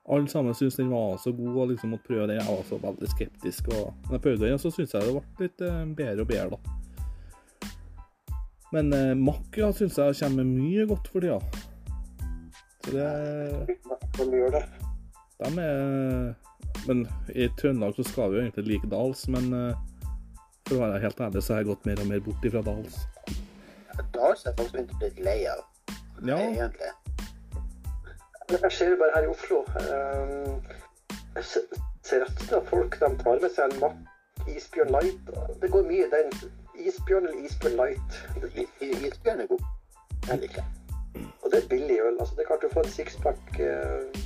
Alle 0.09 0.29
sammen 0.29 0.53
syntes 0.55 0.77
den 0.77 0.91
var 0.91 1.17
så 1.17 1.33
god 1.33 1.57
og 1.63 1.69
liksom 1.71 1.91
måtte 1.95 2.09
prøve 2.11 2.27
den. 2.29 2.41
Jeg 2.41 2.47
var 2.49 2.65
så 2.69 2.79
veldig 2.83 3.09
skeptisk. 3.09 3.69
Og 3.73 3.95
når 4.11 4.19
jeg 4.19 4.21
prøvde 4.27 4.49
den, 4.51 4.59
så 4.59 4.71
syntes 4.71 4.93
jeg 4.93 5.03
det 5.03 5.15
ble 5.15 5.47
litt 5.47 5.97
bedre 5.97 6.21
og 6.21 6.29
bedre, 6.29 6.51
da. 6.51 6.82
Men 8.73 8.93
eh, 8.97 9.13
Makra 9.19 9.73
syns 9.77 9.99
jeg 10.01 10.17
kommer 10.23 10.45
med 10.45 10.63
mye 10.63 10.87
godt 10.89 11.09
for 11.13 11.25
tida. 11.25 11.41
Så 12.83 12.95
det 12.95 13.05
er... 13.07 13.67
de 15.39 15.59
er 15.63 16.35
Men 16.89 17.05
i 17.35 17.49
Trøndelag 17.61 17.95
så 17.97 18.05
skal 18.09 18.33
vi 18.33 18.39
jo 18.39 18.45
egentlig 18.47 18.65
like 18.67 18.89
Dals, 18.91 19.27
men 19.31 19.53
eh, 19.55 19.83
for 20.67 20.79
å 20.79 20.87
være 20.87 21.03
helt 21.05 21.21
ærlig 21.21 21.43
så 21.45 21.55
har 21.55 21.63
jeg 21.63 21.71
gått 21.73 21.87
mer 21.87 22.01
og 22.03 22.09
mer 22.11 22.25
bort 22.25 22.49
ifra 22.49 22.63
Dals. 22.67 22.97
Dals 24.15 24.47
er 24.47 24.57
faktisk 24.57 24.75
begynt 24.79 24.97
å 24.97 25.01
bli 25.03 25.27
lei 25.27 25.39
av, 25.53 25.63
Ja, 26.25 26.39
egentlig. 26.39 26.91
Jeg 28.53 28.73
ser 28.73 28.97
bare 29.01 29.15
her 29.15 29.27
i 29.27 29.31
Oslo. 29.33 29.63
ehm, 29.81 30.59
Jeg 31.37 31.45
ser 32.05 32.25
at 32.27 32.67
folk 32.69 32.99
de 33.01 33.09
tar 33.23 33.41
med 33.41 33.53
seg 33.53 33.73
en 33.73 33.81
makk, 33.81 34.03
Isbjørn 34.49 34.93
Light. 34.93 35.31
Det 35.63 35.71
går 35.73 35.87
mye 35.89 36.07
i 36.07 36.11
den. 36.13 36.35
Isbjørn 36.89 37.27
eller 37.27 37.45
Isbjørn 37.45 37.77
Light. 37.81 38.11
Isbjørn 38.81 39.41
er 39.41 39.47
god. 39.47 39.65
Jeg 40.29 40.39
liker. 40.39 40.65
Og 41.43 41.51
det 41.51 41.65
er 41.65 41.69
billig 41.69 41.99
øl. 42.01 42.17
altså 42.21 42.35
Det 42.35 42.43
er 42.43 42.47
klart 42.47 42.63
du 42.63 42.69
får 42.73 42.85
en 42.85 42.91
sixpack 42.91 43.61
eh, 43.61 44.21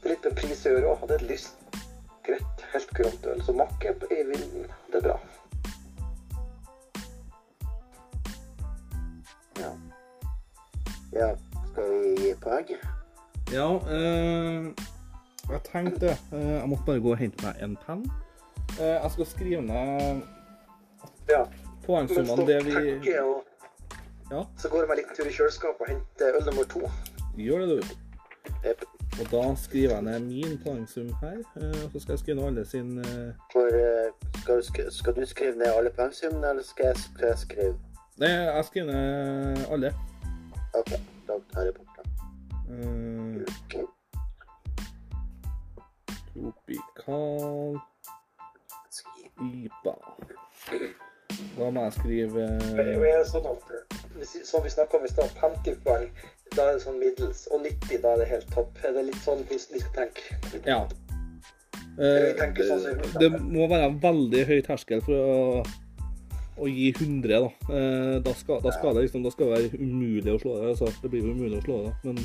Det 0.00 0.04
er 0.04 0.14
litt 0.14 0.24
med 0.24 0.36
pris 0.36 0.64
å 0.66 0.72
gjøre 0.74 0.92
òg. 0.92 1.04
Det 1.08 1.16
er 1.16 1.24
et 1.24 1.28
lyst, 1.30 1.76
greit, 2.26 2.64
helt 2.72 2.94
kurant 2.96 3.28
øl. 3.32 3.44
Så 3.44 3.52
makke 3.56 3.94
i 4.10 4.22
vinden. 4.32 4.72
Det 4.92 5.02
er 5.02 5.06
bra. 5.08 5.18
Ja. 9.60 9.70
ja. 11.12 11.30
Skal 11.70 11.92
vi 11.92 12.14
gi 12.24 12.34
poeng? 12.42 12.74
ja 13.52 13.66
Øh, 13.90 14.64
jeg 15.50 15.60
tenkte 15.72 16.16
øh, 16.32 16.40
Jeg 16.40 16.68
måtte 16.68 16.84
bare 16.86 17.00
gå 17.00 17.10
og 17.10 17.16
hente 17.18 17.46
meg 17.46 17.62
en 17.62 17.78
penn. 17.86 18.04
Eh, 18.80 18.86
jeg 18.86 19.10
skal 19.10 19.26
skrive 19.26 19.62
ned 19.62 20.22
Ja. 21.30 21.44
Poengsummene 21.86 22.46
det 22.46 22.64
vi 22.66 23.18
og 23.18 23.44
Ja. 24.30 24.42
så 24.58 24.68
går 24.68 24.78
jeg 24.80 24.88
meg 24.88 24.98
en 24.98 25.02
liten 25.04 25.16
tur 25.16 25.26
i 25.26 25.32
kjøleskapet 25.34 25.80
og 25.80 25.88
henter 25.88 26.36
øl 26.38 26.44
nummer 26.46 26.64
to. 26.64 26.80
gjør 27.36 27.58
det, 27.66 27.68
du. 27.82 27.88
Yep. 28.68 28.84
Og 29.20 29.26
da 29.30 29.54
skriver 29.56 29.94
jeg 29.94 30.02
ned 30.02 30.20
min 30.20 30.58
poengsum 30.64 31.08
her. 31.20 31.38
eh, 31.56 31.84
Og 31.84 31.90
så 31.92 32.00
skal 32.00 32.12
jeg 32.12 32.18
skrive 32.18 32.36
ned 32.36 32.46
alle 32.46 32.64
sin 32.66 32.98
eh, 32.98 33.32
For, 33.52 33.66
eh, 33.66 34.12
skal, 34.42 34.54
du 34.56 34.62
sk- 34.62 34.90
skal 34.90 35.14
du 35.14 35.26
skrive 35.26 35.56
ned 35.58 35.66
alle 35.76 35.90
poengsummene, 35.90 36.50
eller 36.50 36.62
skal 36.62 36.84
jeg, 37.20 37.38
skrive? 37.38 37.74
Nei, 38.18 38.28
jeg 38.28 38.64
skriver 38.64 38.86
ned 38.92 39.66
alle. 39.70 39.94
OK, 40.74 40.90
da 41.28 41.32
tar 41.54 41.62
jeg 41.62 41.74
bort 41.74 41.96
den. 41.96 42.06
Eh, 42.70 43.46
Ok. 43.64 43.74
Tropikal. 46.34 47.80
IPA. 49.42 49.94
Da 51.56 51.70
må 51.70 51.84
jeg 51.86 51.96
skrive 51.98 52.46
er 53.10 53.24
sånn 53.28 53.46
Som 54.44 54.64
vi 54.64 54.72
snakka 54.72 54.98
om 54.98 55.04
i 55.06 55.10
stad, 55.10 55.30
50 55.40 55.78
poeng, 55.84 56.08
da 56.56 56.66
er 56.66 56.78
det 56.78 56.82
sånn 56.84 56.98
middels. 57.00 57.44
Og 57.54 57.62
90, 57.64 58.00
da 58.02 58.14
er 58.14 58.22
det 58.22 58.28
helt 58.32 58.50
topp. 58.54 58.80
Er 58.84 58.96
det 58.96 59.06
litt 59.10 59.22
sånn 59.24 59.44
vi 59.50 59.58
skal 59.60 59.94
tenke? 59.96 60.40
Ja. 60.66 60.82
Eh, 62.00 62.32
sånn 62.64 62.84
det, 63.20 63.30
må 63.42 63.66
være 63.70 63.90
veldig 64.02 64.44
høy 64.48 64.60
terskel 64.64 65.02
for 65.04 65.16
å, 65.16 65.64
å 66.60 66.68
gi 66.70 66.92
100, 66.94 67.32
da. 67.32 67.50
Eh, 67.68 68.14
Da 68.24 68.36
skal, 68.36 68.62
da 68.64 68.74
skal 68.76 68.96
det 68.96 69.08
liksom, 69.08 69.24
da 69.26 69.32
skal 69.34 69.50
det 69.50 69.58
være 69.58 69.82
umulig 69.82 70.36
å 70.36 70.38
slå 70.42 70.56
det. 70.60 70.70
Altså, 70.74 70.92
det 71.02 71.12
blir 71.12 71.26
jo 71.26 71.34
umulig 71.34 71.60
å 71.60 71.66
slå 71.66 71.82
det, 71.82 71.90
da. 71.90 71.98
Men 72.08 72.22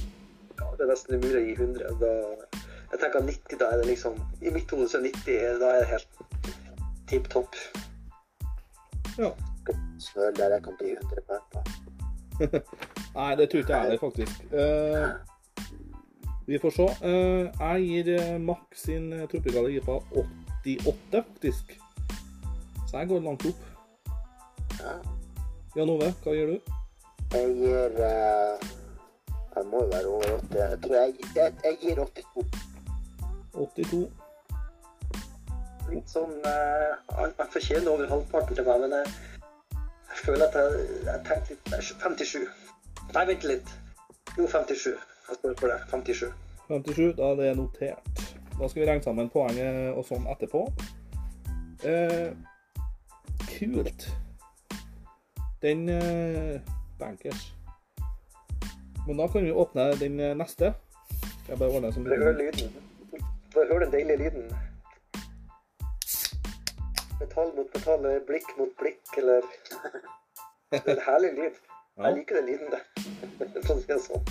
Ja, 0.56 0.70
det 0.78 0.86
er 0.86 0.94
nesten 0.94 1.18
umulig 1.20 1.42
å 1.42 1.46
gi 1.46 1.56
100. 1.60 1.98
Da, 2.00 2.14
jeg 2.94 3.02
tenker 3.02 3.26
90, 3.28 3.60
da 3.60 3.72
er 3.74 3.82
det 3.82 3.90
liksom 3.90 4.20
I 4.42 4.54
mitt 4.56 4.72
hode 4.72 4.88
så 4.88 5.02
er 5.02 5.10
90 5.10 5.60
da 5.60 5.74
er 5.74 5.82
det 5.84 5.90
helt 5.92 6.24
tipp 7.10 7.28
topp. 7.34 7.58
Ja. 9.18 9.30
Snøl 10.00 10.36
der 10.36 10.50
jeg 10.54 10.64
kan 10.64 10.74
bli 10.80 10.92
100 10.92 11.22
på. 11.52 11.60
Nei, 13.16 13.36
det 13.36 13.50
tror 13.50 13.60
ikke 13.60 13.74
jeg 13.74 13.82
heller, 13.82 14.00
faktisk. 14.00 14.44
Uh, 14.52 15.10
Vi 16.48 16.60
får 16.62 16.70
se. 16.70 16.88
Uh, 17.02 17.44
jeg 17.60 18.06
gir 18.06 18.38
Max 18.38 18.60
sin 18.86 19.14
eh, 19.14 19.28
tropikale 19.30 19.72
IPA 19.76 19.92
88, 19.92 20.94
faktisk. 21.12 21.80
Så 22.88 22.98
jeg 22.98 23.08
går 23.08 23.20
langt 23.20 23.46
opp. 23.46 23.64
Ja. 24.80 24.98
Jan 25.76 25.90
Ove, 25.90 26.12
hva 26.24 26.36
gir 26.36 26.52
du? 26.52 26.76
Jeg 27.34 27.56
gir 27.58 27.98
uh, 27.98 28.68
Jeg 29.56 29.66
må 29.72 29.82
være 29.94 30.06
over 30.06 30.38
80. 30.38 30.60
Jeg 30.60 30.80
tror 30.84 30.96
jeg, 30.96 31.14
jeg, 31.36 31.54
jeg 31.64 31.78
gir 31.82 32.04
82. 32.04 32.46
82. 33.54 34.25
Litt 35.92 36.10
sånn 36.10 36.34
jeg 36.44 36.94
Han 37.18 37.34
han 37.38 37.52
fortjener 37.54 37.92
over 37.92 38.10
halvparten 38.10 38.58
til 38.58 38.68
meg, 38.68 38.86
men 38.86 38.96
jeg, 38.98 39.12
jeg 40.12 40.22
føler 40.26 40.48
at 40.48 40.58
jeg, 40.60 40.88
jeg 41.10 41.26
tenkte 41.28 41.58
litt 41.76 41.92
57. 41.92 42.48
Nei, 43.14 43.26
vent 43.30 43.46
litt. 43.48 43.76
Jo, 44.38 44.48
57. 44.48 44.96
Jeg 45.30 45.40
står 45.40 45.56
for 45.60 45.72
det. 45.72 45.80
57. 45.92 46.34
57, 46.68 47.14
da 47.18 47.30
er 47.32 47.40
det 47.42 47.52
notert. 47.58 48.22
Da 48.60 48.68
skal 48.68 48.82
vi 48.82 48.88
regne 48.90 49.04
sammen 49.04 49.30
poenget 49.30 49.94
og 49.94 50.06
sånn 50.08 50.28
etterpå. 50.32 50.66
Eh, 51.86 52.32
kult. 53.52 54.08
Den 55.62 55.90
eh, 55.90 56.62
bankers. 57.00 57.52
Men 59.08 59.18
da 59.22 59.28
kan 59.28 59.46
vi 59.46 59.52
åpne 59.52 59.92
den 60.00 60.20
eh, 60.20 60.36
neste. 60.38 60.74
Jeg 61.48 61.60
bare 61.60 61.70
ordner 61.70 61.92
som 61.94 62.08
Får 62.08 62.16
jeg 62.16 62.24
høre 62.24 62.38
lyden? 62.40 62.72
Får 63.54 63.62
jeg 63.62 63.72
høre 63.74 63.86
den 63.86 63.94
deilige 63.94 64.18
lyden? 64.24 64.48
Metall 67.20 67.52
mot 67.56 67.74
metall, 67.74 68.06
eller 68.06 68.20
blikk 68.28 68.50
mot 68.58 68.72
blikk, 68.80 69.18
eller 69.18 69.42
Det 70.72 70.82
er 70.82 70.96
en 70.96 71.04
herlig 71.06 71.32
lyd. 71.38 71.60
Ja. 71.98 72.08
Jeg 72.08 72.18
liker 72.18 72.36
den 72.36 72.46
lyden, 72.46 72.74
det. 72.74 72.82
For 73.68 73.76
å 73.76 73.78
si 73.80 73.88
det 73.88 74.00
sånn. 74.04 74.26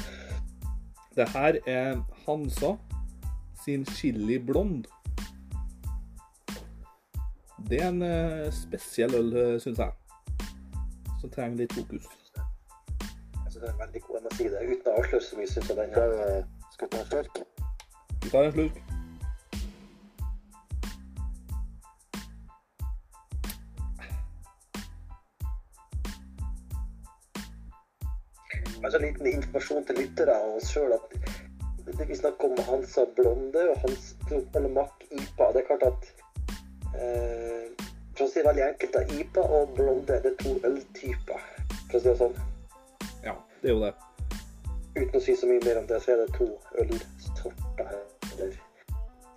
Det 1.16 1.28
her 1.32 1.58
er 1.70 2.02
Hansa 2.26 2.74
sin 3.64 3.86
chili 3.96 4.38
blond. 4.38 4.86
Det 7.68 7.80
er 7.80 7.88
en 7.88 8.02
eh, 8.02 8.50
spesiell 8.52 9.14
øl, 9.16 9.30
syns 9.60 9.80
jeg. 9.80 9.92
Som 11.20 11.30
trenger 11.30 11.62
litt 11.62 11.72
fokus. 11.72 12.10
Jeg 12.34 13.52
synes 13.52 13.62
den 13.62 13.70
er 13.70 13.78
veldig 13.78 14.02
god, 14.02 14.18
jeg 14.18 14.26
må 14.26 14.34
si 14.36 14.50
det. 14.52 14.66
Uten 14.68 14.90
å 14.92 14.98
avsløre 14.98 15.24
så 15.28 15.38
mye, 15.40 15.52
syns 15.54 15.72
jeg 15.72 15.78
den 15.80 15.96
er 16.02 16.18
eh, 16.26 16.42
skal 16.74 16.90
vi 16.90 16.96
ta 16.96 17.00
en 17.00 17.08
slurk. 17.14 17.40
Vi 18.24 18.34
tar 18.34 18.50
en 18.50 18.54
slurk. 18.58 18.84
Altså 28.84 28.98
en 28.98 29.06
liten 29.06 29.26
informasjon 29.26 29.84
til 29.88 30.00
lyttere 30.02 30.36
og 30.44 30.58
oss 30.60 30.70
sjøl 30.74 30.92
at 30.92 31.14
det 31.84 32.06
vi 32.08 32.16
snakker 32.16 32.52
om 32.52 32.60
Hansa 32.68 33.04
Blonde 33.16 33.62
og 33.70 33.78
Hans 33.82 34.14
eller 34.30 34.68
Mack 34.72 35.04
IPA. 35.10 35.50
Det 35.52 35.60
er 35.62 35.66
klart 35.68 35.84
at 35.88 36.06
eh, 36.96 37.84
For 38.16 38.24
å 38.24 38.28
si 38.30 38.40
det 38.40 38.46
veldig 38.46 38.64
enkelt, 38.68 38.96
da, 38.96 39.02
IPA 39.20 39.44
og 39.58 39.72
Blonde 39.76 40.18
det 40.24 40.32
er 40.32 40.36
to 40.40 40.54
øltyper. 40.68 41.46
For 41.90 41.98
å 41.98 42.02
si 42.02 42.08
det 42.08 42.16
sånn. 42.20 42.36
Ja, 43.24 43.34
det 43.62 43.72
er 43.72 43.74
jo 43.74 43.80
det. 43.82 43.94
Uten 44.94 45.18
å 45.18 45.22
si 45.24 45.34
så 45.36 45.48
mye 45.50 45.64
mer 45.64 45.80
om 45.80 45.88
det, 45.90 45.98
så 46.04 46.14
er 46.14 46.22
det 46.22 46.28
to 46.36 46.48
ølsorter. 46.84 47.96
Eller 48.34 48.54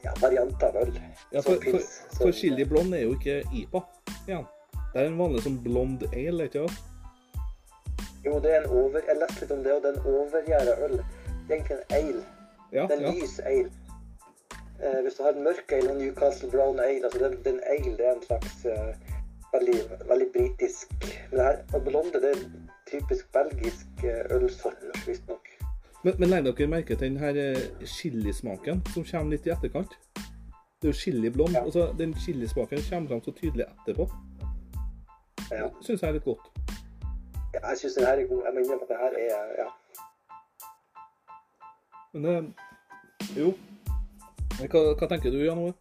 ja, 0.06 0.14
varianter 0.22 0.70
av 0.70 0.84
øl 0.84 0.94
Ja, 1.34 1.42
som 1.42 1.48
for, 1.48 1.56
for, 1.56 1.64
finnes. 1.66 1.96
for 2.20 2.36
chili 2.36 2.68
blond 2.70 2.96
er 2.96 3.08
jo 3.08 3.16
ikke 3.18 3.42
IPA 3.50 3.84
igjen. 4.28 4.46
Det 4.94 5.02
er 5.02 5.10
en 5.10 5.20
vanlig 5.20 5.44
som 5.44 5.58
blond 5.64 6.06
ale, 6.12 6.48
ikke 6.48 6.68
sant? 6.68 6.97
Jo, 8.26 8.40
det 8.44 8.56
er 8.56 8.62
en 8.62 8.70
over... 8.70 9.00
Jeg 9.08 9.20
leste 9.22 9.42
litt 9.42 9.52
om 9.56 9.64
det, 9.66 9.74
og 9.74 9.84
det 9.84 9.90
er 9.90 10.00
en 10.00 10.08
overgjæra 10.14 10.74
øl. 10.86 10.98
Det 10.98 11.50
er 11.50 11.56
egentlig 11.56 11.78
en 11.78 11.96
ale. 12.00 12.24
Ja, 12.72 12.82
Det 12.82 12.92
er 12.92 12.98
en 12.98 13.06
ja. 13.08 13.12
lys 13.20 13.40
ale. 13.40 13.72
Eh, 14.84 15.02
hvis 15.04 15.14
du 15.18 15.24
har 15.24 15.34
en 15.34 15.44
mørk 15.44 15.72
ale 15.72 15.92
og 15.92 15.98
Newcastle 15.98 16.50
Brown 16.52 16.80
ale 16.80 17.04
altså 17.04 17.20
den, 17.24 17.38
den 17.46 17.60
ale 17.66 17.94
det 17.98 18.08
er 18.08 18.14
en 18.14 18.24
slags 18.24 18.66
eh, 18.66 18.94
veldig, 19.54 19.80
veldig 20.10 20.28
britisk 20.36 20.88
Men 21.32 21.40
det 21.40 21.46
her, 21.46 21.58
og 21.74 21.82
Blonde 21.88 22.22
det 22.22 22.30
er 22.30 22.38
en 22.44 22.70
typisk 22.92 23.32
belgisk 23.34 24.04
eh, 24.04 24.36
ølsort, 24.36 24.84
visstnok. 25.08 25.48
Men, 26.04 26.14
men 26.20 26.30
legger 26.30 26.52
dere 26.52 26.68
merke 26.68 26.96
til 26.96 27.10
den 27.10 27.18
her 27.18 27.34
eh, 27.42 27.86
chilismaken 27.86 28.84
som 28.94 29.06
kommer 29.12 29.34
litt 29.34 29.48
i 29.48 29.56
etterkant? 29.56 29.98
Det 30.82 30.88
er 30.88 30.94
jo 30.94 30.94
chili 30.94 31.30
blond. 31.30 31.56
Ja. 31.56 31.64
Altså, 31.64 31.94
den 32.00 32.14
chilismaken 32.14 32.80
kommer 32.90 33.10
fram 33.10 33.22
så 33.24 33.32
tydelig 33.32 33.66
etterpå. 33.66 34.10
Ja. 35.52 35.70
Syns 35.82 36.04
jeg 36.04 36.10
er 36.10 36.14
litt 36.20 36.24
godt. 36.24 36.52
Ja, 37.58 37.70
jeg 37.70 37.78
syns 37.78 37.94
den 37.94 38.06
her 38.06 38.14
er 38.14 38.28
god. 38.28 38.44
Jeg 38.46 38.54
må 38.54 38.60
innrømme 38.60 38.84
at 38.84 38.90
den 38.90 38.98
her 39.04 39.12
er 39.26 39.46
ja. 39.62 39.70
Men 42.14 42.26
eh, 42.26 43.40
jo. 43.40 43.54
Men 44.60 44.70
Hva, 44.72 44.82
hva 45.00 45.08
tenker 45.10 45.34
du, 45.34 45.40
Jan 45.42 45.64
Ove? 45.64 45.74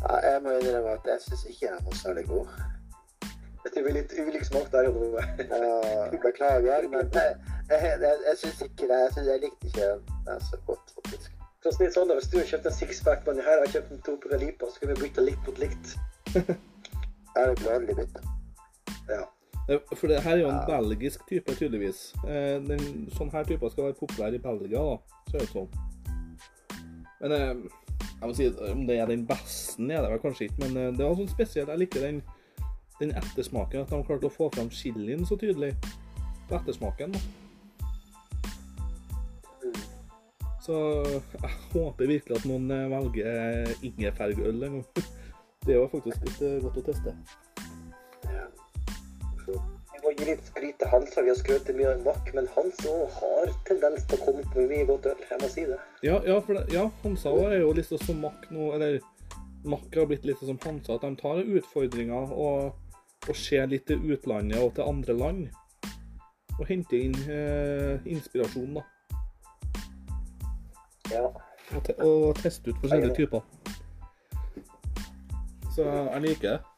Ja, 0.00 0.16
jeg 0.28 0.40
må 0.42 0.56
innrømme 0.56 0.94
at 0.96 1.10
jeg 1.12 1.20
syns 1.26 1.44
ikke 1.50 1.74
den 1.74 1.84
noe 1.84 2.00
særlig 2.00 2.24
god. 2.30 2.56
Jeg 3.66 3.74
tror 3.74 3.84
vi 3.84 3.92
er 3.92 3.98
litt 3.98 4.16
ulik 4.16 4.48
smak 4.48 4.72
der 4.72 4.88
Jan 4.88 4.98
Ove. 5.02 5.26
Ja, 5.44 5.76
beklager, 6.24 6.88
men 6.88 7.12
jeg, 7.18 7.36
jeg, 7.68 7.94
jeg, 8.06 8.18
jeg 8.30 8.40
syns 8.44 8.64
ikke 8.70 8.88
det. 8.88 9.00
Jeg, 9.04 9.12
synes, 9.12 9.28
jeg 9.28 9.44
likte 9.44 9.72
ikke 9.72 9.92
den 10.30 10.44
så 10.48 10.62
godt, 10.70 10.96
faktisk. 11.00 11.32
Så 11.60 11.74
å 11.74 11.92
sånn, 11.98 12.08
da, 12.08 12.16
Hvis 12.16 12.32
du 12.32 12.40
har 12.40 12.48
kjøpt 12.54 12.72
en 12.72 12.78
sixpack, 12.80 13.24
men 13.28 13.44
her 13.44 13.58
har 13.58 13.66
jeg 13.66 13.76
kjøpt 13.76 13.92
en 13.92 14.04
Topeka 14.08 14.40
Lipa, 14.40 14.72
så 14.72 14.80
kunne 14.80 14.96
vi 14.96 15.08
bytte 15.08 15.28
likt 15.28 15.48
mot 15.50 15.64
likt. 15.66 15.96
Jeg 17.36 17.50
er 17.50 17.58
gladelig 17.60 17.96
bytte. 17.98 18.22
Ja. 19.10 19.24
Eh, 19.68 19.78
For 19.96 20.06
det 20.06 20.22
her 20.22 20.36
er 20.36 20.42
jo 20.44 20.50
en 20.50 20.66
belgisk 20.66 21.26
type, 21.28 21.54
tydeligvis. 21.54 22.14
Eh, 22.24 22.62
Den, 22.62 23.06
sånn 23.16 23.32
her 23.32 23.46
typer 23.46 23.72
skal 23.72 23.88
være 23.88 23.98
populær 23.98 24.34
i 24.34 24.42
Belgia, 24.42 24.82
da. 24.82 25.22
Ser 25.30 25.38
det 25.38 25.48
ut 25.48 25.54
som. 25.54 25.68
Men 27.20 27.32
eh, 27.32 27.54
jeg 28.20 28.28
må 28.28 28.34
si, 28.36 28.46
om 28.70 28.84
det 28.86 28.98
er 29.00 29.10
den 29.10 29.24
beste, 29.26 29.82
er 29.82 30.04
det 30.04 30.12
vel 30.12 30.22
kanskje 30.22 30.48
ikke. 30.48 30.60
Men 30.66 30.96
det 30.96 31.02
var 31.02 31.16
sånn 31.18 31.32
spesielt. 31.32 31.72
Jeg 31.72 31.82
liker 31.82 32.06
den, 32.06 32.20
den 33.00 33.16
ettersmaken. 33.18 33.82
At 33.82 33.90
de 33.90 34.06
klarte 34.06 34.30
å 34.30 34.36
få 34.36 34.50
fram 34.54 34.70
chilien 34.70 35.26
så 35.26 35.38
tydelig 35.40 35.74
på 36.46 36.60
ettersmaken. 36.60 37.16
da. 37.16 37.24
Så 40.66 40.76
jeg 41.06 41.50
håper 41.72 42.08
virkelig 42.10 42.38
at 42.40 42.46
noen 42.48 42.70
velger 42.90 43.74
ingefærøl 43.86 44.62
en 44.66 44.80
gang. 44.80 44.86
Det 45.66 45.74
er 45.74 45.80
jo 45.80 45.90
faktisk 45.90 46.22
litt 46.22 46.62
godt 46.62 46.78
å 46.78 46.82
teste. 46.86 47.12
Ja. 50.16 50.22
Vi 50.22 50.24
må 50.24 50.30
gi 50.30 50.32
litt 50.32 50.46
skryt 50.46 50.78
til 50.80 50.88
Hansa. 50.88 51.22
Vi 51.22 51.28
har 51.28 51.36
skrøt 51.36 51.68
mye 51.76 51.90
av 51.92 52.04
Mack, 52.04 52.30
men 52.34 52.46
Hans 52.54 52.78
òg 52.88 53.10
har 53.18 53.50
tendens 53.68 54.06
til 54.08 54.16
å 54.16 54.24
komme 54.24 54.44
på 54.52 54.64
mye 54.70 54.86
godt 54.88 55.06
øl. 55.10 55.20
Jeg 55.30 55.40
må 55.42 55.48
si 55.52 55.64
det. 55.68 55.78
Ja, 56.02 56.20
ja, 56.24 56.38
det, 56.46 56.62
ja, 56.72 56.84
Hansa 57.02 57.32
er 57.50 57.60
jo 57.60 57.74
sånn 57.84 58.00
som 58.00 58.20
Mack 58.24 58.46
nå, 58.50 58.72
eller 58.74 59.00
Mack 59.64 59.92
har 59.94 60.06
blitt 60.08 60.24
litt 60.24 60.40
som 60.40 60.58
Hansa, 60.64 60.96
at 60.96 61.04
de 61.04 61.16
tar 61.20 61.42
utfordringer 61.44 62.32
og, 62.32 62.72
og 63.28 63.36
ser 63.36 63.66
litt 63.68 63.86
til 63.86 64.00
utlandet 64.08 64.60
og 64.62 64.74
til 64.78 64.88
andre 64.88 65.16
land. 65.16 65.48
Og 66.56 66.64
henter 66.70 66.96
inn 66.96 67.18
eh, 67.28 68.06
inspirasjon, 68.08 68.78
da. 68.78 68.86
Ja. 71.12 71.26
Og, 71.74 71.82
te 71.84 71.98
og 72.00 72.40
teste 72.40 72.72
ut 72.72 72.80
forskjellige 72.80 73.18
typer. 73.18 73.44
Så 75.76 75.84
jeg 75.84 76.24
liker 76.24 76.56
det. 76.56 76.75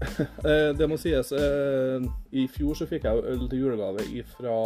Eh, 0.50 0.78
det 0.78 0.88
må 0.88 0.96
sies, 1.00 1.32
eh, 1.32 2.04
i 2.32 2.46
fjor 2.52 2.76
så 2.78 2.86
fikk 2.88 3.06
jeg 3.06 3.18
jo 3.18 3.32
øl 3.32 3.48
til 3.50 3.62
julegave 3.64 4.04
ifra 4.12 4.56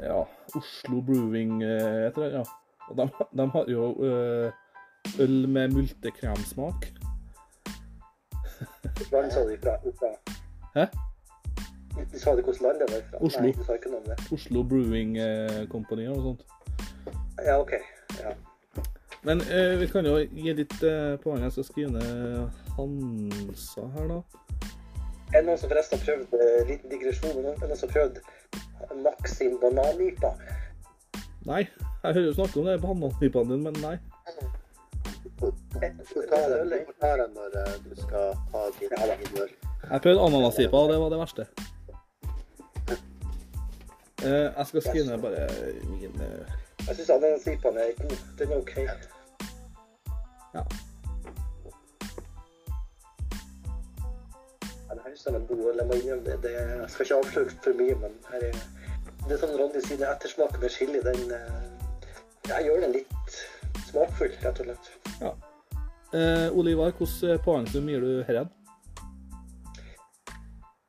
ja, 0.00 0.22
Oslo 0.56 1.02
Brewing, 1.06 1.62
eh, 1.62 2.06
heter 2.06 2.22
det. 2.24 2.30
Ja. 2.38 2.44
Og 2.88 2.96
de, 2.98 3.06
de 3.38 3.46
har 3.54 3.70
jo 3.70 3.84
øl 5.20 5.48
med 5.48 5.68
multekremsmak. 5.76 6.88
Hvordan 9.08 9.30
sa 9.30 9.44
du 9.44 9.54
ifra? 9.54 9.76
Hæ? 10.74 10.86
Du 12.12 12.18
sa 12.18 12.34
det 12.34 12.44
hvilket 12.44 12.62
land 12.62 12.80
det 12.80 12.88
var 12.90 12.98
ifra? 12.98 13.24
Oslo. 13.24 13.42
Nei, 13.42 13.52
du 13.52 13.64
sa 13.64 13.76
ikke 13.78 13.92
noe 13.92 14.00
om 14.00 14.08
det. 14.10 14.18
Oslo 14.32 14.62
Brewing 14.62 15.16
Company 15.70 16.08
og 16.08 16.16
noe 16.16 16.32
sånt. 16.32 16.46
Ja, 17.44 17.60
OK. 17.60 17.76
Ja. 18.18 18.34
Men 19.22 19.40
eh, 19.40 19.74
vi 19.80 19.88
kan 19.90 20.06
jo 20.06 20.16
gi 20.18 20.54
litt 20.56 20.76
eh, 20.82 21.16
poeng. 21.20 21.42
Jeg 21.44 21.52
skal 21.52 21.66
skrive 21.68 21.90
ned 21.92 22.60
Hansa 22.76 23.84
her, 23.96 24.14
da. 24.14 24.20
Er 25.30 25.42
det 25.42 25.46
noen 25.46 25.58
som 25.60 25.70
forresten 25.70 26.00
har 26.00 26.06
prøvd 26.06 26.38
eh, 26.40 26.62
liten 26.70 26.90
digresjon, 26.90 27.34
er 27.36 27.42
det 27.44 27.68
noen 27.68 27.76
som 27.78 27.90
har 27.90 27.96
prøvd 27.98 28.16
Maxim 29.04 29.58
sin? 29.60 30.24
Nei, 31.46 31.60
jeg 32.02 32.14
hører 32.16 32.26
jo 32.26 32.32
snakke 32.38 32.60
om 32.60 32.66
det 32.66 32.80
på 32.80 32.94
dine, 33.20 33.44
din, 33.52 33.62
men 33.62 33.76
nei. 33.84 33.96
Ta 37.00 37.12
den 37.16 37.36
når 37.36 37.58
eh, 37.60 37.76
du 37.84 37.94
skal 38.00 38.34
ha 38.54 38.64
din 38.80 38.96
egen 38.98 39.38
øl. 39.44 39.52
Jeg 39.90 40.00
prøvde 40.00 40.24
ananasipa, 40.26 40.76
og 40.76 40.90
det 40.92 40.98
var 41.00 41.14
det 41.14 41.20
verste. 41.20 41.46
Eh, 44.24 44.48
jeg 44.58 44.66
skal 44.66 44.82
skrive 44.82 45.06
ned 45.06 45.22
bare 45.22 45.46
min 45.88 46.26
eh, 46.26 46.58
Jeg 46.86 46.96
syns 46.96 47.10
ananasipaen 47.16 47.76
er 47.76 47.94
god. 48.00 48.18
Den 48.38 48.52
er 48.52 48.56
OK. 48.56 48.76
Ja. 48.76 48.94
Ja, 54.88 54.94
det 54.94 55.02
er 55.06 55.16
som 55.16 55.34
en 55.34 55.46
god. 55.46 55.64
Jeg 55.78 55.86
må 55.86 55.92
innrømme 56.00 56.24
det. 56.24 56.42
det. 56.42 56.52
Jeg 56.52 56.90
skal 56.90 57.06
ikke 57.06 57.18
avsløre 57.22 57.50
for 57.64 57.82
mye, 57.82 57.94
men 58.04 58.20
her 58.30 58.46
er 58.50 58.62
det 59.28 59.36
er 59.36 59.42
sånn 59.42 59.58
Ronny 59.58 59.80
sier, 59.84 60.00
ettersmaken 60.08 60.62
med 60.62 60.72
chili, 60.72 61.00
den 61.04 61.34
eh, 61.36 62.14
Jeg 62.48 62.64
gjør 62.66 62.80
den 62.86 62.94
litt 62.96 63.36
smakfull, 63.86 64.32
rett 64.42 64.62
og 64.62 64.70
slett. 64.70 64.88
Ja. 65.20 65.32
Eh, 66.16 66.46
Olivar, 66.58 66.94
hvilken 66.96 67.42
poengsum 67.44 67.90
gir 67.92 68.02
du 68.02 68.24
herren? 68.26 68.48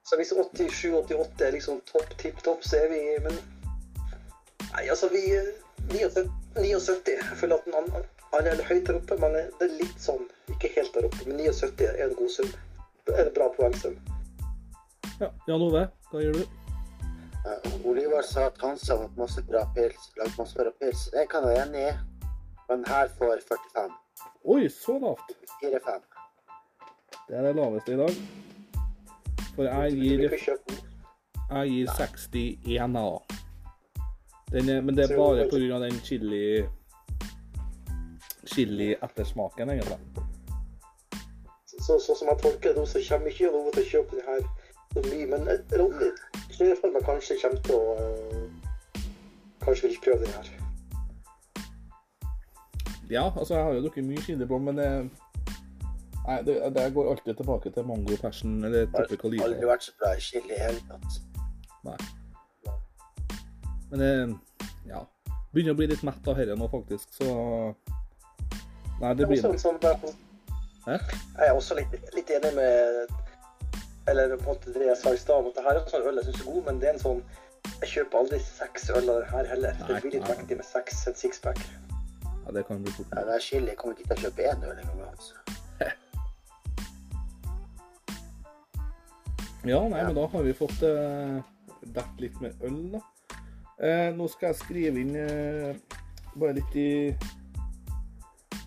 Så 0.07 0.17
hvis 0.19 0.33
87-88 0.33 1.45
er 1.45 1.53
liksom 1.55 1.83
topp, 1.91 2.15
tipp 2.19 2.41
topp, 2.43 2.63
så 2.65 2.81
er 2.81 2.89
vi 2.91 3.01
Men 3.27 3.37
Nei, 4.71 4.87
altså, 4.87 5.11
vi 5.11 5.21
79. 5.91 6.31
79. 6.55 7.17
Jeg 7.17 7.37
føler 7.41 7.55
at 7.55 7.75
han, 7.75 8.05
han 8.33 8.49
er 8.51 8.63
høyt 8.69 8.87
der 8.87 8.99
oppe, 8.99 9.17
men 9.21 9.37
det 9.59 9.67
er 9.67 9.77
litt 9.79 9.99
sånn 10.01 10.23
Ikke 10.53 10.71
helt 10.75 10.93
der 10.95 11.07
oppe, 11.09 11.25
men 11.27 11.39
79 11.41 11.87
er 11.89 12.07
en 12.07 12.17
god 12.19 12.33
sum. 12.37 12.49
Det 13.07 13.17
er 13.17 13.27
en 13.27 13.35
bra 13.35 13.47
poengsum. 13.57 13.97
Ja. 15.21 15.29
Jan 15.47 15.63
Ove, 15.67 15.85
hva 16.11 16.23
gjør 16.23 16.39
du? 16.41 16.57
Uh, 17.41 17.89
Oliver 17.89 18.21
sa 18.25 18.47
at 18.51 18.61
Hansa 18.61 18.97
har 19.01 19.09
masse 19.17 19.41
bra 19.49 19.63
pils. 19.75 20.11
Lagd 20.19 20.37
masse 20.37 20.57
bra 20.57 20.71
pils. 20.81 21.07
Det 21.13 21.25
kan 21.31 21.47
jeg 21.47 21.57
være 21.57 21.67
enig 21.67 21.83
i. 21.89 21.93
Men 22.69 22.85
her 22.87 23.09
får 23.17 23.41
45. 23.49 23.91
Oi, 24.53 24.69
så 24.69 24.97
lavt. 25.01 25.33
4-5. 25.63 26.01
Det 27.27 27.37
er 27.37 27.47
det 27.47 27.55
laveste 27.57 27.93
i 27.93 27.99
dag. 27.99 28.21
For 29.55 29.67
jeg 29.67 29.91
gir, 29.97 30.25
jeg 31.51 31.69
gir 31.73 31.89
61 31.97 32.97
A. 33.01 33.07
Den 34.51 34.69
er, 34.69 34.81
men 34.81 34.97
det 34.97 35.05
er 35.07 35.17
bare 35.17 35.47
pga. 35.49 35.79
den 35.79 35.99
chili 36.03 36.65
chili-ettersmaken, 38.45 39.69
egentlig. 39.69 39.97
Så, 41.67 41.99
så 41.99 42.15
som 42.19 42.27
jeg 42.27 42.37
tolker 42.41 42.73
det 42.73 42.87
så 42.89 42.99
kommer 43.09 43.27
ikke 43.27 43.43
Jan 43.43 43.71
til 43.73 43.83
å 43.83 43.89
kjøpe 43.93 44.17
det 44.17 44.25
her 44.27 44.41
så 44.93 45.03
mye. 45.07 45.25
Men 45.31 45.47
eh, 45.47 45.77
Ronny 45.79 46.11
ser 46.51 46.75
for 46.81 46.93
meg 46.93 47.05
kanskje 47.07 47.39
kommer 47.41 47.63
til 47.67 47.79
å 47.79 47.95
eh, 48.01 48.49
Kanskje 49.61 49.87
vil 49.87 49.97
prøve 50.03 50.25
den 50.25 50.33
her. 50.33 50.47
Ja, 53.11 53.27
altså, 53.37 53.53
jeg 53.55 53.63
har 53.63 53.73
jo 53.73 53.83
drukket 53.85 54.07
mye 54.07 54.23
chiliblom, 54.25 54.63
men 54.69 54.79
det 54.81 54.87
Nei, 56.21 56.37
det, 56.45 56.55
det 56.75 56.93
går 56.93 57.11
alltid 57.11 57.35
tilbake 57.35 57.71
til 57.73 57.85
mango 57.85 58.17
passion 58.21 58.63
eller 58.63 58.85
tropical 58.93 59.33
Aldri 59.41 59.69
vært 59.69 59.87
så 59.87 59.93
bra 59.97 60.11
i 60.13 60.21
chili 60.21 60.53
i 60.53 60.59
hele 60.61 60.81
tatt. 60.89 61.21
Nei. 61.87 61.97
Men 63.91 63.99
det 63.99 64.39
Ja. 64.87 65.05
Begynner 65.51 65.75
å 65.75 65.77
bli 65.77 65.87
litt 65.91 66.03
mett 66.07 66.27
av 66.27 66.37
dette 66.39 66.55
nå, 66.55 66.67
faktisk, 66.71 67.11
så 67.11 67.27
Nei, 69.01 69.13
det 69.13 69.25
Jeg 69.25 69.31
blir 69.33 69.45
en 69.51 69.59
sånn 69.59 69.79
Hæ? 70.85 70.95
Jeg 70.97 71.47
er 71.47 71.53
også 71.53 71.75
litt, 71.77 71.93
litt 72.15 72.31
enig 72.31 72.53
med 72.55 73.11
Eller 74.09 74.35
på 74.37 74.39
en 74.39 74.47
måte 74.55 74.73
det 74.73 74.87
jeg 74.87 74.97
sa 74.97 75.13
i 75.13 75.19
stad, 75.19 75.45
at 75.51 75.57
det 75.57 75.65
her 75.65 75.75
er 75.75 75.83
en 75.83 75.91
sånn 75.91 76.07
øl 76.07 76.21
jeg 76.21 76.29
syns 76.29 76.41
er 76.41 76.49
god, 76.49 76.63
men 76.69 76.79
det 76.81 76.89
er 76.89 76.95
en 76.95 77.03
sånn 77.03 77.21
Jeg 77.83 77.91
kjøper 77.93 78.23
aldri 78.23 78.39
seks 78.45 78.89
øl 78.89 79.09
av 79.11 79.19
det 79.21 79.29
her 79.29 79.49
heller. 79.51 79.77
Nei, 79.79 79.87
Det 79.87 80.01
blir 80.01 80.15
litt 80.15 80.29
vektig 80.29 80.57
med 80.57 80.65
seks 80.65 81.07
et 81.11 81.17
sixpack. 81.19 81.61
Ja, 82.23 82.51
det 82.55 82.63
kan 82.67 82.81
bli 82.81 82.93
fort. 82.93 83.11
Ja, 83.13 83.25
det 83.27 83.35
er 83.35 83.43
chili. 83.45 83.69
Jeg 83.69 83.77
kommer 83.77 83.97
ikke 83.97 84.07
til 84.09 84.17
å 84.17 84.21
kjøpe 84.25 84.47
én 84.49 84.65
øl 84.65 84.79
engang. 84.81 85.01
Altså. 85.11 85.33
Ja, 89.61 89.77
nei, 89.85 90.01
men 90.01 90.15
da 90.17 90.25
har 90.25 90.45
vi 90.45 90.53
fått 90.57 90.81
eh, 90.87 91.41
dekt 91.93 92.21
litt 92.23 92.39
med 92.41 92.63
øl, 92.65 92.79
da. 92.95 93.01
Eh, 93.81 94.11
nå 94.13 94.27
skal 94.29 94.51
jeg 94.51 94.59
skrive 94.61 95.01
inn 95.01 95.15
eh, 95.17 95.73
bare 96.37 96.53
litt 96.59 96.75
i 96.77 96.89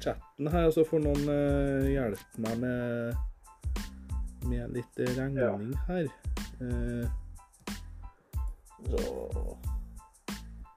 chatten 0.03 0.49
her, 0.51 0.67
så 0.75 0.83
får 0.89 0.99
noen 1.05 1.23
eh, 1.31 1.87
hjelpe 1.95 2.39
meg 2.43 2.55
med, 2.65 3.15
med 4.51 4.65
litt 4.75 4.95
regning 5.15 5.71
her. 5.87 6.07
Eh, 6.61 7.07
så 8.85 8.99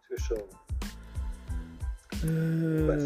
Skal 0.06 0.14
vi 0.14 0.18
se. 0.28 0.38
eh, 2.22 2.86
Bare 2.88 3.02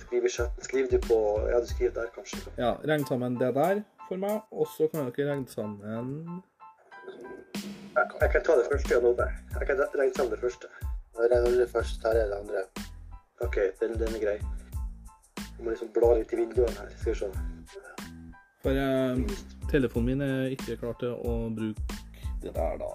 skriv 0.00 0.24
i 0.24 0.32
chatten. 0.32 0.60
Skriv 0.64 0.84
du 0.90 0.96
på 1.04 1.16
Ja, 1.52 1.60
du 1.60 1.66
skriver 1.68 1.92
der, 2.00 2.08
kanskje. 2.16 2.40
Ja, 2.56 2.72
regn 2.88 3.04
sammen 3.06 3.36
det 3.38 3.52
der 3.54 3.82
for 4.08 4.16
meg, 4.22 4.40
og 4.50 4.66
så 4.72 4.88
kan 4.88 5.04
dere 5.12 5.28
regne 5.34 5.48
sammen 5.52 6.40
Jeg, 7.96 8.04
jeg 8.20 8.28
kan 8.32 8.42
ta 8.46 8.52
det 8.60 8.66
første, 8.72 8.92
og 8.98 9.04
Ove. 9.10 9.26
Jeg 9.60 9.66
kan 9.66 9.76
regne 9.98 10.14
sammen 10.16 10.32
det 10.32 10.40
første. 10.40 10.66
Når 11.14 11.22
jeg 11.34 11.40
holder 11.46 11.66
først, 11.76 11.94
tar 12.02 12.12
jeg 12.12 12.26
det 12.30 12.36
andre. 12.42 12.60
OK, 13.40 13.56
den, 13.80 13.90
den 14.00 14.14
er 14.16 14.20
grei. 14.24 14.38
Du 15.58 15.64
må 15.64 15.70
liksom 15.70 15.88
bla 15.94 16.08
litt 16.18 16.32
i 16.32 16.36
vinduene 16.36 16.70
her. 16.76 16.88
Skal 17.00 17.12
vi 17.12 17.18
se. 17.18 17.26
For 18.62 18.70
eh, 18.84 19.16
telefonen 19.70 20.06
min 20.10 20.20
er 20.26 20.46
ikke 20.56 20.76
klar 20.82 20.94
til 21.00 21.10
å 21.16 21.18
bruke 21.56 21.82
det 22.42 22.52
der, 22.58 22.74
da. 22.82 22.90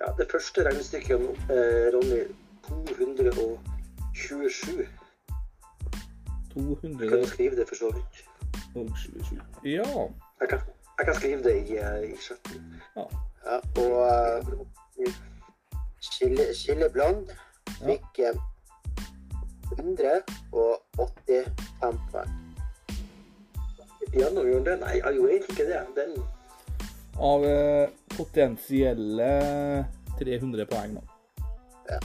Ja, 0.00 0.06
det 0.18 0.26
første 0.30 0.58
regnestykket, 0.68 1.18
eh, 1.56 1.86
Ronny, 1.96 2.20
227. 2.68 4.76
Jeg 4.76 4.88
kan 6.52 6.62
jo 6.68 6.74
227. 6.76 7.26
skrive 7.32 7.54
det 7.56 7.66
for 7.68 7.76
så 7.80 7.88
vidt. 7.96 8.14
Ja. 9.64 9.84
Jeg 10.40 10.48
kan, 10.48 10.60
jeg 10.98 11.06
kan 11.06 11.14
skrive 11.14 11.42
det 11.42 11.56
i, 11.56 11.76
eh, 11.76 12.10
i 12.10 12.16
chatten. 12.16 12.82
Ja, 12.96 13.02
og 13.82 13.92
uh, 14.02 14.48
chili, 16.00 16.54
chili 16.54 16.88
blond 16.92 17.30
fikk 17.82 18.18
ja. 18.18 18.32
185 19.76 21.98
poeng. 22.12 22.30
Gjennomgjorde 24.14 24.70
den? 24.70 24.78
Nei, 24.80 24.94
jeg 25.02 25.14
gjorde 25.18 25.34
ikke 25.34 25.64
det. 25.68 25.80
Den, 25.96 26.10
Av 27.16 27.44
eh, 27.48 27.88
potensielle 28.16 29.30
300 30.18 30.66
poeng, 30.70 30.94
da. 30.96 31.02
Ja. 31.90 31.98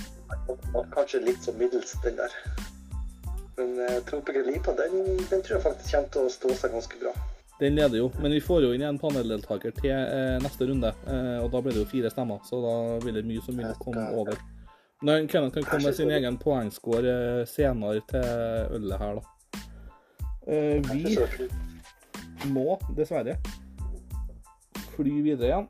kanskje 0.94 1.20
litt 1.26 1.44
så 1.44 1.52
middels, 1.56 1.92
den 2.04 2.16
der. 2.20 2.32
Men 3.58 3.70
uh, 3.80 3.86
Tropical 4.08 4.46
Lipa, 4.48 4.72
den, 4.76 4.94
den 5.30 5.44
tror 5.44 5.56
jeg 5.58 5.64
faktisk 5.64 5.96
kommer 5.96 6.10
til 6.16 6.22
å 6.28 6.30
stå 6.36 6.50
seg 6.60 6.70
ganske 6.76 6.96
bra. 7.04 7.14
Den 7.62 7.76
leder 7.78 7.97
jo, 7.97 8.07
men 8.18 8.34
vi 8.34 8.41
får 8.41 8.64
jo 8.66 8.72
inn 8.74 8.82
en 8.88 8.97
paneldeltaker 8.97 9.74
til 9.78 9.93
eh, 9.93 10.38
neste 10.41 10.66
runde. 10.66 10.89
Eh, 11.05 11.36
og 11.43 11.51
da 11.53 11.59
blir 11.62 11.76
det 11.76 11.84
jo 11.84 11.89
fire 11.91 12.09
stemmer, 12.09 12.39
så 12.47 12.57
da 12.64 12.74
vil 13.03 13.20
det 13.20 13.22
mye 13.28 13.43
som 13.45 13.59
vil 13.59 13.76
komme 13.84 14.07
over. 14.18 14.39
Men 15.05 15.28
Kenneth 15.30 15.53
kan 15.59 15.68
komme 15.70 15.91
med 15.91 15.95
sin 15.97 16.09
egen 16.09 16.39
poengscore 16.41 17.12
eh, 17.12 17.43
senere 17.49 18.01
til 18.09 18.26
ølet 18.80 18.97
her, 19.03 19.20
da. 19.20 19.62
Eh, 20.47 20.89
vi 20.89 22.49
må 22.49 22.80
dessverre 22.97 23.38
fly 24.95 25.22
videre 25.22 25.51
igjen. 25.51 25.70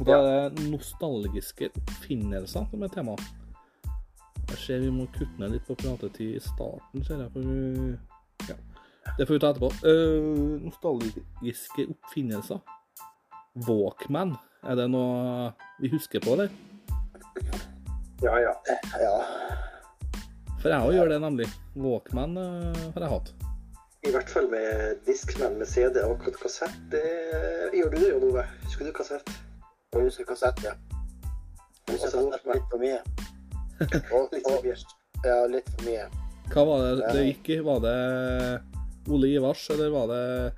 Og 0.00 0.08
da 0.08 0.18
er 0.18 0.50
det 0.50 0.66
nostalgiske 0.66 1.70
oppfinnelser 1.78 2.66
som 2.72 2.82
er 2.82 2.90
tema. 2.90 3.14
Jeg 4.50 4.58
ser 4.66 4.82
vi 4.82 4.90
må 4.90 5.06
kutte 5.14 5.38
ned 5.38 5.54
litt 5.54 5.66
på 5.70 5.78
pratetid 5.78 6.40
i 6.40 6.42
starten, 6.42 7.06
ser 7.06 7.22
jeg. 7.22 7.30
For 7.38 8.50
ja. 8.50 8.58
Det 9.18 9.26
får 9.26 9.34
vi 9.34 9.40
ta 9.40 9.50
etterpå. 9.50 9.70
Uh, 9.86 10.60
nostalgiske 10.62 11.86
oppfinnelser. 11.94 12.60
Walkman, 13.68 14.36
er 14.64 14.78
det 14.78 14.88
noe 14.92 15.50
vi 15.82 15.90
husker 15.92 16.22
på, 16.24 16.36
eller? 16.36 16.52
Ja, 18.22 18.38
ja. 18.40 18.54
Ja. 19.02 19.14
For 20.62 20.70
jeg 20.70 20.78
òg 20.86 20.94
gjør 20.96 21.10
det, 21.12 21.20
nemlig. 21.24 21.48
Walkman 21.74 22.38
uh, 22.38 22.84
har 22.94 23.06
jeg 23.06 23.12
hatt. 23.16 23.34
I 24.02 24.10
hvert 24.10 24.30
fall 24.30 24.48
med 24.50 25.02
Discman 25.06 25.58
med 25.60 25.68
CD 25.70 26.00
og 26.02 26.24
kassett. 26.40 26.74
Det 26.90 27.04
gjør 27.76 27.92
du 27.92 27.98
det, 28.00 28.08
jo, 28.08 28.22
Ove? 28.30 28.46
Husker 28.64 28.88
du 28.88 28.94
kassett? 28.96 29.28
Jeg 29.94 30.08
husker 30.08 30.26
kassett, 30.26 30.64
ja. 30.64 30.72
Husker 31.90 32.08
Altså, 32.08 32.24
kassett 32.32 32.48
litt 32.54 32.66
for 32.72 32.82
mye. 32.82 32.98
Og, 34.14 34.34
og, 34.46 34.66
ja, 35.26 35.36
litt 35.50 35.70
for 35.74 35.86
mye. 35.88 36.04
Hva 36.52 36.62
var 36.68 36.82
det 36.84 37.08
det 37.16 37.22
gikk 37.26 37.48
i? 37.50 37.56
Var 37.66 37.80
det 37.82 37.96
Ole 39.10 39.28
Ivars, 39.28 39.70
eller 39.70 39.90
var 39.90 40.06
det 40.06 40.52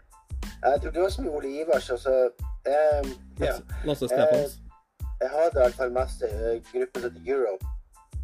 Jeg 0.63 0.81
tror 0.81 0.91
det 0.91 1.03
var 1.03 1.09
så 1.09 1.23
mye 1.23 1.37
Ole 1.39 1.53
Ivers. 1.61 1.91
Altså, 1.91 2.31
eh, 2.67 3.11
Ja. 3.41 3.57
Lasse 3.85 4.09
Stefans? 4.09 4.59
jeg 5.21 5.31
hadde 5.31 5.51
i 5.55 5.63
hvert 5.63 5.75
fall 5.75 5.93
mest 5.93 6.23
eh, 6.23 6.63
gruppen 6.73 7.03
til 7.03 7.31
Europe 7.33 7.67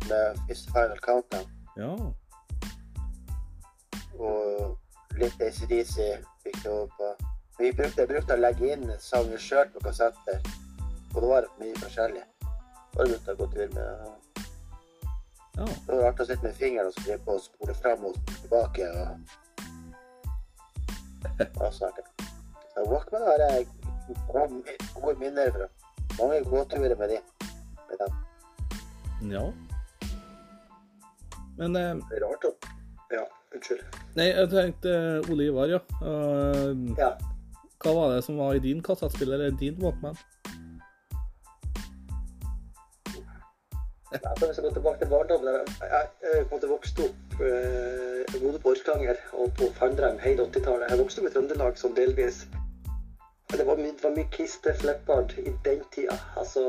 med 0.09 0.39
Fist 0.49 0.69
Final 0.75 0.99
Countdown. 1.07 1.47
Ja. 1.77 1.93
Og 4.19 4.79
litt 5.21 5.43
ACDC 5.43 5.97
fikk 6.45 6.63
det 6.63 6.71
over 6.71 6.89
på. 6.99 7.13
Vi 7.61 7.73
brukte, 7.73 8.01
jeg 8.01 8.09
brukte 8.09 8.37
å 8.37 8.41
legge 8.41 8.73
inn 8.73 8.93
sanger 8.99 9.41
sjøl 9.41 9.69
på 9.75 9.85
kassetter. 9.85 10.41
Og 11.15 11.23
det 11.23 11.29
var 11.29 11.49
mye 11.61 11.77
forskjellig. 11.81 12.25
Bare 12.95 13.07
begynte 13.07 13.35
å 13.35 13.41
gå 13.41 13.49
tur 13.55 13.73
med 13.77 14.21
ja. 15.61 15.67
Det 15.87 15.97
var 15.97 16.07
artig 16.09 16.25
å 16.25 16.29
sitte 16.31 16.47
med 16.47 16.57
fingeren 16.57 16.89
og 16.89 16.95
skrive 16.97 17.19
på 17.27 17.37
og 17.37 17.43
spole 17.45 17.75
fram 17.77 18.05
og 18.09 18.19
tilbake. 18.31 18.87
Og... 19.03 19.35
Ja, 21.61 21.71
så 21.71 21.91
Walkman 22.89 23.23
har 23.23 23.43
jeg 23.45 23.67
gode, 24.29 24.77
gode 24.95 25.15
minner 25.21 25.51
fra. 25.53 25.67
Mange 26.19 26.41
gåturer 26.45 26.97
med 26.97 27.09
de. 27.13 27.19
Med 27.91 27.97
dem. 28.01 28.13
ja. 29.33 29.45
Men 31.59 31.77
eh, 31.77 31.95
Det 32.09 32.17
er 32.21 32.25
rart 32.25 32.45
da. 32.47 32.53
Ja, 33.13 33.25
unnskyld. 33.55 33.83
Nei, 34.17 34.29
jeg 34.31 34.49
tenkte 34.53 34.93
eh, 34.97 35.31
Ole 35.33 35.49
Ivar, 35.51 35.69
ja. 35.69 35.81
Uh, 36.01 36.97
Ja. 36.99 37.11
hva 37.85 37.95
var 37.97 38.15
det 38.15 38.25
som 38.25 38.39
var 38.41 38.55
i 38.55 38.63
din 38.65 38.83
kassettspiller 38.83 39.35
eller 39.35 39.59
din 39.61 39.77
Walkman? 39.83 40.17
Jeg 44.13 44.21
jeg 44.23 44.55
skal 44.55 44.65
gå 44.65 44.73
tilbake 44.75 44.99
til 44.99 45.09
barndommen. 45.11 45.53
Jeg, 45.55 45.91
jeg, 45.91 46.09
jeg 46.23 46.41
en 46.41 46.49
måte 46.51 46.71
opp 46.75 46.85
eh, 46.85 47.30
Jeg 47.41 48.41
bodde 48.43 48.59
på 48.63 48.71
Orkanger 48.75 49.17
og 49.33 49.53
på 49.59 49.71
Fandreim 49.79 50.19
hele 50.21 50.45
80-tallet. 50.45 50.91
Jeg 50.91 50.99
vokste 51.01 51.23
opp 51.23 51.29
i 51.29 51.33
Trøndelag 51.35 51.79
som 51.81 51.95
delvis 51.97 52.43
Det 53.51 53.65
var 53.67 53.81
mye, 53.81 53.95
det 53.97 54.05
var 54.05 54.13
mye 54.17 54.29
Kiss 54.35 54.59
til 54.65 54.77
Fleppard 54.79 55.33
i 55.41 55.53
den 55.65 55.81
tida. 55.95 56.19
Altså 56.39 56.63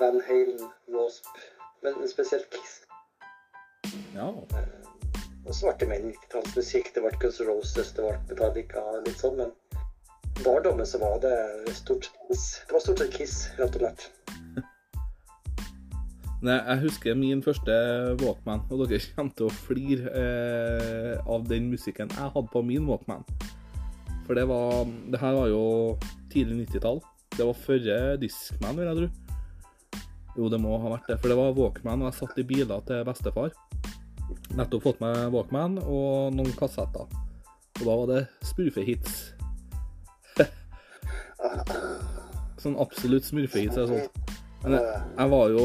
Van 0.00 0.18
Halen, 0.26 0.64
Wasp, 0.94 1.28
men 1.84 2.08
spesielt 2.08 2.48
Kiss. 2.50 2.80
Ja. 4.14 4.30
Og 5.46 5.54
så 5.54 5.68
ble 5.68 5.76
det 5.80 5.88
mer 5.92 6.06
90-tallsmusikk. 6.08 6.90
Det 6.94 7.04
ble 7.04 7.12
Guns 7.20 7.40
N' 7.40 7.50
Roses, 7.50 7.92
det 7.96 8.06
ble 8.06 8.16
Metallica, 8.30 8.82
litt 9.06 9.20
sånn. 9.20 9.38
Men 9.38 9.52
barndommen 10.42 10.88
så 10.88 11.02
var 11.02 11.20
det 11.22 11.36
stort 11.76 12.08
sett 12.08 12.24
Kiss. 12.30 12.46
Det 12.66 12.78
var 12.78 12.86
stort 12.86 13.04
sett 13.04 13.16
Kiss, 13.20 13.36
rett 13.60 13.76
og 13.76 13.84
slett. 13.84 14.08
Nei, 16.42 16.56
jeg 16.58 16.80
husker 16.82 17.14
min 17.14 17.38
første 17.44 17.74
Walkman, 18.18 18.64
og 18.74 18.80
dere 18.90 18.98
kommer 19.14 19.34
til 19.38 19.46
å 19.46 19.54
flire 19.54 20.10
eh, 20.10 21.20
av 21.30 21.44
den 21.46 21.68
musikken 21.70 22.10
jeg 22.10 22.32
hadde 22.34 22.50
på 22.50 22.62
min 22.66 22.88
Walkman. 22.88 23.22
For 24.26 24.34
det 24.34 24.48
var 24.50 24.88
Det 25.12 25.20
her 25.22 25.36
var 25.36 25.52
jo 25.52 25.62
tidlig 26.32 26.66
90-tall. 26.66 26.98
Det 27.36 27.46
var 27.46 27.60
før 27.62 27.86
Discman, 28.18 28.74
vil 28.76 28.90
jeg 28.90 28.98
tro. 28.98 29.08
Jo, 30.36 30.48
det 30.48 30.58
må 30.64 30.74
ha 30.82 30.96
vært 30.96 31.12
det, 31.12 31.20
for 31.20 31.30
det 31.30 31.38
var 31.38 31.54
Walkman, 31.54 32.02
og 32.02 32.10
jeg 32.10 32.18
satt 32.18 32.42
i 32.42 32.46
biler 32.48 32.82
til 32.88 33.06
bestefar. 33.06 33.54
Nettopp 34.58 34.82
fått 34.88 35.02
meg 35.04 35.30
Walkman 35.30 35.78
og 35.84 36.34
noen 36.34 36.58
kassetter. 36.58 37.06
Og 37.78 37.84
da 37.86 37.92
var 38.00 38.10
det 38.10 38.22
smurfehits. 38.50 39.20
sånn 42.64 42.78
absolutt 42.82 43.30
smurfehits. 43.30 43.78
sånn. 43.78 44.21
Men 44.62 44.76
jeg, 44.78 45.02
jeg 45.18 45.30
var 45.32 45.48
jo 45.50 45.64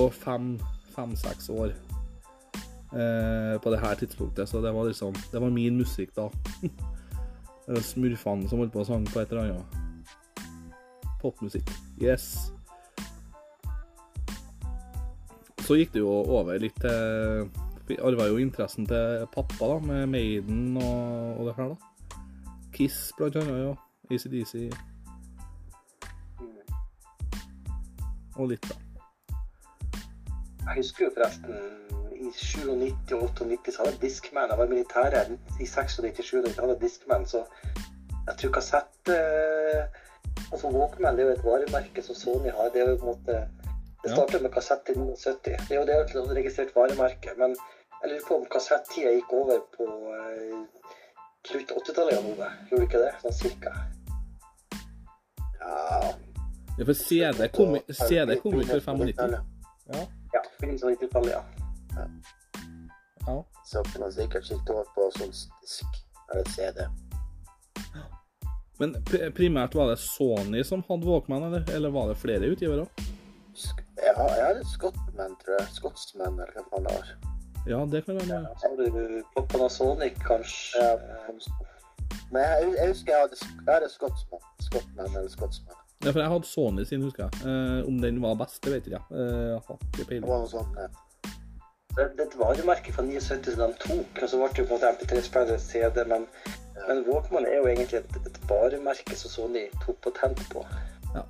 fem-seks 0.95 1.49
år 1.53 1.73
eh, 2.93 3.55
på 3.61 3.73
det 3.73 3.81
her 3.81 3.99
tidspunktet, 3.99 4.49
så 4.49 4.61
det 4.61 4.73
var 4.73 4.87
liksom 4.89 5.13
Det 5.31 5.41
var 5.41 5.53
min 5.53 5.77
musikk 5.77 6.15
da. 6.17 6.29
Det 7.67 7.83
Smurfene 7.83 8.47
som 8.47 8.61
holdt 8.61 8.71
på 8.73 8.79
å 8.81 8.87
sange 8.87 9.11
på 9.11 9.19
et 9.19 9.33
eller 9.33 9.49
annet 9.51 9.83
popmusikk. 11.21 11.67
Yes. 11.99 12.51
Så 15.65 15.75
gikk 15.75 15.91
det 15.95 16.03
jo 16.03 16.11
over 16.37 16.59
litt 16.61 16.77
til 16.79 17.49
Vi 17.87 17.97
arva 18.03 18.27
jo 18.27 18.39
interessen 18.39 18.87
til 18.87 19.25
pappa, 19.31 19.67
da, 19.73 19.77
med 19.83 20.09
Maiden 20.11 20.75
og, 20.79 21.39
og 21.39 21.47
det 21.47 21.53
her, 21.55 21.71
da. 21.71 22.23
Kiss, 22.75 22.97
blant 23.17 23.35
annet, 23.39 23.61
ja. 23.63 23.75
ACDC. 24.11 24.67
Og 28.35 28.51
litt, 28.51 28.67
da. 28.67 28.86
Jeg 30.67 30.81
husker 30.81 31.05
jo 31.05 31.11
forresten 31.15 31.53
i 32.17 32.31
97 32.33 33.13
og 33.15 33.29
98 33.29 33.73
så 33.73 33.83
hadde 33.83 33.93
jeg 33.93 34.01
Discman. 34.01 34.49
Jeg 34.49 34.57
var 34.57 34.65
i 34.65 34.73
militæret 34.73 35.31
i 35.63 35.63
96-97 35.63 36.41
da 36.43 36.51
jeg 36.51 36.59
hadde 36.59 36.79
Discman, 36.81 37.25
så 37.25 37.43
jeg 38.27 38.35
tror 38.41 38.51
kassett 38.59 39.13
eh, 39.13 40.03
Altså 40.51 40.69
Walkman 40.69 41.17
det 41.17 41.23
er 41.23 41.29
jo 41.29 41.35
et 41.35 41.45
varemerke 41.45 42.01
som 42.03 42.15
Sony 42.15 42.51
har. 42.53 42.69
Det 42.73 42.81
er 42.81 42.89
jo 42.89 42.97
på 43.01 43.07
en 43.07 43.13
måte 43.15 43.39
Det 44.03 44.11
startet 44.11 44.41
med 44.41 44.51
kassett 44.53 44.91
i 44.91 44.95
1970. 44.95 45.57
Det 45.67 45.75
er 45.75 45.79
jo 45.79 45.85
det 45.87 45.95
er 45.95 46.03
et 46.03 46.35
registrert 46.39 46.75
varemerke. 46.75 47.33
Men 47.37 47.55
jeg 48.01 48.11
lurer 48.11 48.27
på 48.27 48.35
om 48.35 48.45
kassettida 48.51 49.11
gikk 49.15 49.33
over 49.33 49.63
på 49.77 49.87
eh, 50.19 50.85
slutt 51.49 51.73
80-tallet, 51.79 52.19
av 52.19 52.29
Ove. 52.31 52.51
Gjorde 52.69 52.87
ikke 52.89 53.01
det? 53.01 53.11
Sånn 53.23 53.37
cirka. 53.41 53.73
Ja 55.61 56.13
Ja, 56.77 56.85
for 56.85 56.93
CD 56.93 57.47
kom, 57.49 57.73
CD 57.89 58.35
kom 58.43 58.59
ut 58.59 58.69
før 58.69 58.83
95. 58.85 59.37
Ja. 59.89 60.05
Ja, 60.57 60.65
begynnelsen 60.65 60.89
av 60.89 60.95
90-tallet, 60.95 61.31
ja. 61.31 62.07
ja. 63.27 63.45
Så 63.65 63.83
kunne 63.83 64.05
jeg 64.05 64.13
sikkert 64.13 64.45
skifte 64.47 64.73
over 64.73 64.87
på 64.95 65.03
sånn 65.17 65.33
disk 65.61 65.99
eller 66.31 66.49
CD. 66.55 66.87
Men 68.79 68.95
primært 69.37 69.75
var 69.77 69.91
det 69.91 69.99
Sony 70.01 70.63
som 70.65 70.83
hadde 70.89 71.05
Walkman, 71.05 71.43
eller, 71.43 71.65
eller 71.73 71.93
var 71.93 72.09
det 72.09 72.17
flere 72.21 72.49
utgivere? 72.49 72.87
Jeg 73.97 74.13
har, 74.17 74.33
jeg 74.37 74.45
har 74.45 74.59
et 74.59 74.69
Scotsman, 74.69 75.37
tror 75.43 75.55
jeg. 75.59 75.69
Scotsman, 75.77 76.41
eller 76.41 76.57
hva 76.57 76.65
faen 76.71 76.89
det 76.89 76.97
var. 76.97 77.13
Ja, 77.67 77.79
det 77.91 78.03
kan 78.05 78.17
være 78.17 78.41
Ja, 78.41 78.53
Så 78.57 78.69
har 78.69 78.77
du 78.81 79.47
Panasonic, 79.53 80.19
kanskje. 80.25 80.81
Ja. 80.81 81.31
Men 82.31 82.41
jeg, 82.41 82.73
jeg 82.77 82.93
husker 82.93 83.13
jeg 83.13 83.21
hadde, 83.27 83.41
jeg 83.41 83.73
hadde 83.73 83.89
Scotsman. 83.93 84.45
Scotsman 84.69 85.09
eller 85.17 85.29
Scotsman. 85.33 85.81
Ja, 86.05 86.11
for 86.11 86.21
jeg 86.21 86.29
hadde 86.29 86.47
Sony 86.47 86.83
sin, 86.85 87.01
husker 87.01 87.25
jeg. 87.25 87.47
Eh, 87.49 87.87
om 87.87 87.97
den 88.01 88.21
var 88.21 88.37
best, 88.37 88.59
det 88.63 88.73
vet 88.73 88.87
ikke 88.87 88.99
jeg. 88.99 89.19
Eh, 89.19 89.47
jeg 89.97 90.07
Det 90.09 90.21
var 90.21 90.43
noe 90.43 90.49
sånt. 90.51 90.77
ja. 90.77 90.87
Det 91.97 92.11
det 92.17 92.59
jo 92.59 92.65
merket 92.65 92.93
fra 92.93 93.03
79 93.03 93.55
som 93.55 93.71
de 93.71 93.77
tok, 93.81 94.19
og 94.21 94.29
så 94.29 94.37
ble 94.37 94.49
det 94.53 94.61
jo 94.61 94.65
på 94.69 94.75
en 94.75 94.77
måte 94.77 94.91
MP3-spiller, 94.93 95.57
CD, 95.57 96.03
men, 96.05 96.27
men 96.87 97.01
Walkman 97.07 97.47
er 97.49 97.57
jo 97.57 97.65
egentlig 97.71 97.97
et, 98.03 98.19
et 98.29 98.37
varemerke 98.49 99.17
som 99.17 99.33
Sony 99.33 99.63
tok 99.81 99.97
patent 100.05 100.43
på. 100.51 100.61
Ja. 101.15 101.23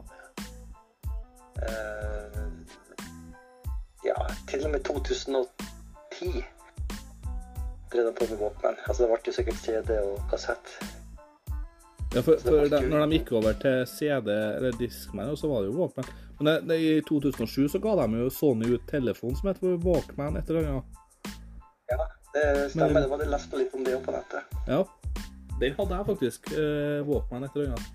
Eh, 1.63 2.49
ja, 4.09 4.20
til 4.51 4.65
og 4.68 4.76
med 4.76 4.84
2010 4.84 6.43
drev 7.93 8.05
de 8.05 8.13
på 8.20 8.28
med 8.30 8.38
Walkman. 8.43 8.76
Altså 8.88 9.03
det 9.03 9.11
ble 9.13 9.32
jo 9.32 9.38
sikkert 9.39 9.63
CD 9.63 9.99
og 10.03 10.20
kassett. 10.32 10.76
Ja, 12.18 12.22
for, 12.26 12.39
for 12.41 12.65
de, 12.72 12.80
når 12.89 13.03
de 13.05 13.18
gikk 13.20 13.32
over 13.38 13.53
til 13.61 13.84
CD 13.91 14.32
eller 14.34 14.74
Discman, 14.80 15.36
så 15.38 15.49
var 15.51 15.61
det 15.61 15.70
jo 15.70 15.76
Walkman. 15.78 16.07
Men 16.39 16.47
det, 16.49 16.55
det, 16.70 16.78
i 16.82 17.01
2007 17.05 17.68
så 17.76 17.82
ga 17.84 17.91
de 17.99 18.22
jo 18.24 18.30
Sony 18.34 18.72
ut 18.74 18.88
telefon 18.89 19.36
som 19.38 19.51
het 19.51 19.59
Walkman 19.84 20.39
et 20.39 20.49
eller 20.49 20.70
annet. 20.72 21.03
Ja, 21.91 21.97
det 22.34 22.45
stemmer. 22.72 22.93
Men- 22.93 23.03
Det 23.03 23.09
var 23.11 23.22
det 23.22 23.28
leste 23.30 23.59
litt 23.61 23.76
om 23.78 23.84
det 23.86 23.99
på 24.05 24.15
nettet. 24.15 24.57
Ja. 24.68 24.80
Den 25.59 25.74
hadde 25.78 25.95
jeg 25.99 26.05
faktisk. 26.05 26.51
Eh, 26.53 27.05
Walkman 27.07 27.43
et 27.45 27.55
eller 27.55 27.76
annet. 27.76 27.93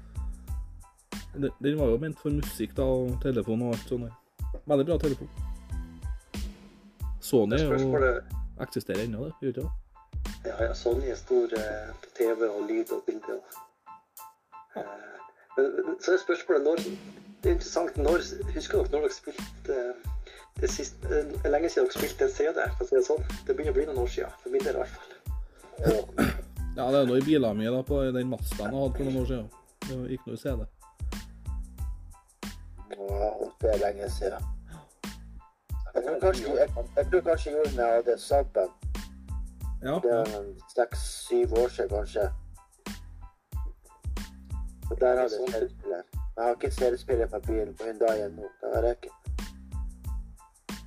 Den, 1.34 1.50
den 1.62 1.78
var 1.78 1.90
jo 1.90 1.98
ment 1.98 2.18
for 2.22 2.30
musikk 2.30 2.76
da, 2.76 2.82
og 2.86 3.18
telefon 3.22 3.62
og 3.62 3.74
alt 3.74 3.88
sånt. 3.88 4.12
Veldig 4.68 4.86
bra 4.86 4.98
telefon. 5.02 5.28
Sony 7.20 7.56
Det 7.56 7.64
jo, 7.64 8.02
eksisterer 8.60 9.04
ennå, 9.04 9.24
det. 9.24 9.34
Gjør 9.42 9.48
ikke 9.48 9.66
det? 9.66 9.70
Ja, 10.46 10.56
ja, 10.64 10.72
Sony 10.74 11.10
er 11.10 11.18
stor 11.18 11.54
eh, 11.58 11.90
på 12.02 12.10
TV 12.18 12.46
og 12.50 12.66
lyd 12.70 12.90
og 12.92 13.02
bilde. 13.06 13.38
Så 16.00 16.12
er 16.12 16.20
spørsmålet 16.22 16.64
når 16.64 16.76
Det 17.42 17.50
er 17.50 17.54
interessant 17.56 17.96
når 17.96 18.22
Husker 18.54 18.78
dere 18.78 18.92
når 18.92 19.00
dere 19.06 19.14
spilte 19.14 19.78
eh, 19.78 20.10
det 20.60 20.68
siste, 20.70 21.08
eh, 21.08 21.50
lenge 21.50 21.70
siden 21.72 21.88
dere 21.88 21.98
spilte 21.98 22.28
en 22.28 22.34
CD? 22.36 22.60
For 22.76 22.84
å 22.84 22.88
si 22.88 22.96
det 22.98 23.06
sånn. 23.08 23.24
Det 23.46 23.56
begynner 23.56 23.74
å 23.74 23.78
bli 23.78 23.86
noen 23.88 24.02
år 24.04 24.10
siden. 24.14 24.36
For 24.42 24.54
min 24.54 24.64
del 24.64 24.76
i 24.76 24.82
hvert 24.82 24.94
fall. 24.96 25.10
Ja, 26.76 26.86
det 26.88 27.00
er 27.02 27.08
noe 27.08 27.18
i 27.20 27.24
bilen 27.26 27.58
min 27.58 27.72
da, 27.72 27.82
på 27.84 27.98
den 28.14 28.30
Mazdaen 28.30 28.72
jeg 28.72 28.82
hadde 28.84 28.96
for 28.96 29.04
noen 29.08 29.20
år 29.22 29.28
siden. 29.32 29.48
Det 29.82 29.96
gikk 29.98 30.20
ikke 30.20 30.30
noe 30.30 30.42
CD. 30.44 30.60
Og 33.02 33.48
det 33.60 33.72
er 33.72 33.82
lenge 33.82 34.10
siden. 34.14 34.50
Jeg 35.94 36.04
tror 36.06 36.18
kanskje 36.22 36.54
jeg, 36.56 36.68
jeg 36.96 37.06
tror 37.10 37.26
kanskje 37.26 37.50
jeg 37.50 37.58
gjorde 37.58 37.74
det 37.76 37.82
jeg 37.82 37.98
hadde 37.98 38.18
Saben. 38.18 38.70
Ja, 39.82 39.98
Det 40.04 40.12
er 40.14 40.26
seks-syv 40.76 41.52
år 41.58 41.68
siden, 41.68 41.90
kanskje. 41.90 42.28
Og 44.92 45.00
der 45.00 45.14
har 45.16 45.22
jeg 45.22 45.30
CD-spiller. 45.30 46.02
Jeg 46.36 46.44
har 46.44 46.50
ikke 46.56 46.70
CD-spiller 46.78 47.26
på 47.32 47.38
bilen 47.46 47.74
på 47.78 47.84
Hyundaien 47.88 48.32
nå. 48.36 48.48
Det 48.60 48.70
har 48.74 48.82
jeg 48.88 48.96
ikke. 48.98 49.12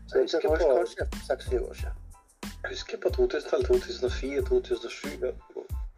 Så 0.08 0.18
Jeg 0.18 0.20
er 0.20 0.24
husker 0.24 0.50
på- 0.50 0.76
kanskje 0.78 1.06
seks-syv 1.28 1.62
år 1.70 1.74
siden. 1.74 1.98
Jeg 2.64 2.70
husker 2.74 2.98
på 3.04 3.10
2000-tallet, 3.18 3.68
2004, 3.68 4.42
2007 4.42 5.26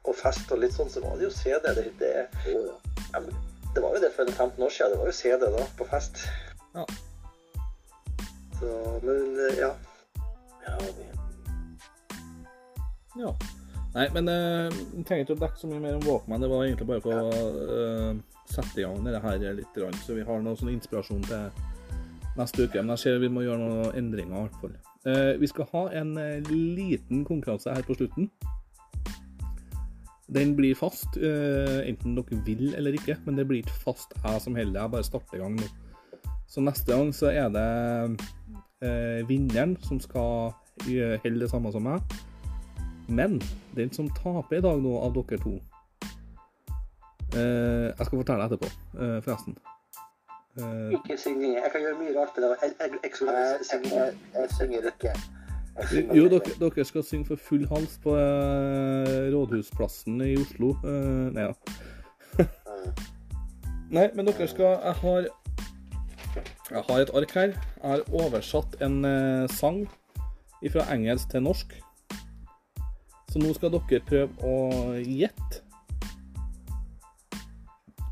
og- 0.08 0.16
fest 0.24 0.52
og 0.52 0.58
litt 0.64 0.74
sånn, 0.74 0.90
så 0.90 1.00
var 1.04 1.16
det 1.20 1.24
jo 1.28 1.30
CD. 1.30 1.66
Det, 1.76 1.84
det, 2.00 2.12
ja. 2.48 3.20
det 3.76 3.84
var 3.84 3.90
jo 3.96 4.00
det 4.06 4.12
for 4.16 4.32
15 4.32 4.64
år 4.64 4.70
siden. 4.70 4.92
Det 4.92 5.00
var 5.00 5.06
jo 5.06 5.12
CD 5.22 5.42
da, 5.58 5.66
på 5.78 5.86
fest. 5.92 6.24
Ja. 6.76 6.86
Så, 8.60 9.00
men 9.04 9.20
eh, 9.50 9.58
ja. 9.60 9.72
Ja, 10.68 10.78
vi... 10.80 11.06
ja. 13.22 13.32
Nei, 13.96 14.08
men 14.14 14.28
eh, 14.30 14.68
jeg 14.98 15.06
trenger 15.08 15.24
ikke 15.24 15.38
å 15.38 15.40
dekke 15.46 15.62
så 15.62 15.70
mye 15.70 15.82
mer 15.82 15.96
om 15.98 16.04
Walkman. 16.06 16.44
Det 16.44 16.50
var 16.52 16.66
egentlig 16.66 16.90
bare 16.90 17.04
for 17.04 17.16
å 17.18 17.30
uh, 17.32 18.12
sette 18.50 18.82
i 18.82 18.86
gang 18.86 19.00
dette 19.06 19.22
her 19.24 19.56
litt, 19.58 19.80
så 20.04 20.18
vi 20.18 20.26
har 20.28 20.44
noe 20.44 20.60
sånn 20.60 20.74
inspirasjon 20.74 21.24
til 21.28 21.48
neste 22.38 22.68
uke. 22.68 22.84
Men 22.84 22.94
jeg 22.94 23.04
ser 23.06 23.24
vi 23.24 23.32
må 23.34 23.46
gjøre 23.46 23.64
noen 23.64 23.98
endringer 23.98 24.36
i 24.36 24.44
hvert 24.44 24.62
fall. 24.62 24.76
Uh, 25.08 25.34
vi 25.40 25.50
skal 25.50 25.70
ha 25.72 25.84
en 26.02 26.14
liten 26.52 27.24
konkurranse 27.28 27.74
her 27.74 27.88
på 27.88 27.98
slutten. 27.98 28.30
Den 30.28 30.58
blir 30.58 30.76
fast, 30.76 31.16
enten 31.16 32.18
dere 32.18 32.38
vil 32.44 32.74
eller 32.76 32.98
ikke, 32.98 33.16
men 33.24 33.38
det 33.40 33.46
blir 33.48 33.62
ikke 33.64 33.78
fast 33.86 34.12
jeg 34.20 34.42
som 34.44 34.58
holder 34.60 34.74
det. 34.76 34.82
Jeg 34.82 34.94
bare 34.98 35.08
starter 35.08 35.38
i 35.38 35.40
gang 35.40 35.56
nå. 35.56 35.70
Så 36.52 36.60
neste 36.66 36.92
gang 36.92 37.14
så 37.16 37.30
er 37.32 37.48
det 37.56 39.24
vinneren 39.30 39.78
som 39.88 40.02
skal 40.04 40.52
holde 40.84 41.40
det 41.40 41.48
samme 41.48 41.72
som 41.72 41.88
meg. 41.88 42.04
Men 43.08 43.42
den 43.76 43.92
som 43.94 44.10
taper 44.10 44.60
i 44.60 44.62
dag 44.62 44.82
nå 44.84 44.98
av 45.00 45.16
dere 45.16 45.40
to, 45.42 45.56
Eh, 47.36 47.88
jeg 47.98 48.06
skal 48.06 48.20
fortelle 48.22 48.46
etterpå, 48.48 48.68
eh, 49.04 49.18
forresten. 49.24 49.58
Eh, 50.58 50.92
Ikke 50.96 51.18
synging. 51.18 51.54
Jeg 51.54 51.72
kan 51.72 51.82
gjøre 51.82 51.98
mye 52.00 52.14
rart 52.20 52.38
med 52.38 52.44
det. 52.44 52.58
Jeg, 52.62 54.50
synger 54.60 54.88
ikke. 54.92 55.12
Jo, 56.16 56.28
dere, 56.32 56.54
dere 56.60 56.86
skal 56.86 57.04
synge 57.04 57.26
for 57.26 57.36
full 57.36 57.68
hals 57.68 58.00
på 58.04 58.16
eh, 58.16 59.28
Rådhusplassen 59.34 60.22
i 60.22 60.38
Oslo. 60.38 60.72
Eh, 60.84 61.28
nei 61.36 61.52
da. 61.52 61.54
Nei, 63.90 64.10
men 64.16 64.28
dere 64.28 64.48
skal 64.48 64.66
Jeg 64.84 64.94
har 65.02 65.28
Jeg 66.72 66.84
har 66.90 67.00
et 67.00 67.12
ark 67.14 67.32
her. 67.32 67.54
Jeg 67.84 67.92
har 67.92 68.02
oversatt 68.14 68.82
en 68.82 69.06
eh, 69.06 69.50
sang 69.50 69.84
fra 70.72 70.88
engelsk 70.94 71.30
til 71.32 71.44
norsk. 71.44 71.87
Så 73.32 73.42
nå 73.44 73.54
skal 73.56 73.74
dere 73.74 74.04
prøve 74.08 74.48
å 74.48 74.58
gjette. 75.04 75.64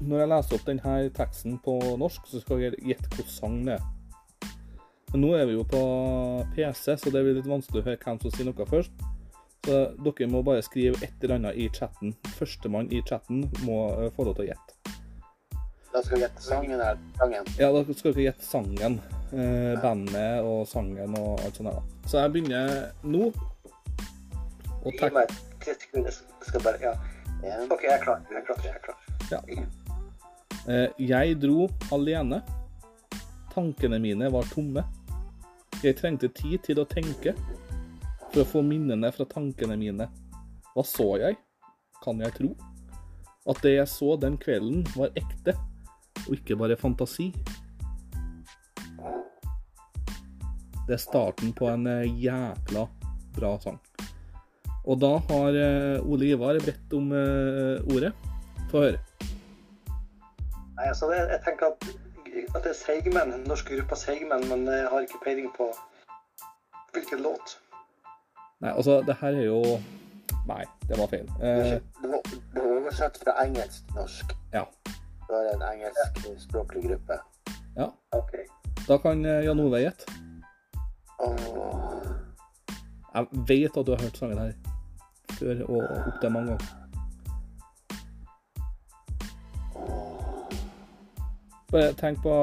Når 0.05 0.21
jeg 0.21 0.29
leser 0.29 0.57
opp 0.57 0.65
denne 0.67 0.95
teksten 1.15 1.59
på 1.65 1.79
norsk, 1.97 2.27
så 2.29 2.41
skal 2.43 2.65
dere 2.65 2.81
gjette 2.83 3.09
hvilken 3.13 3.31
sang 3.31 3.59
det 3.65 3.77
er. 3.79 3.91
Men 5.13 5.21
nå 5.23 5.29
er 5.37 5.45
vi 5.47 5.55
jo 5.55 5.63
på 5.63 5.81
PC, 6.55 6.97
så 6.99 7.11
det 7.13 7.21
blir 7.23 7.37
litt 7.37 7.47
vanskelig 7.47 7.79
å 7.81 7.85
høre 7.85 8.01
hvem 8.01 8.17
som 8.19 8.33
sier 8.35 8.49
noe 8.49 8.67
først. 8.67 9.05
Så 9.65 9.77
dere 10.03 10.27
må 10.29 10.41
bare 10.45 10.61
skrive 10.65 10.99
et 11.01 11.23
eller 11.23 11.39
annet 11.39 11.57
i 11.57 11.69
chatten. 11.73 12.11
Førstemann 12.35 12.91
i 12.91 12.99
chatten 13.07 13.45
må 13.63 13.79
eh, 13.95 14.11
få 14.13 14.27
lov 14.27 14.35
til 14.37 14.45
å 14.45 14.49
gjette. 14.51 14.93
Da 15.95 16.01
skal 16.03 16.17
vi 16.17 16.25
gjette 16.25 16.43
sangen 16.43 16.83
her. 16.83 16.99
Sangen. 17.17 17.47
Ja, 17.55 17.71
da 17.71 17.81
skal 17.87 18.11
dere 18.11 18.27
gjette 18.27 18.45
sangen. 18.45 18.99
Eh, 19.31 19.73
bandet 19.81 20.43
og 20.43 20.67
sangen 20.67 21.15
og 21.17 21.39
alt 21.39 21.57
sånt 21.57 21.71
der. 21.71 21.79
Så 22.03 22.19
jeg 22.19 22.33
begynner 22.35 22.75
nå. 23.07 23.31
Og 24.85 24.93
Gi 24.93 25.09
meg 25.13 25.31
ti 25.63 25.73
sekunder. 25.73 26.13
Skal 26.45 26.61
bare, 26.61 26.77
ja. 26.81 26.93
OK, 27.73 27.83
jeg 27.83 27.93
er 27.95 28.03
klar. 28.03 28.21
Jeg 28.29 28.41
er 28.41 28.45
klar. 28.45 28.59
Jeg 28.63 28.73
er 28.75 28.83
klar. 28.85 28.97
Ja. 29.31 29.39
Jeg 31.01 31.39
dro 31.41 31.67
alene. 31.95 32.41
Tankene 33.53 33.99
mine 34.03 34.29
var 34.33 34.45
tomme. 34.53 34.83
Jeg 35.83 35.97
trengte 35.99 36.29
tid 36.33 36.61
til 36.65 36.81
å 36.81 36.85
tenke 36.89 37.33
for 38.31 38.43
å 38.43 38.47
få 38.49 38.61
minnene 38.65 39.11
fra 39.15 39.25
tankene 39.29 39.77
mine. 39.79 40.07
Hva 40.73 40.83
så 40.85 41.15
jeg? 41.21 41.37
Kan 42.03 42.21
jeg 42.21 42.35
tro? 42.37 42.51
At 43.49 43.61
det 43.63 43.75
jeg 43.75 43.89
så 43.89 44.15
den 44.17 44.37
kvelden, 44.41 44.83
var 44.97 45.13
ekte, 45.17 45.53
og 46.25 46.33
ikke 46.37 46.57
bare 46.57 46.77
fantasi. 46.77 47.29
Det 50.85 50.93
er 50.97 51.01
starten 51.01 51.53
på 51.57 51.69
en 51.69 51.87
eh, 51.89 52.09
jækla 52.21 52.87
bra 53.37 53.55
sang. 53.61 53.79
Og 54.85 54.99
da 55.01 55.13
har 55.29 55.55
eh, 55.57 56.05
Ole 56.05 56.27
Ivar 56.29 56.59
bedt 56.65 56.93
om 56.93 57.11
eh, 57.15 57.81
ordet. 57.95 58.11
Få 58.71 58.83
høre. 58.85 58.99
Nei, 60.75 60.87
altså, 60.91 61.09
jeg, 61.13 61.27
jeg 61.31 61.41
tenker 61.45 61.71
at, 61.71 61.87
at 62.55 62.63
det 62.65 62.71
er 62.73 62.77
Seigmenn, 62.77 63.31
den 63.31 63.45
norske 63.49 63.77
gruppa 63.77 63.95
Seigmenn, 63.97 64.43
men 64.51 64.67
jeg 64.69 64.87
har 64.91 65.05
ikke 65.07 65.21
peiling 65.23 65.47
på 65.55 65.69
hvilken 66.93 67.23
låt. 67.25 67.55
Nei, 68.61 68.71
altså, 68.75 68.99
det 69.07 69.15
her 69.21 69.35
er 69.41 69.47
jo 69.49 69.61
Nei, 70.45 70.61
det 70.85 70.97
var 70.99 71.07
feil. 71.09 71.25
Eh, 71.41 71.77
det, 72.01 72.09
var, 72.11 72.21
det 72.53 72.61
oversatt 72.61 73.17
fra 73.23 73.33
engelsk 73.45 73.87
til 73.87 73.97
norsk. 74.01 74.35
ja. 74.53 74.65
Det 75.25 75.33
var 75.33 75.47
en 75.55 75.63
engelskspråklig 75.71 76.83
gruppe. 76.85 77.15
ja. 77.79 77.87
OK. 78.13 78.35
Da 78.85 78.97
kan 79.01 79.25
eh, 79.25 79.41
Jan 79.47 79.59
Ove 79.63 79.79
gjette. 79.81 80.05
Åh, 81.25 82.05
Jeg 83.15 83.27
vet 83.49 83.77
at 83.79 83.87
du 83.87 83.91
har 83.95 84.03
hørt 84.03 84.17
sangen 84.19 84.37
her 84.37 84.53
før 85.39 85.63
og 85.67 85.85
opptil 85.99 86.33
mange 86.33 86.55
ganger. 86.55 86.73
Bare 91.75 91.93
tenk 91.99 92.21
på 92.23 92.33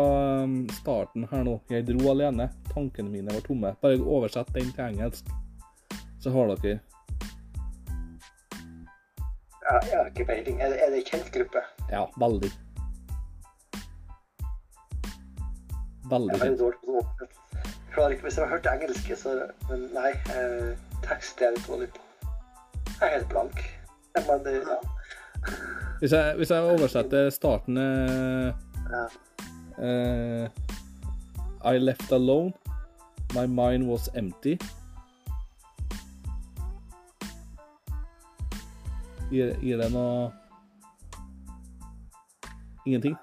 um, 0.44 0.56
starten 0.76 1.24
her 1.30 1.44
nå. 1.46 1.54
Jeg 1.72 1.86
dro 1.88 2.10
alene. 2.10 2.50
Tankene 2.74 3.08
mine 3.08 3.32
var 3.32 3.44
tomme. 3.46 3.70
Bare 3.80 4.00
oversett 4.02 4.50
den 4.52 4.72
til 4.76 4.84
engelsk, 4.84 5.30
så 6.20 6.32
har 6.34 6.52
dere 6.52 6.80
Ja, 9.62 9.78
jeg 9.86 9.96
har 9.96 10.10
ikke 10.10 10.26
peiling. 10.28 10.60
Er 10.60 10.74
det, 10.74 10.82
er 10.84 10.92
det 10.92 11.00
en 11.00 11.08
kjent 11.08 11.32
gruppe? 11.32 11.64
Ja, 11.88 12.04
veldig. 12.20 12.52
Veldig 16.10 16.34
Jeg 16.34 16.40
er 16.40 16.44
veldig 16.44 16.60
dårlig 16.60 16.78
på 16.84 17.04
det. 17.20 17.28
Jeg 17.56 17.94
klarer 17.94 18.10
ikke, 18.10 18.22
Hvis 18.22 18.36
jeg 18.36 18.44
har 18.44 18.56
hørt 18.56 18.72
engelske, 18.74 19.16
så 19.16 19.36
Men 19.70 19.88
nei. 19.96 20.10
Eh, 20.36 20.72
tekst 21.08 21.40
er 21.40 21.52
jeg 21.52 21.56
litt 21.56 21.68
dårlig 21.68 21.92
på. 21.94 22.11
Jeg 23.02 23.10
er 23.10 23.18
helt 23.18 23.28
blank. 23.28 23.80
Jeg 24.16 24.24
bare, 24.26 24.38
det, 24.44 24.52
ja. 24.54 24.76
Hvis 25.98 26.12
jeg, 26.12 26.34
hvis 26.36 26.50
jeg 26.50 26.62
oversetter 26.62 27.30
starten 27.30 27.76
eh, 27.76 28.52
ja. 28.92 29.02
eh, 29.84 30.50
I 31.74 31.78
left 31.78 32.12
alone. 32.12 32.52
My 33.34 33.46
mind 33.46 33.90
was 33.90 34.10
empty. 34.14 34.54
Gir, 39.30 39.56
gir 39.60 39.82
det 39.82 39.90
noe 39.92 40.30
Ingenting? 42.86 43.16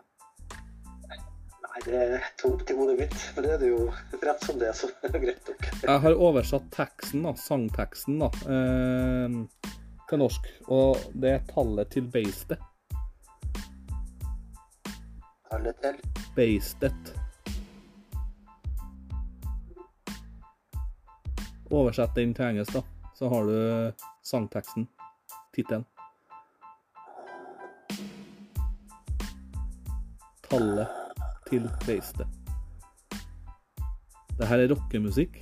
Nei, 1.79 1.91
det 1.93 1.99
er 2.17 2.23
tomt 2.35 2.71
i 2.71 2.75
hodet 2.75 2.97
mitt. 2.99 3.13
Men 3.35 3.45
det 3.45 3.51
er 3.53 3.61
det 3.61 3.69
jo 3.69 3.83
rett 4.19 4.43
som 4.43 4.57
det 4.59 4.71
så 4.75 4.89
det 5.01 5.13
er 5.13 5.21
greit 5.23 5.47
nok. 5.47 5.67
Jeg 5.85 6.03
har 6.03 6.23
oversatt 6.27 6.65
teksten, 6.75 7.23
da, 7.23 7.31
sangteksten, 7.39 8.19
da, 8.19 8.27
eh, 8.51 9.71
til 10.09 10.19
norsk. 10.19 10.49
Og 10.67 10.99
det 11.15 11.31
er 11.37 11.47
tallet 11.53 11.91
til 11.93 12.09
beistet. 12.11 12.59
Tallet 15.49 15.79
til. 15.81 16.03
Beistet. 16.35 17.13
Oversett 21.69 22.15
den 22.17 22.33
til 22.35 22.49
engelsk, 22.49 22.75
da. 22.75 22.83
Så 23.15 23.31
har 23.31 23.47
du 23.47 24.07
sangteksten. 24.25 24.89
Tittelen. 25.55 25.85
Tallet 30.49 31.08
til 31.49 31.69
beistet. 31.85 32.27
Det 34.39 34.47
her 34.47 34.63
er 34.63 34.71
rockemusikk. 34.71 35.41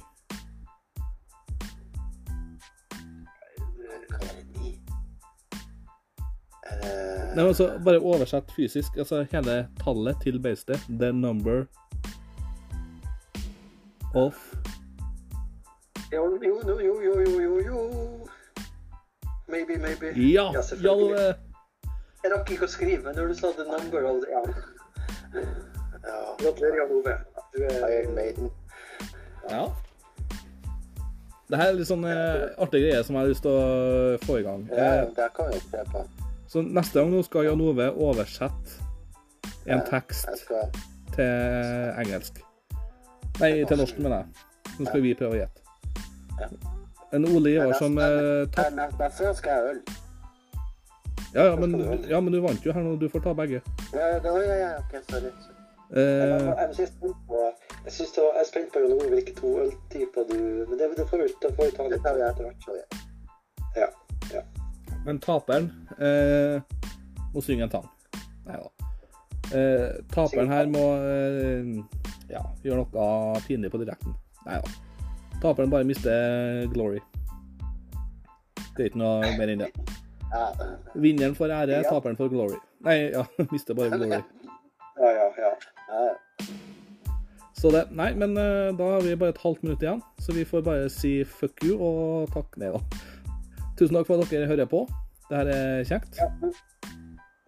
Nei, 7.38 7.44
men 7.44 7.52
altså, 7.52 7.68
bare 7.86 8.00
oversett 8.00 8.52
fysisk. 8.56 8.98
Altså 8.98 9.22
hele 9.32 9.68
tallet 9.84 10.18
til 10.24 10.40
beistet. 10.42 10.82
The 10.90 11.12
number 11.14 11.66
of 14.16 14.34
Jo, 16.12 16.40
jo, 16.44 16.62
jo, 16.66 16.80
jo, 16.82 17.02
jo, 17.02 17.42
jo, 17.42 17.60
jo. 17.60 17.80
Maybe, 19.48 19.78
maybe. 19.78 20.20
Ja! 20.20 20.52
Ja, 20.54 20.62
selvfølgelig. 20.62 21.36
Jeg 22.24 22.32
rakk 22.34 22.52
ikke 22.52 22.66
å 22.66 22.72
skrive, 22.72 23.14
når 23.14 23.28
du 23.30 23.34
sa 23.38 23.52
the 23.54 23.68
number 23.70 24.08
of 24.10 24.24
Ja. 24.32 24.42
Ja. 26.08 26.22
Gratulerer, 26.42 26.80
Jan 26.82 26.96
Ove. 26.98 27.18
Du 27.54 27.60
er 27.68 27.92
Iron 28.00 28.16
Maiden. 28.16 28.50
ja. 29.52 29.68
Det 31.48 31.56
her 31.56 31.70
er 31.72 31.78
litt 31.78 31.88
sånn 31.88 32.02
eh, 32.04 32.50
artig 32.60 32.82
greie 32.84 33.04
som 33.08 33.16
jeg 33.16 33.22
har 33.24 33.30
lyst 33.32 33.46
til 33.46 33.54
å 33.56 34.18
få 34.26 34.42
i 34.42 34.44
gang. 34.44 34.66
Ja, 34.68 34.88
Eh, 34.98 35.06
det 35.16 35.28
kan 35.38 35.48
vi 35.54 35.60
se 35.64 35.84
på. 35.94 36.02
så 36.52 36.64
neste 36.66 37.00
gang 37.00 37.14
nå 37.14 37.22
skal 37.24 37.46
Jan 37.48 37.62
Ove 37.64 37.88
oversette 37.96 38.84
en 39.72 39.80
tekst 39.88 40.28
skal 40.42 40.68
til 41.16 41.94
engelsk. 42.04 42.42
Nei, 43.40 43.64
til 43.64 43.80
norsk, 43.80 43.98
mener 44.04 44.18
jeg. 44.26 44.48
Nå 44.80 44.90
skal 44.90 45.02
vi 45.06 45.14
prøve 45.16 45.38
å 45.38 45.40
gjette. 45.40 45.64
Ja. 46.42 46.50
En 47.16 47.26
Ole 47.32 47.54
Ivar 47.56 47.74
som 47.80 47.96
eh, 47.98 48.44
tapp... 48.52 48.74
Men 48.76 49.16
skal 49.16 49.32
jeg 49.32 49.56
ha 49.56 49.72
øl. 49.72 49.82
Ja, 51.34 51.44
ja, 51.46 51.56
men, 51.56 51.80
ja, 52.10 52.20
men 52.20 52.34
du 52.34 52.42
vant 52.44 52.66
jo 52.66 52.74
her 52.76 52.84
nå. 52.84 52.98
Du 53.00 53.08
får 53.12 53.24
ta 53.24 53.34
begge. 53.38 53.62
Ja, 53.94 54.18
ja, 54.18 54.20
ja, 54.24 54.56
ja, 54.66 54.74
Okay, 54.84 55.00
sorry. 55.08 55.32
Eh, 55.96 56.02
Jeg 56.04 56.68
Jeg 57.86 57.94
synes 57.94 58.12
det 58.12 58.24
var, 58.24 58.34
jeg 58.34 58.42
er 58.42 58.48
spent 58.48 58.74
på 58.74 58.80
Ove, 58.80 59.10
hvilke 59.10 59.34
to 59.36 59.54
øltyper 59.64 60.26
du 60.28 60.40
Men 60.68 60.80
det, 60.80 60.90
det 60.98 61.06
får 61.08 61.22
vi 61.24 61.28
ta 61.40 61.88
litt 61.88 62.06
av 62.06 62.20
etter 62.20 62.44
hvert. 62.44 62.98
Ja. 63.78 63.88
ja. 64.34 64.42
Men 65.06 65.20
taperen 65.24 65.70
eh, 66.00 66.60
må 67.34 67.42
synge 67.42 67.64
en 67.64 67.72
tang. 67.72 67.88
Nei 68.48 68.60
da. 68.60 68.90
Eh, 69.56 69.94
taperen 70.12 70.52
her 70.52 70.68
må 70.68 70.84
ja, 72.28 72.44
gjøre 72.66 72.84
noe 72.84 73.40
pinlig 73.48 73.72
på 73.72 73.80
direkten. 73.80 74.18
Nei 74.48 74.60
da. 74.60 74.76
Taperen 75.42 75.72
bare 75.72 75.88
mister 75.88 76.68
glory. 76.74 77.00
Det 78.76 78.84
er 78.84 78.92
ikke 78.92 79.00
noe 79.00 79.32
mer 79.40 79.54
enn 79.54 79.64
det. 79.64 79.72
Vinneren 81.00 81.38
får 81.38 81.54
ære, 81.62 81.82
taperen 81.88 82.20
får 82.20 82.34
glory. 82.34 82.60
Nei, 82.86 82.98
ja, 83.14 83.24
mister 83.54 83.78
bare 83.78 83.96
glory. 83.96 84.20
Ja, 84.98 85.12
ja, 85.14 85.28
ja. 85.38 85.52
Så 87.58 87.72
det 87.74 87.88
Nei, 87.98 88.12
men 88.14 88.38
eh, 88.38 88.70
da 88.78 88.92
har 88.94 89.06
vi 89.06 89.16
bare 89.18 89.34
et 89.34 89.42
halvt 89.42 89.64
minutt 89.66 89.82
igjen, 89.82 90.02
så 90.22 90.36
vi 90.36 90.46
får 90.46 90.66
bare 90.66 90.90
si 90.94 91.20
fuck 91.26 91.64
you 91.66 91.78
og 91.82 92.30
takk 92.36 92.58
ned, 92.62 92.78
da. 92.78 93.34
Tusen 93.80 93.98
takk 93.98 94.10
for 94.10 94.22
at 94.22 94.34
dere 94.34 94.50
hører 94.50 94.70
på. 94.70 94.84
Det 95.28 95.40
her 95.40 95.50
er 95.54 95.88
kjekt. 95.88 96.20
ja. 96.22 96.30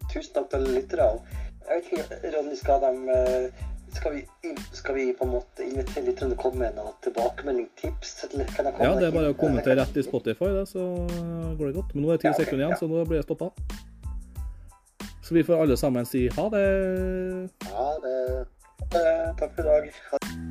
tusen 0.10 0.34
takk 0.34 0.50
til 0.54 0.66
lytterne. 0.74 1.22
Jeg 1.70 1.84
vet 1.84 1.92
ikke, 1.94 2.22
Ronny, 2.34 2.56
skal 2.58 2.82
de 2.82 3.14
eh, 3.14 3.68
skal 3.94 4.14
vi, 4.14 4.26
skal 4.72 4.96
vi 4.96 5.14
på 5.14 5.26
en 5.26 5.32
måte 5.34 5.66
invitere 5.66 6.06
litt 6.06 6.20
til 6.22 6.34
å 6.34 6.38
komme 6.40 6.64
med 6.64 6.78
noen 6.78 6.96
tilbakemelding, 7.06 7.70
tips? 7.80 8.16
Eller 8.30 8.50
kan 8.54 8.70
jeg 8.70 8.78
komme 8.78 8.90
Ja, 8.90 8.98
det 8.98 9.08
er 9.10 9.16
bare 9.16 9.32
å 9.34 9.38
kommentere 9.38 9.78
rett 9.82 9.98
i 9.98 10.06
Spotify, 10.06 10.50
da, 10.58 10.66
så 10.70 10.86
går 11.10 11.64
det 11.70 11.76
godt. 11.78 11.94
Men 11.96 12.06
nå 12.06 12.12
er 12.12 12.20
det 12.20 12.26
ti 12.26 12.30
Ja, 12.30 12.36
ok, 12.36 12.42
sekunder 12.44 12.66
igjen, 12.66 12.76
ja. 12.76 12.82
så 12.82 12.90
nå 12.90 13.06
blir 13.10 13.22
jeg 13.22 13.28
stoppa. 13.30 13.52
Så 15.30 15.36
vi 15.36 15.44
får 15.44 15.62
alle 15.62 15.78
sammen 15.78 16.06
si 16.10 16.28
ha 16.34 16.50
det. 16.50 17.50
Ha 17.70 17.90
det 18.02 18.46
Eh, 18.90 19.36
Takk 19.38 19.52
for 19.56 19.62
i 19.62 19.66
dag. 19.66 19.92
Ha 20.12 20.18
det. 20.18 20.49